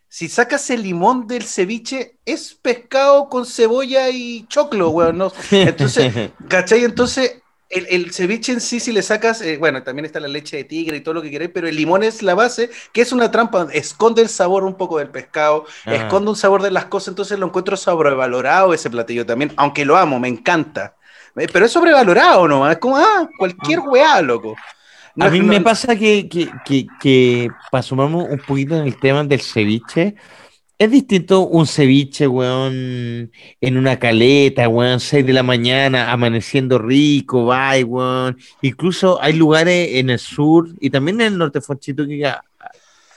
[0.09, 5.17] si sacas el limón del ceviche, es pescado con cebolla y choclo, weón.
[5.17, 5.31] ¿no?
[5.51, 6.83] Entonces, ¿cachai?
[6.83, 10.57] Entonces, el, el ceviche en sí, si le sacas, eh, bueno, también está la leche
[10.57, 13.11] de tigre y todo lo que queréis, pero el limón es la base, que es
[13.11, 15.95] una trampa, esconde el sabor un poco del pescado, Ajá.
[15.95, 19.97] esconde un sabor de las cosas, entonces lo encuentro sobrevalorado ese platillo también, aunque lo
[19.97, 20.95] amo, me encanta.
[21.35, 24.55] Eh, Pero es sobrevalorado nomás, es como, ah, cualquier weá, loco.
[25.15, 28.83] No A mí no- me pasa que, que, que, que para sumarnos un poquito en
[28.85, 30.15] el tema del ceviche,
[30.77, 33.31] es distinto un ceviche, weón,
[33.61, 38.37] en una caleta, weón, 6 de la mañana, amaneciendo rico, bye, weón.
[38.61, 42.43] Incluso hay lugares en el sur y también en el norte, Fonchito, que a,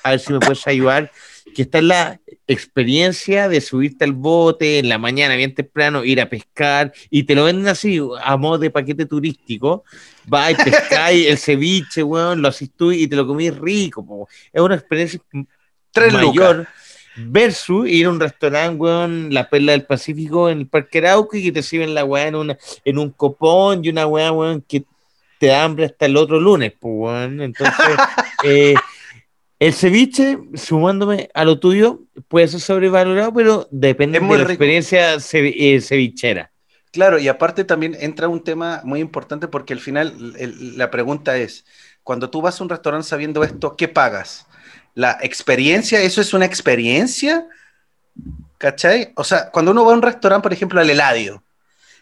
[0.05, 1.11] a ver si me puedes ayudar,
[1.55, 6.31] que está la experiencia de subirte al bote en la mañana bien temprano, ir a
[6.31, 9.85] pescar y te lo venden así, a modo de paquete turístico.
[10.27, 14.07] Vas y pescáis el ceviche, weón, lo haces tú y te lo comís rico.
[14.07, 14.29] po.
[14.53, 15.21] Es una experiencia
[15.91, 16.69] Tres mayor lucas.
[17.27, 21.43] Versus ir a un restaurante, weón, la Perla del Pacífico en el Parque Arauco y
[21.43, 24.85] que te sirven la weá en, una, en un copón y una weá, weón, que
[25.39, 27.41] te da hambre hasta el otro lunes, pues, weón.
[27.41, 27.77] Entonces,
[28.45, 28.75] eh,
[29.59, 34.51] el ceviche, sumándome a lo tuyo, puede ser sobrevalorado, pero depende de la rico.
[34.51, 36.51] experiencia cevi- eh, cevichera.
[36.91, 41.37] Claro, y aparte también entra un tema muy importante porque al final el- la pregunta
[41.37, 41.65] es,
[42.03, 44.47] cuando tú vas a un restaurante sabiendo esto, ¿qué pagas?
[44.99, 46.01] ¿La experiencia?
[46.01, 47.47] ¿Eso es una experiencia?
[48.59, 49.13] ¿Cachai?
[49.15, 51.45] O sea, cuando uno va a un restaurante, por ejemplo, al Eladio,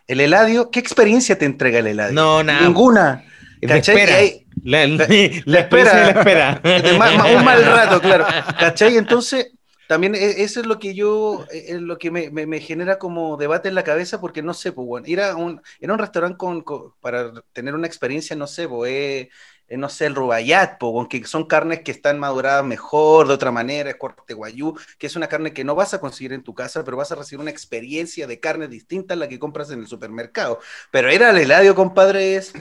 [0.07, 2.15] el Eladio, ¿qué experiencia te entrega el Eladio?
[2.15, 2.63] No, nada.
[2.63, 3.23] Ninguna.
[3.61, 4.47] ¿Cachai?
[4.65, 5.07] La, la, la
[5.45, 6.61] la espera.
[6.65, 8.25] de ma- un mal rato, claro.
[8.59, 8.97] ¿Cachai?
[8.97, 9.51] Entonces,
[9.87, 12.99] también e- eso es lo que yo, eh, es lo que me, me- me genera
[12.99, 15.93] como debate en la cabeza, porque no sé, pues, bueno, ir a un, ir a
[15.93, 19.29] un restaurante con, con- para tener una experiencia, no sé, pues, eh,
[19.69, 23.51] eh, no sé, el rubayat, pues, que son carnes que están maduradas mejor, de otra
[23.51, 26.55] manera, es corte guayú, que es una carne que no vas a conseguir en tu
[26.55, 29.81] casa, pero vas a recibir una experiencia de carne distinta a la que compras en
[29.81, 30.61] el supermercado.
[30.91, 32.53] Pero ir al heladio, compadre, es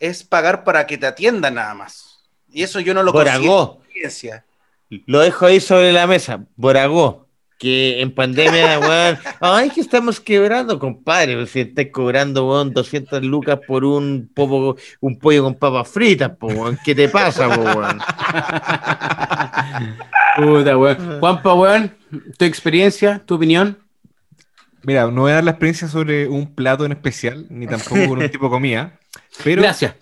[0.00, 2.18] es pagar para que te atiendan nada más.
[2.48, 3.54] Y eso yo no lo considero
[3.88, 4.44] experiencia.
[5.06, 6.44] Lo dejo ahí sobre la mesa.
[6.56, 7.24] Boragó.
[7.58, 9.18] Que en pandemia, weón.
[9.40, 11.36] Ay, que estamos quebrando, compadre.
[11.36, 16.30] pues, Si estás cobrando, weón, 200 lucas por un, popo- un pollo con papas fritas,
[16.38, 16.78] po, weón.
[16.84, 17.98] ¿Qué te pasa, po, weón?
[20.36, 21.20] Puta, weón.
[21.20, 21.92] Juanpa, weón,
[22.38, 23.78] tu experiencia, tu opinión.
[24.82, 28.18] Mira, no voy a dar la experiencia sobre un plato en especial, ni tampoco con
[28.22, 28.98] un tipo de comida,
[29.42, 29.94] pero Gracias.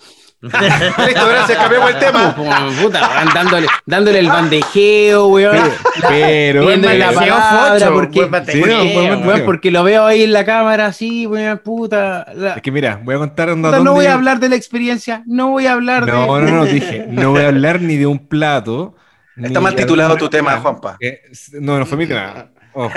[1.07, 2.35] Listo, gracias, cambiamos el tema.
[2.35, 2.51] Como,
[2.83, 5.71] puta, weón, dándole, dándole el bandejeo, weón.
[6.09, 8.29] pero Viéndole la palabra, porque,
[8.67, 8.83] no,
[9.21, 12.27] weón, porque lo veo ahí en la cámara así, weón, puta.
[12.35, 14.57] la- es que mira, voy a contar onda puta, no voy a hablar de la
[14.57, 16.13] experiencia, no voy a hablar de...
[16.13, 18.97] No, no, no, dije, no voy a hablar ni de un plato.
[19.37, 20.97] Está mal titulado tu tema, Juanpa.
[21.01, 21.23] Eh,
[21.61, 22.51] no, no fue mi tema.
[22.75, 22.93] Ojo.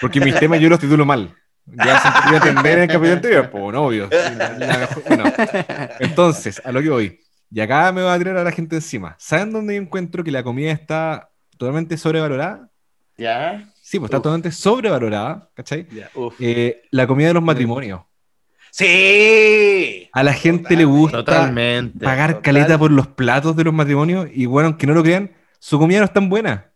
[0.00, 1.30] Porque mis temas yo los titulo mal.
[1.66, 4.08] Ya se podía entender en el capítulo anterior, pues, no, obvio.
[4.36, 5.24] La- la mejor- bueno.
[6.00, 7.20] Entonces, a lo que voy.
[7.50, 9.14] Y acá me va a tirar a la gente encima.
[9.18, 11.28] ¿Saben dónde yo encuentro que la comida está
[11.58, 12.68] totalmente sobrevalorada?
[13.18, 13.68] ¿Ya?
[13.82, 14.22] Sí, pues está Uf.
[14.22, 15.86] totalmente sobrevalorada, ¿cachai?
[15.92, 16.10] Ya.
[16.40, 18.00] Eh, la comida de los matrimonios.
[18.70, 20.08] Sí.
[20.12, 22.02] A la gente le gusta Totalmente.
[22.04, 22.42] pagar Total.
[22.42, 25.98] caleta por los platos de los matrimonios y bueno, aunque no lo crean, su comida
[26.00, 26.71] no es tan buena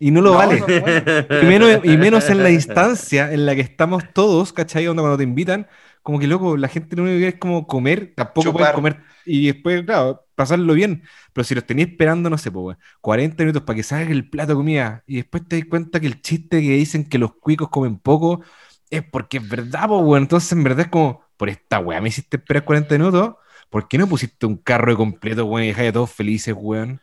[0.00, 0.60] y no lo No, vale.
[0.60, 1.04] no, bueno.
[1.40, 4.86] Y menos, y menos en la instancia en la que estamos todos, ¿cachai?
[4.88, 5.68] Onda cuando te invitan,
[6.02, 9.46] como que loco, la gente lo único que es como comer, tampoco pueden comer y
[9.46, 11.04] después, claro, pasarlo bien.
[11.32, 14.52] Pero si los tenéis esperando, no sé, pues, 40 minutos para que salga el plato
[14.52, 17.68] de comida y después te das cuenta que el chiste que dicen que los cuicos
[17.70, 18.42] comen poco
[18.90, 20.22] es porque es verdad, pues, weón.
[20.24, 23.34] Entonces, en verdad es como, por esta weá me hiciste esperar 40 minutos.
[23.70, 27.00] ¿Por qué no pusiste un carro de completo, weón, y dejáis a todos felices, weón?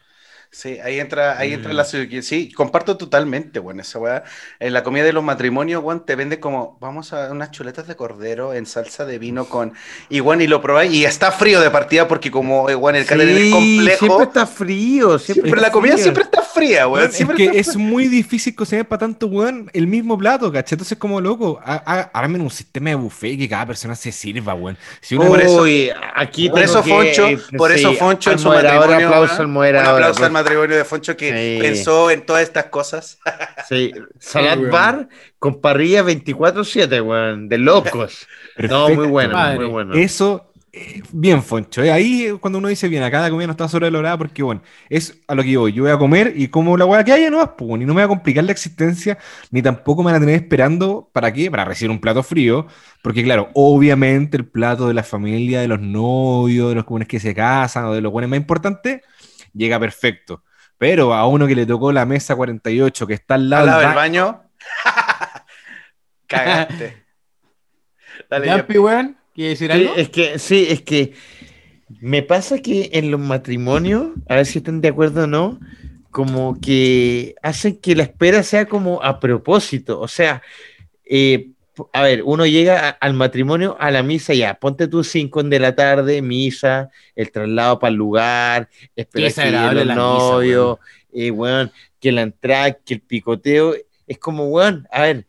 [0.49, 1.75] Sí, ahí entra, ahí entra Mm.
[1.75, 2.21] la Suzuki.
[2.21, 4.23] Sí, comparto totalmente, bueno, esa weá.
[4.59, 7.95] En la comida de los matrimonios, weón, te vende como, vamos a unas chuletas de
[7.95, 9.73] cordero en salsa de vino con,
[10.09, 13.05] y bueno, y lo probáis, y está frío de partida porque como, eh, weón, el
[13.05, 15.19] catering es Sí, complejo, siempre está frío.
[15.19, 16.03] Siempre siempre la comida frío.
[16.03, 17.09] siempre está fría, weón.
[17.11, 20.75] Es que es muy difícil cocinar para tanto, weón, el mismo plato, ¿cachai?
[20.75, 24.77] Entonces, como loco, armen un sistema de buffet que cada persona se sirva, weón.
[25.01, 27.95] Si uno Por eso- Uy, aquí Por tengo eso que- Foncho, eh, por eso sí,
[27.97, 30.36] Foncho en su moderador, matrimonio, aplauso al moderador, un aplauso al.
[30.43, 31.61] Matrimonio de Foncho que Sí.
[31.61, 33.19] pensó en todas estas cosas.
[33.67, 34.71] Sí, Salad weón.
[34.71, 35.09] Bar
[35.39, 38.27] con parrilla 24-7, weón, de locos.
[38.57, 39.09] No, muy Perfecto.
[39.09, 39.57] bueno, Madre.
[39.59, 39.93] muy bueno.
[39.95, 41.83] Eso, eh, bien, Foncho.
[41.83, 45.19] eh, Ahí cuando uno dice bien, acá la comida no está sobrevalorada porque, bueno, es
[45.27, 45.73] a lo que yo voy.
[45.73, 47.93] Yo voy a comer y como la weá que haya, no más, pues, y no
[47.93, 49.17] me voy a complicar la existencia,
[49.51, 51.49] ni tampoco me van a tener esperando, ¿para qué?
[51.51, 52.67] Para recibir un plato frío.
[53.03, 57.19] Porque, claro, obviamente el plato de la familia, de los novios, de los comunes que
[57.19, 59.01] se casan o de los buenos más importantes,
[59.57, 60.43] llega perfecto.
[60.77, 63.79] Pero a uno que le tocó la mesa 48, que está al lado, Al lado
[63.79, 64.43] del del ba- baño.
[66.27, 67.03] Cagaste.
[68.29, 69.95] Dale, Yampi, weón, ¿quieres decir Sí, algo?
[69.95, 71.13] es que, sí, es que
[72.01, 75.59] me pasa que en los matrimonios, a ver si están de acuerdo o no,
[76.11, 79.99] como que hacen que la espera sea como a propósito.
[79.99, 80.41] O sea,
[81.05, 81.51] eh,
[81.93, 85.59] a ver, uno llega a- al matrimonio, a la misa ya, ponte tú 5 de
[85.59, 90.77] la tarde, misa, el traslado para el lugar, esperar que lleguen los novios,
[91.13, 91.67] eh,
[91.99, 93.75] que la entrada, que el picoteo,
[94.05, 95.25] es como, weón, a ver,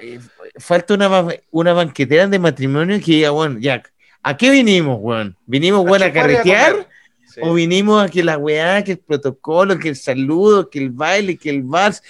[0.00, 0.18] eh,
[0.56, 3.82] falta una, una banquetera de matrimonio que diga, bueno, ya,
[4.22, 5.36] ¿a qué vinimos, weón?
[5.46, 6.88] ¿Vinimos, weón, a a carretear?
[7.26, 7.40] Sí.
[7.42, 11.36] ¿O vinimos a que la weá, que el protocolo, que el saludo, que el baile,
[11.36, 12.00] que el vals?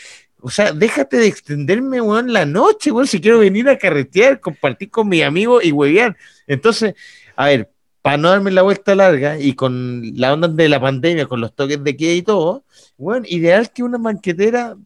[0.47, 4.91] O sea, déjate de extenderme, weón, la noche, weón, si quiero venir a carretear, compartir
[4.91, 6.19] con mis amigos y huevear.
[6.47, 6.93] Entonces,
[7.35, 7.71] a ver,
[8.03, 11.55] para no darme la vuelta larga y con la onda de la pandemia, con los
[11.55, 12.63] toques de queda y todo,
[12.99, 14.77] weón, ideal que una banquetera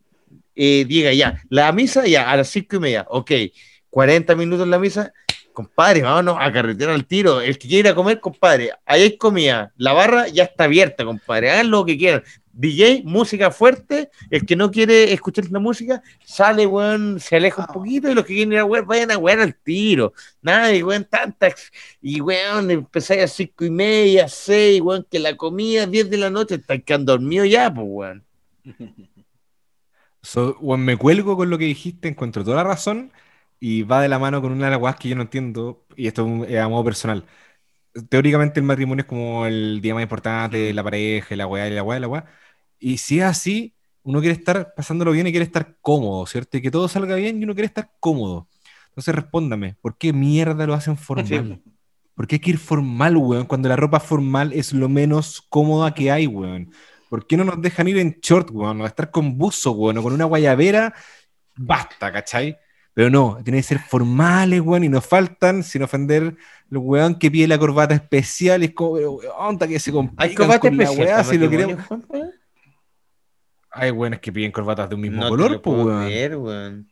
[0.54, 3.32] eh, diga ya, la misa ya a las cinco y media, ok,
[3.90, 5.12] 40 minutos la misa,
[5.52, 7.40] compadre, vámonos a carretera al tiro.
[7.40, 11.68] El que quiera comer, compadre, ahí hay comida, la barra ya está abierta, compadre, hagan
[11.68, 12.22] lo que quieran.
[12.58, 17.72] DJ, música fuerte, el que no quiere escuchar la música, sale, weón, se aleja un
[17.72, 20.12] poquito y los que quieren ir a weón, vayan a weón al tiro.
[20.42, 21.70] Nada de weón, tantas.
[22.02, 26.30] Y weón, empezáis a cinco y media, seis, weón, que la comida, 10 de la
[26.30, 28.24] noche, están quedando dormidos ya, pues, weón.
[30.22, 33.12] So, weón, me cuelgo con lo que dijiste, encuentro toda la razón
[33.60, 36.06] y va de la mano con una de las weas que yo no entiendo, y
[36.08, 37.24] esto es a modo personal.
[38.10, 41.68] Teóricamente el matrimonio es como el día más importante de la pareja, y la weá,
[41.68, 42.26] y la weá, y la weá.
[42.78, 46.56] Y si es así, uno quiere estar pasándolo bien y quiere estar cómodo, ¿cierto?
[46.56, 48.48] Y que todo salga bien y uno quiere estar cómodo.
[48.88, 51.60] Entonces respóndame, ¿por qué mierda lo hacen formal?
[52.14, 53.46] ¿Por qué hay que ir formal, weón?
[53.46, 56.72] Cuando la ropa formal es lo menos cómoda que hay, weón.
[57.08, 58.80] ¿Por qué no nos dejan ir en short, weón?
[58.80, 60.94] O estar con buzo, weón, o con una guayabera,
[61.54, 62.58] basta, ¿cachai?
[62.92, 66.36] Pero no, tienen que ser formales, weón, y nos faltan, sin ofender,
[66.70, 69.94] el weón que pide la corbata especial, y es como, weón, onda que se Hay
[69.94, 71.06] complican combate con la especial.
[71.06, 71.84] weá, para si lo queremos.
[73.70, 75.76] Hay weones que piden corbatas de un mismo No te color, pues,
[76.36, 76.88] weón.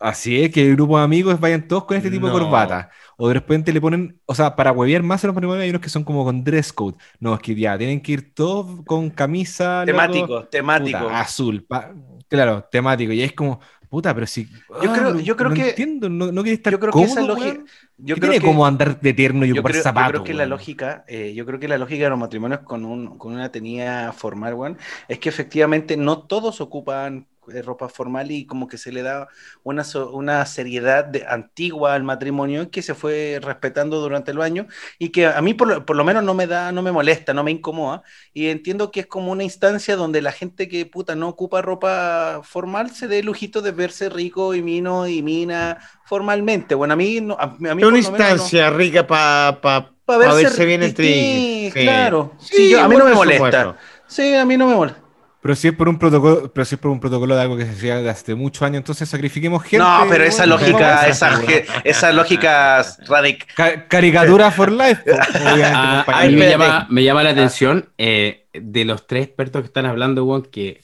[0.00, 2.32] Así es, que el grupo de amigos vayan todos con este tipo No.
[2.34, 2.88] de corbata.
[3.16, 5.82] O de repente le ponen, o sea, para huevear más en los matrimonios hay unos
[5.82, 6.96] que son como con dress code.
[7.18, 9.80] No, es que ya, tienen que ir todos con camisa.
[9.80, 10.98] loco, Temático, temático.
[11.00, 11.64] puta, azul.
[11.66, 11.92] pa-
[12.28, 13.12] claro, temático.
[13.12, 13.58] Y es como,
[13.88, 14.46] puta, pero si.
[14.82, 17.02] Yo ah, creo- no- yo creo no que- entiendo, no, no estar yo creo que
[17.04, 17.64] esa cómodo, lógica-?
[17.98, 20.10] Yo ¿Qué creo tiene que- como andar de eterno y ocupar creo, yo zapatos?
[20.12, 23.18] creo que la lógica, eh, yo creo que la lógica de los matrimonios con, un,
[23.18, 24.78] con una tenía formal, weón,
[25.08, 27.26] es que efectivamente no todos ocupan
[27.62, 29.28] ropa formal y como que se le da
[29.62, 34.66] una, una seriedad de, antigua al matrimonio que se fue respetando durante los años
[34.98, 37.34] y que a mí por, lo- por lo menos no me da, no me molesta,
[37.34, 38.02] no me incomoda
[38.32, 42.40] y entiendo que es como una instancia donde la gente que puta no ocupa ropa
[42.44, 46.74] formal se dé lujito de verse rico y mino y mina formalmente.
[46.74, 49.92] Bueno, a mí, no, a, a mí una lo menos no- instancia rica para pa,
[50.04, 51.72] para pa verse, verse bien entre ellos.
[51.74, 51.80] Sí.
[51.82, 52.32] Claro.
[52.38, 53.62] Sí, Sí, yo- a mí no me molesta.
[53.62, 53.76] supuesto.
[54.06, 55.02] Sí, a mí no me molesta.
[55.48, 57.64] Pero si es por un protocolo, pero si es por un protocolo de algo que
[57.64, 59.78] se hacía de hace muchos años, entonces sacrifiquemos gente.
[59.78, 61.40] no, pero esa lógica, esa,
[61.84, 63.54] esa lógica radic.
[63.54, 64.96] Ca- caricatura for life.
[65.06, 66.32] po, obviamente, A, a compañero.
[66.32, 70.22] mí me llama, me llama la atención eh, de los tres expertos que están hablando,
[70.26, 70.82] weón, que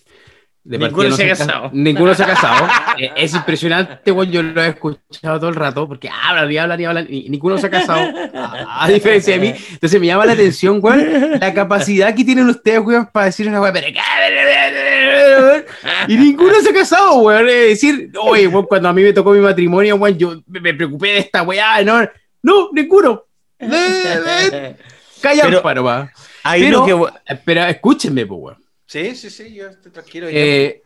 [0.65, 1.71] de Ninguno no se ha ca- casado.
[1.75, 2.67] Ninguno se ha casado.
[2.97, 6.81] Eh, es impresionante, weón, yo lo he escuchado todo el rato, porque hablan y hablan
[6.81, 8.01] y hablan, y ninguno se ha casado,
[8.33, 9.53] a, a diferencia de mí.
[9.73, 13.61] Entonces me llama la atención, weón, la capacidad que tienen ustedes, weón, para decir una
[13.61, 15.65] weón, pero qué-
[16.07, 17.49] y ninguno se ha casado, weón.
[17.49, 20.73] Es decir, oye, weón, cuando a mí me tocó mi matrimonio, weón, yo me, me
[20.75, 22.09] preocupé de esta weá, no,
[22.43, 23.25] no, ninguno.
[23.59, 26.11] Calla, Pero- paro, va.
[26.43, 27.37] Hay Pero, uno que.
[27.45, 28.64] pero escúchenme, pues, weón.
[28.87, 30.27] Sí, sí, sí, yo estoy tranquilo.
[30.31, 30.83] Eh,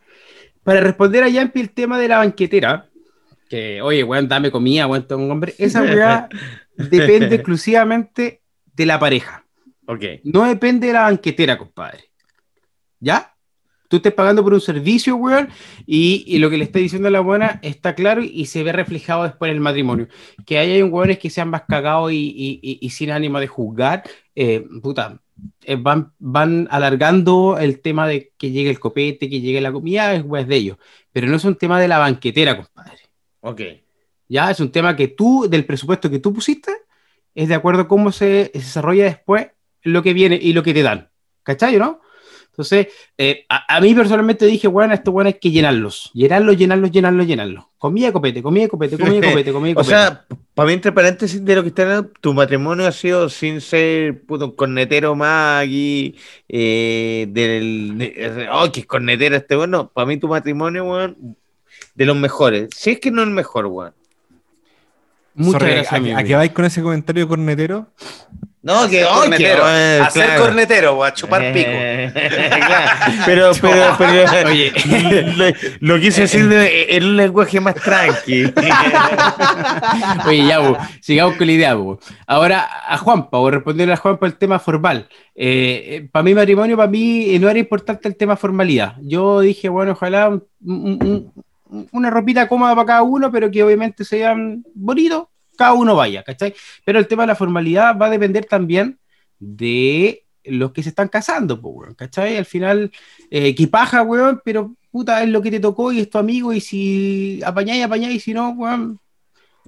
[0.63, 2.87] para responder a Yampi el tema de la banquetera,
[3.49, 6.29] que, oye, weón, dame comida, weón, tengo un hombre, esa weá
[6.77, 8.43] depende exclusivamente
[8.75, 9.45] de la pareja.
[9.87, 10.05] Ok.
[10.25, 12.05] No depende de la banquetera, compadre.
[13.01, 13.35] ¿Ya?
[13.89, 15.49] Tú estás pagando por un servicio, weón,
[15.87, 18.73] y, y lo que le está diciendo a la buena está claro y se ve
[18.73, 20.09] reflejado después en el matrimonio.
[20.45, 23.47] Que hay weones que se han más cagados y, y- y- y sin ánimo de
[23.47, 24.03] juzgar,
[24.35, 25.19] eh, puta,
[25.63, 30.15] eh, van, van alargando el tema de que llegue el copete, que llegue la comida,
[30.15, 30.79] es weón, de ellos.
[31.13, 32.99] Pero no es un tema de la banquetera, compadre.
[33.41, 33.61] Ok.
[34.29, 36.73] Ya es un tema que tú, del presupuesto que tú pusiste,
[37.35, 39.49] es de acuerdo a cómo se desarrolla después
[39.83, 41.11] lo que viene y lo que te dan.
[41.43, 42.01] ¿Cachai, no?
[42.51, 46.11] Entonces, eh, a, a mí personalmente dije, bueno, estos bueno hay que llenarlos.
[46.13, 47.65] Llenarlos, llenarlos, llenarlos, llenarlos.
[47.79, 49.91] Comida, copete, comida, copete, comida, copete, comida, O copete.
[49.91, 50.25] sea,
[50.55, 54.21] para mí, entre paréntesis de lo que está hablando, tu matrimonio ha sido sin ser
[54.27, 56.17] puto un cornetero más aquí,
[56.49, 57.95] eh, del.
[57.99, 59.89] de- oh, que es cornetero este, bueno.
[59.95, 61.37] Para mí, tu matrimonio, weón,
[61.95, 62.69] de los mejores.
[62.75, 63.95] Si es que no el mejor, weón.
[65.35, 66.19] Muchas Sorry, gracias, ¿a, amigo.
[66.19, 67.87] a qué vais con ese comentario cornetero?
[68.61, 69.03] No, que.
[69.05, 70.43] Hacer oh, que cornetero, eh, hacer claro.
[70.43, 71.69] cornetero, o a chupar pico.
[71.71, 72.11] Eh,
[72.67, 72.91] claro.
[73.25, 74.49] Pero, pero, pero.
[74.51, 74.73] Oye.
[75.37, 78.53] lo, lo quise decir de- en un lenguaje más tranqui.
[80.27, 81.75] Oye, ya, bo, sigamos con la idea.
[81.75, 81.99] bo.
[82.27, 85.09] Ahora, a Juanpa, o responderle a Juanpa el tema formal.
[86.13, 88.97] para mi matrimonio, para mí eh, no era importante el tema formalidad.
[89.03, 91.33] Yo dije, bueno, ojalá un- un-
[91.71, 95.25] un- una ropita cómoda para cada uno, pero que obviamente sean bonitos,
[95.59, 96.55] cada uno vaya, ¿cachai?
[96.85, 98.99] Pero el tema de la formalidad va a depender también
[99.39, 102.37] de los que se están casando, po, weón, ¿cachai?
[102.39, 102.91] Al final,
[103.31, 106.53] eh, que paja, weón, pero puta, es lo que te tocó y es tu amigo,
[106.53, 109.01] y si apañáis, apañáis, y si no, weón,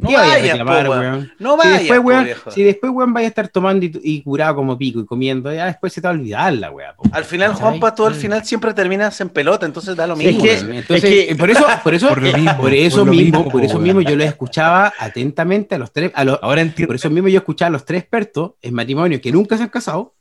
[0.00, 1.02] No ¿qué vaya a vayas, reclamar, po, weón.
[1.02, 1.32] weón?
[1.38, 2.50] No Si vayas, después, po, weón, viejo.
[2.50, 5.66] si después, weón, vaya a estar tomando y, y curado como pico y comiendo, ya
[5.66, 6.94] después se te va a olvidar la weá.
[7.12, 7.54] Al final.
[7.54, 10.42] Juanpa, tú al final siempre terminas en pelota, entonces da lo Es mismo.
[10.42, 10.58] que-.
[10.58, 13.64] Entonces, es que- por eso, por eso, Por mismo, por eso por mismo, mismo, por
[13.64, 16.88] eso mismo yo los escuchaba atentamente a los tres, a los, Ahora entiendo.
[16.88, 19.68] por eso mismo yo escuchaba a los tres expertos en matrimonio que nunca se han
[19.68, 20.14] casado,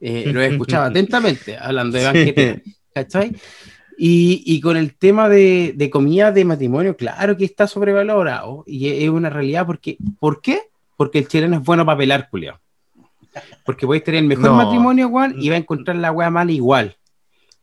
[0.00, 2.62] eh, los escuchaba atentamente, hablando de banquete,
[2.94, 3.32] ¿cachai?
[3.98, 8.88] Y, y con el tema de, de comida de matrimonio, claro que está sobrevalorado y
[8.88, 10.60] es es una realidad porque, ¿por qué?
[10.96, 12.60] Porque el chileno es bueno para pelar, Julio.
[13.64, 14.56] Porque podéis tener el mejor No.
[14.56, 16.96] matrimonio, Juan, y va a encontrar la weá mala igual.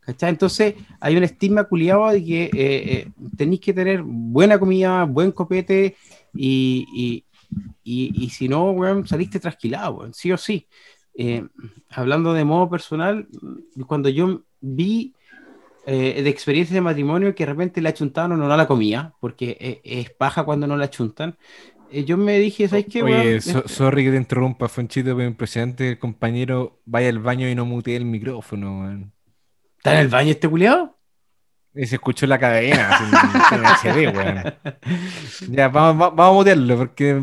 [0.02, 0.32] ¿Cachai?
[0.32, 3.08] Entonces hay un estigma culiado de que eh, eh,
[3.38, 5.96] tenéis que tener buena comida, buen copete
[6.34, 7.26] y, y,
[7.84, 10.68] y- y si no, weón, saliste trasquilado, weón, sí o sí.
[11.16, 11.46] Eh,
[11.90, 13.28] hablando de modo personal,
[13.88, 15.14] cuando yo vi
[15.86, 19.58] eh, de experiencia de matrimonio que de repente le achuntaban o no la comida, porque
[19.60, 21.38] eh, es paja cuando no la achuntan,
[21.92, 25.90] eh, yo me dije, ¿sabes qué, Oye, so- sorry que te interrumpa, Fonchito, pero impresionante
[25.90, 29.14] el compañero vaya al baño y no mutee el micrófono, weón.
[29.78, 30.98] ¿Está en el baño este culiado?
[31.76, 32.98] Y se escuchó la cadena,
[33.82, 34.54] HD.
[35.50, 37.22] Ya, vamos, va- vamos a mutearlo porque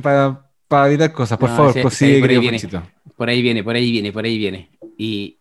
[0.68, 1.38] para evitar cosas.
[1.38, 2.60] Por No, favor, prosigue, por ahí viene.
[3.16, 4.70] Por ahí viene, por ahí viene, por ahí viene.
[4.98, 5.39] Y,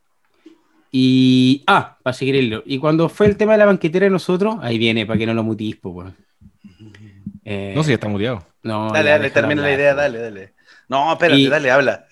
[0.91, 2.64] y ah, para seguir el hilo.
[2.66, 5.34] Y cuando fue el tema de la banquetera de nosotros, ahí viene, para que no
[5.34, 6.16] lo mutís, pues, weón.
[7.45, 8.45] Eh, No sé, ya está muteado.
[8.64, 10.03] no, Dale, dale, termina la hablar, idea, pues.
[10.03, 10.53] dale, dale.
[10.88, 12.06] No, espérate, Y- dale, habla.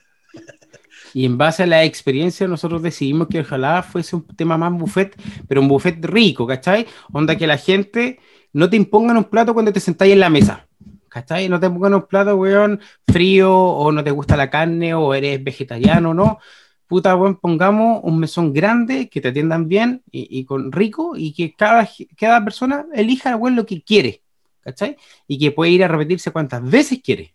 [1.14, 5.16] Y en base a la experiencia, nosotros decidimos que ojalá fuese un tema más buffet,
[5.48, 6.86] pero un buffet rico, ¿cachai?
[7.12, 8.20] Onda que la gente
[8.54, 10.68] no te impongan un plato cuando te sentáis en la mesa,
[11.10, 11.50] ¿cachai?
[11.50, 15.44] No te pongan un plato, weón, frío, o no te gusta la carne, o eres
[15.44, 16.40] vegetariano, ¿no?
[16.88, 21.34] Puta, weón, pongamos un mesón grande, que te atiendan bien y, y con rico, y
[21.34, 21.88] que cada,
[22.18, 24.22] cada persona elija, weón, lo que quiere,
[24.62, 24.96] ¿cachai?
[25.28, 27.34] Y que puede ir a repetirse cuantas veces quiere.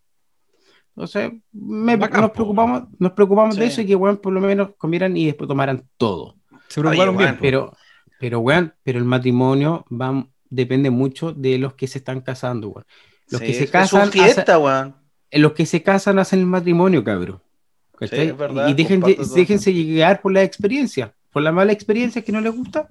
[0.95, 4.71] Entonces, me- Bacán, nos preocupamos, nos preocupamos de eso y que, weón, por lo menos
[4.77, 6.37] comieran y después tomaran todo.
[6.69, 7.39] Se preocuparon Oye, bien.
[7.41, 7.73] Pero,
[8.19, 12.85] pero, weón, pero el matrimonio va, depende mucho de los que se están casando, weón.
[13.29, 14.95] Los Sí, que se es- casan, Es su fiesta, weón.
[15.31, 17.41] hacen- los que se casan hacen el matrimonio, cabrón.
[18.11, 18.29] ¿Cachai?
[18.29, 18.75] es verdad, y
[19.35, 22.87] déjense llegar por la experiencia, por la mala experiencia que no les gusta.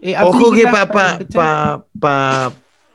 [0.00, 2.52] eh, Ojo que pa, pa, pa, pa-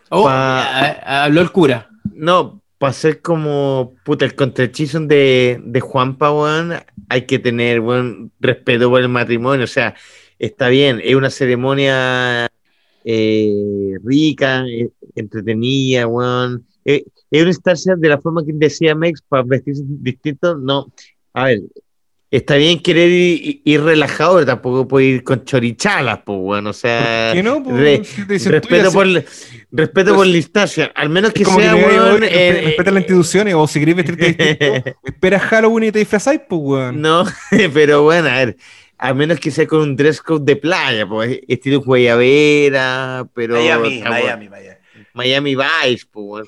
[0.10, 1.90] Oh, a- habló el cura.
[2.14, 6.74] no, para ser como puta el contrahechizo de, de Juanpa, weón,
[7.10, 9.64] hay que tener buen respeto por el matrimonio.
[9.66, 9.96] O sea,
[10.40, 12.48] está bien, es una ceremonia
[13.04, 16.66] eh, rica, eh, entretenida, weón.
[16.86, 20.56] Eh, es una instancia de la forma que decía Mex para vestirse distinto.
[20.58, 20.92] No,
[21.34, 21.62] a ver,
[22.32, 26.68] está bien querer ir, ir relajado, pero tampoco puede ir con chorichalas, pues, weón.
[26.68, 27.64] O sea, ¿Qué no?
[27.66, 29.26] re- Si te dicen, respeto "Tú ya por,
[29.72, 33.54] respeto por la instancia, al menos que sea, que weón, "Oye, eh, respeta las instituciones
[33.56, 37.02] o si querés vestirte distinto, esperas Halloween y te disfrazáis, pues, weón.
[37.02, 37.24] No,
[37.74, 38.58] pero bueno, a ver,
[38.98, 44.00] a menos que sea con un dress code de playa, pues estilo Guayabera, pero Miami,
[44.00, 44.77] bueno, Miami, Miami.
[45.18, 46.48] Miami Vice, pues.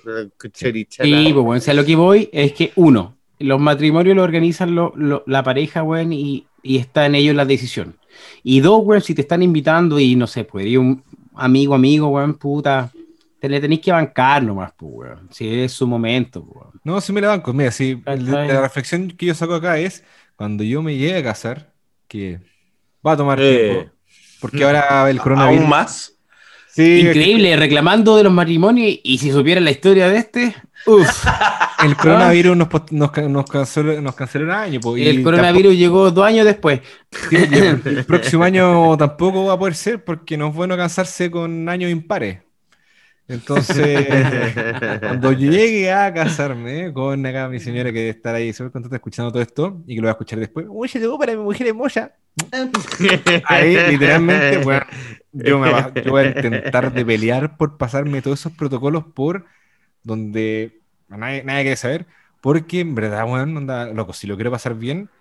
[0.53, 0.87] Sí,
[1.33, 5.23] pues, o sea, lo que voy es que, uno, los matrimonios lo organizan lo- lo-
[5.27, 7.97] la pareja, weón, y, y está en ellos la decisión.
[8.43, 11.03] Y dos, weón, si te están invitando y, no sé, pues, un
[11.35, 12.91] amigo, amigo, weón, puta,
[13.39, 16.79] te le tenéis que bancar nomás, pues, weón, si es su momento, pues, weón.
[16.83, 17.53] No, sí me la banco.
[17.53, 17.95] Mira, ¿Cachai?
[18.03, 20.03] la, la reflexión que yo saco acá es
[20.35, 21.73] cuando yo me llegue a casar,
[22.07, 22.39] que
[23.05, 23.69] va a tomar Eh.
[23.71, 23.91] tiempo,
[24.41, 25.61] porque ahora el coronavirus.
[25.61, 26.15] ¿Aún más?
[26.79, 31.25] Sí, Increíble, reclamando de los matrimonios, y si supiera la historia de este, uff,
[31.83, 34.79] El coronavirus nos, nos, nos canceló, nos canceló el año.
[34.79, 36.79] po, y el coronavirus llegó dos años después.
[37.29, 37.35] sí,
[37.85, 41.91] el, próximo año tampoco va a poder ser porque no es bueno cansarse con años
[41.91, 42.39] impares.
[43.27, 44.07] Entonces,
[45.01, 49.33] cuando llegue a casarme con acá mi señora que debe estar ahí súper contenta escuchando
[49.33, 52.13] todo esto y que lo va a escuchar después, oye, llegó para mi mujer hermosa.
[53.45, 54.85] Ahí, literalmente, bueno,
[55.31, 59.45] yo, me va- yo voy a intentar de pelear por pasarme todos esos protocolos por
[60.03, 62.07] donde nadie, nadie quiere saber,
[62.41, 65.11] porque en verdad, bueno, onda, loco, si lo quiero pasar bien,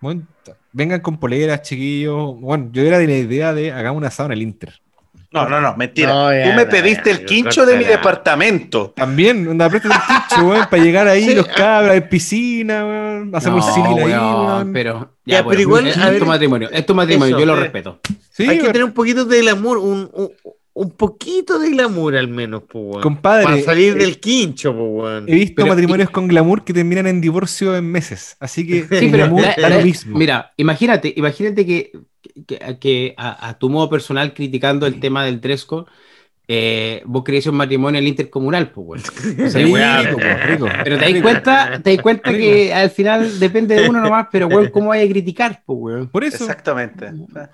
[0.00, 0.26] bueno,
[0.72, 2.40] vengan con poleras, chiquillos.
[2.40, 4.82] Bueno, yo era de la idea de hagamos un asado en el Inter.
[5.30, 6.08] No, no, no, mentira.
[6.12, 8.92] No, ya, Tú me ya, pediste ya, el quincho de mi departamento.
[8.96, 13.34] También, onda, aprieta el pincho, weón, para llegar ahí, Sí, los cabras, hay piscina, weón,
[13.34, 16.70] hacemos No, el civil ahí, weón, pero, Ya, pues, pero igual, es, ver, tu matrimonio,
[16.70, 17.60] es tu matrimonio, eso, yo lo eh.
[17.60, 18.00] respeto.
[18.30, 20.30] Sí, Hay que tener un poquito de glamour, un, un,
[20.78, 23.02] un poquito de glamour al menos, pues, weón.
[23.02, 25.24] Compadre, Para salir eh, del quincho, pues, weón.
[25.28, 28.36] He visto Pero- matrimonios con glamour que terminan en divorcio en meses.
[28.40, 30.18] Así que Sí, el pero glamour la- da la- lo mismo.
[30.18, 31.92] mira, imagínate, imagínate que,
[32.46, 35.86] que, que a, a tu modo personal criticando el tema del dress code,
[36.48, 39.02] eh, vos querías un matrimonio en el intercomunal, pues, weón.
[39.46, 40.68] O sea, Sí, weá, rico, pues, po, rico.
[40.84, 42.40] Pero te das cuenta, te das cuenta Rico.
[42.42, 46.08] que al final depende de uno nomás, pero weón, ¿cómo hay a criticar, pues, weón?
[46.08, 47.06] Por eso, Exactamente.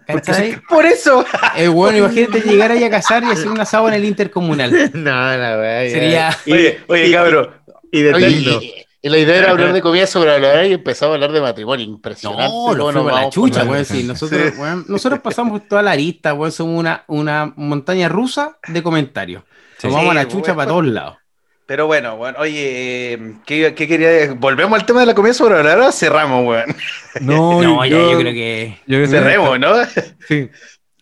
[0.06, 0.60] ¿Cachai?
[0.68, 1.24] Por eso.
[1.56, 4.70] Eh, bueno, imagínate llegar ahí a casar y hacer un asado en el intercomunal.
[4.94, 5.90] No, la weá.
[5.90, 7.48] Sería- Y- Oye, oye, y- cabrón.
[7.90, 8.60] Y de tendo.
[9.02, 11.84] Y, la idea era hablar de comida sobre hablar y empezamos a hablar de matrimonio.
[11.84, 12.44] Impresionante.
[12.48, 13.84] No, lo a la chucha, weón.
[13.84, 14.60] sí, nosotros, Sí.
[14.88, 16.52] nosotros pasamos por toda la arista, weón.
[16.52, 19.42] Somos una, una montaña rusa de comentarios.
[19.78, 19.88] Sí.
[19.88, 21.16] Nos vamos a la Sí, chucha para todos lados.
[21.64, 24.34] Pero bueno, bueno, oye, ¿qué, qué quería?
[24.34, 26.76] ¿Volvemos al tema de la comida sobre hablar o cerramos, weón?
[27.20, 28.78] no, No, ya, yo, yo creo que.
[28.86, 29.74] yo creo que- Cerremos, ¿no?
[30.28, 30.50] Sí.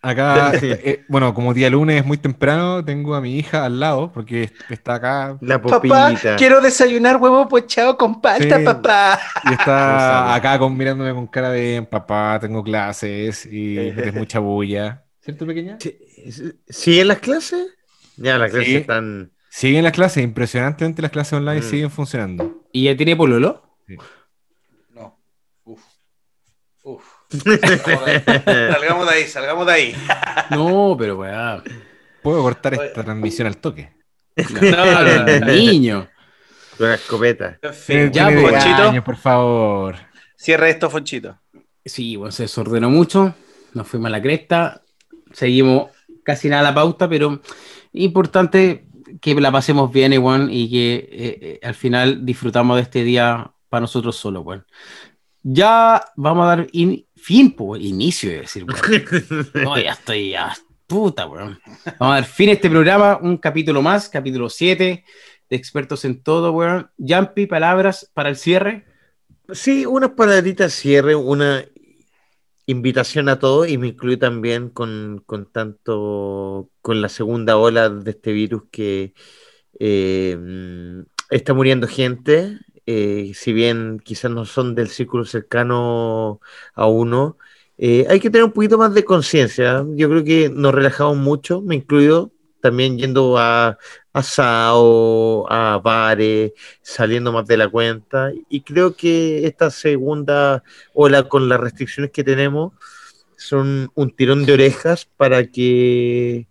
[0.03, 4.11] Acá, eh, bueno, como día lunes es muy temprano, tengo a mi hija al lado,
[4.11, 6.35] porque está acá La Papá, popita.
[6.37, 8.65] quiero desayunar huevo pochado con palta, Sí.
[8.65, 9.19] papá.
[9.47, 15.03] y está acá con, mirándome con cara de papá, tengo clases y metes mucha bulla.
[15.19, 15.77] ¿Cierto, pequeña?
[16.67, 17.67] ¿Siguen las clases?
[18.17, 18.75] Ya, las clases Sí.
[18.77, 19.31] están.
[19.51, 21.63] Siguen las clases, impresionantemente las clases online Mm.
[21.69, 22.63] siguen funcionando.
[22.71, 23.77] ¿Y ya tiene pololo?
[24.89, 25.19] No.
[25.65, 25.83] Uf.
[26.83, 27.03] Uf.
[28.71, 29.95] Salgamos de ahí, salgamos de ahí.
[30.51, 31.63] No, pero weón.
[32.21, 33.91] Puedo cortar esta transmisión al toque.
[34.35, 36.07] No, niño.
[36.77, 37.57] Con la escopeta.
[37.61, 38.89] En fin, Ya, pues, Fonchito.
[38.89, 39.95] años, por favor.
[40.35, 41.37] Cierra esto, Fonchito.
[41.83, 43.33] Sí, bueno, se desordenó mucho,
[43.73, 44.81] nos fuimos a la cresta,
[45.33, 45.89] seguimos
[46.23, 47.41] casi nada la pauta, pero
[47.93, 48.85] importante
[49.19, 51.09] que la pasemos bien, igual, y que eh,
[51.41, 54.65] eh, al final disfrutamos de este día para nosotros solo, weón.
[55.43, 59.49] Ya vamos a dar in- fin, pues, inicio, a decir, weón.
[59.53, 60.55] No, ya estoy, ya,
[60.87, 61.59] puta, weón.
[61.99, 65.03] Vamos a dar fin a este programa, un capítulo más, capítulo 7,
[65.49, 66.89] de expertos en todo, weón.
[66.97, 68.85] Jumpy, palabras para el cierre.
[69.53, 71.65] Sí, unas palabritas cierre, una
[72.65, 78.11] invitación a todos y me incluyo también con, con tanto con la segunda ola de
[78.11, 79.13] este virus que
[79.79, 86.41] eh, mm, está muriendo gente, eh, si bien quizás no son del círculo cercano
[86.73, 87.37] a uno,
[87.77, 89.85] eh, hay que tener un poquito más de conciencia.
[89.95, 92.31] Yo creo que nos relajamos mucho, me incluyo
[92.61, 93.77] también yendo a
[94.13, 98.31] asado, a bares, saliendo más de la cuenta.
[98.49, 100.63] Y creo que esta segunda
[100.93, 102.73] ola con las restricciones que tenemos
[103.37, 106.47] son un tirón de orejas para que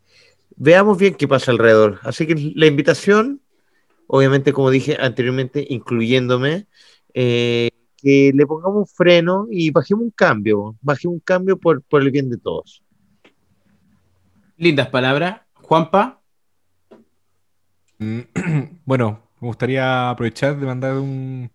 [0.57, 2.01] veamos bien qué pasa alrededor.
[2.02, 3.40] Así que la invitación,
[4.12, 6.66] obviamente, como dije anteriormente, incluyéndome,
[7.15, 12.03] eh, que le pongamos un freno y bajemos un cambio, bajemos un cambio por, por
[12.03, 12.82] el bien de todos.
[14.57, 15.43] Lindas palabras.
[15.55, 16.20] Juanpa.
[17.99, 18.20] Mm,
[18.85, 21.53] Bueno, me gustaría aprovechar de mandar un,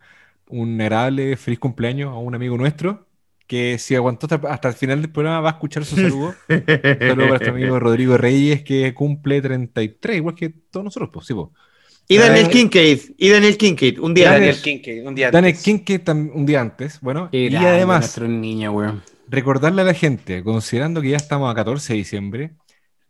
[0.47, 3.05] un agradable feliz cumpleaños a un amigo nuestro
[3.47, 6.33] que si aguantó hasta, hasta el final del programa va a escuchar su saludo.
[6.49, 11.27] Un saludo para nuestro amigo Rodrigo Reyes que cumple 33, igual que todos nosotros, pues,
[11.27, 11.53] sí, po.
[12.07, 14.61] Y Daniel Kincaid, y Daniel Kincaid, un día Daniel antes.
[14.63, 15.63] Kincaid, un día Daniel antes.
[15.63, 19.01] Kincaid tam- un día antes, bueno, y además niño, weón.
[19.27, 22.51] recordarle a la gente, considerando que ya estamos a 14 de diciembre,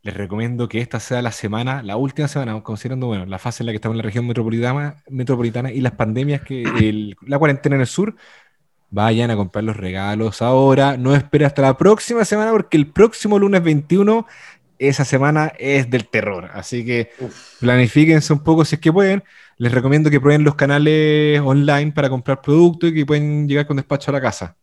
[0.01, 3.65] les recomiendo que esta sea la semana, la última semana, considerando bueno, la fase en
[3.65, 7.75] la que estamos en la región metropolitana, metropolitana y las pandemias que el- la cuarentena
[7.75, 8.15] en el sur,
[8.91, 13.37] vayan a comprar los regalos ahora, no esperen hasta la próxima semana porque el próximo
[13.39, 14.25] lunes 21
[14.79, 17.11] esa semana es del terror, así que
[17.59, 19.23] planifíquense un poco si es que pueden.
[19.57, 23.77] Les recomiendo que prueben los canales online para comprar productos y que pueden llegar con
[23.77, 24.57] despacho a la casa.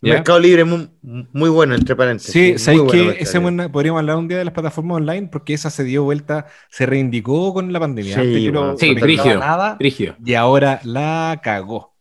[0.00, 0.14] ¿ya?
[0.14, 2.32] Mercado Libre muy, muy bueno, entre paréntesis.
[2.32, 3.40] Sí, ¿sabéis bueno que Libre.
[3.40, 5.28] buena- podríamos hablar un día de las plataformas online?
[5.30, 8.14] Porque esa se dio vuelta, se reindicó con la pandemia.
[8.14, 9.38] Sí, Antes yo no- bueno, no Sí, brígido.
[9.38, 9.76] nada
[10.24, 11.94] y ahora la cagó.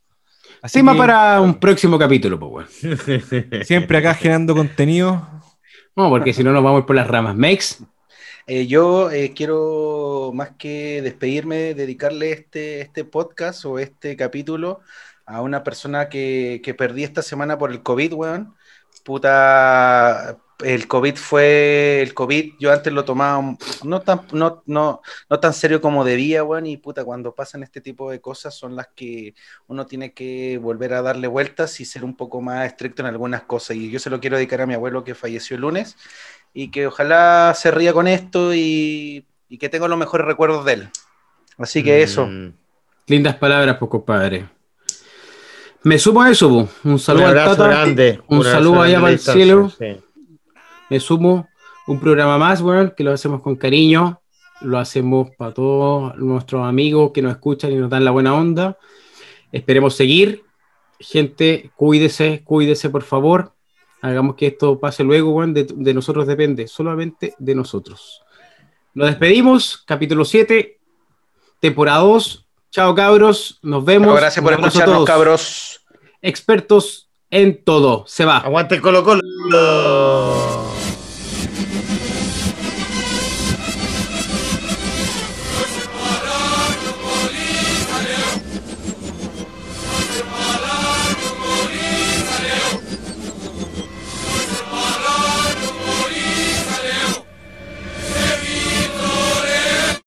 [0.61, 2.67] Así Tema que para un próximo capítulo, pues,
[3.63, 5.27] siempre acá generando contenido.
[5.97, 7.35] No, porque si no nos vamos por las ramas.
[7.35, 7.79] Mex,
[8.45, 14.79] Eh, yo eh, quiero, más que despedirme, dedicarle este, este podcast o este capítulo
[15.25, 18.55] a una persona que, que perdí esta semana por el COVID, weón.
[19.03, 25.39] Puta, el COVID fue, el COVID yo antes lo tomaba no tan, no, no, no
[25.39, 28.87] tan serio como debía, weón, y puta, cuando pasan este tipo de cosas son las
[28.95, 29.35] que
[29.67, 33.43] uno tiene que volver a darle vueltas y ser un poco más estricto en algunas
[33.43, 33.77] cosas.
[33.77, 35.95] Y yo se lo quiero dedicar a mi abuelo que falleció el lunes
[36.53, 40.73] y que ojalá se ría con esto y, y que tenga los mejores recuerdos de
[40.73, 40.89] él.
[41.57, 42.25] Así que eso.
[42.25, 42.53] Mm.
[43.07, 44.47] lindas palabras, pues, compadre.
[45.83, 46.69] Me sumo a eso, po.
[46.83, 47.67] Un Un saludo al Tata.
[47.67, 48.21] grande.
[48.27, 49.69] un saludo allá para el cielo.
[49.69, 49.97] sí.
[50.89, 51.47] Me sumo
[51.87, 54.21] un programa más, weón, que lo hacemos con cariño.
[54.61, 58.77] Lo hacemos para todos nuestros amigos que nos escuchan y nos dan la buena onda.
[59.51, 60.43] Esperemos seguir.
[60.99, 63.53] Gente, cuídese, cuídese, por favor.
[64.01, 65.53] Hagamos que esto pase luego, weón.
[65.53, 68.21] De, de nosotros depende, solamente de nosotros.
[68.93, 69.83] Nos despedimos.
[69.85, 70.79] Capítulo 7,
[71.59, 72.47] temporada 2.
[72.71, 73.59] Chao, cabros.
[73.61, 74.15] Nos vemos.
[74.15, 75.07] Gracias por escucharnos, todos.
[75.07, 75.81] cabros.
[76.21, 78.05] Expertos en todo.
[78.07, 78.39] Se va.
[78.39, 80.76] Aguante Colo Colo.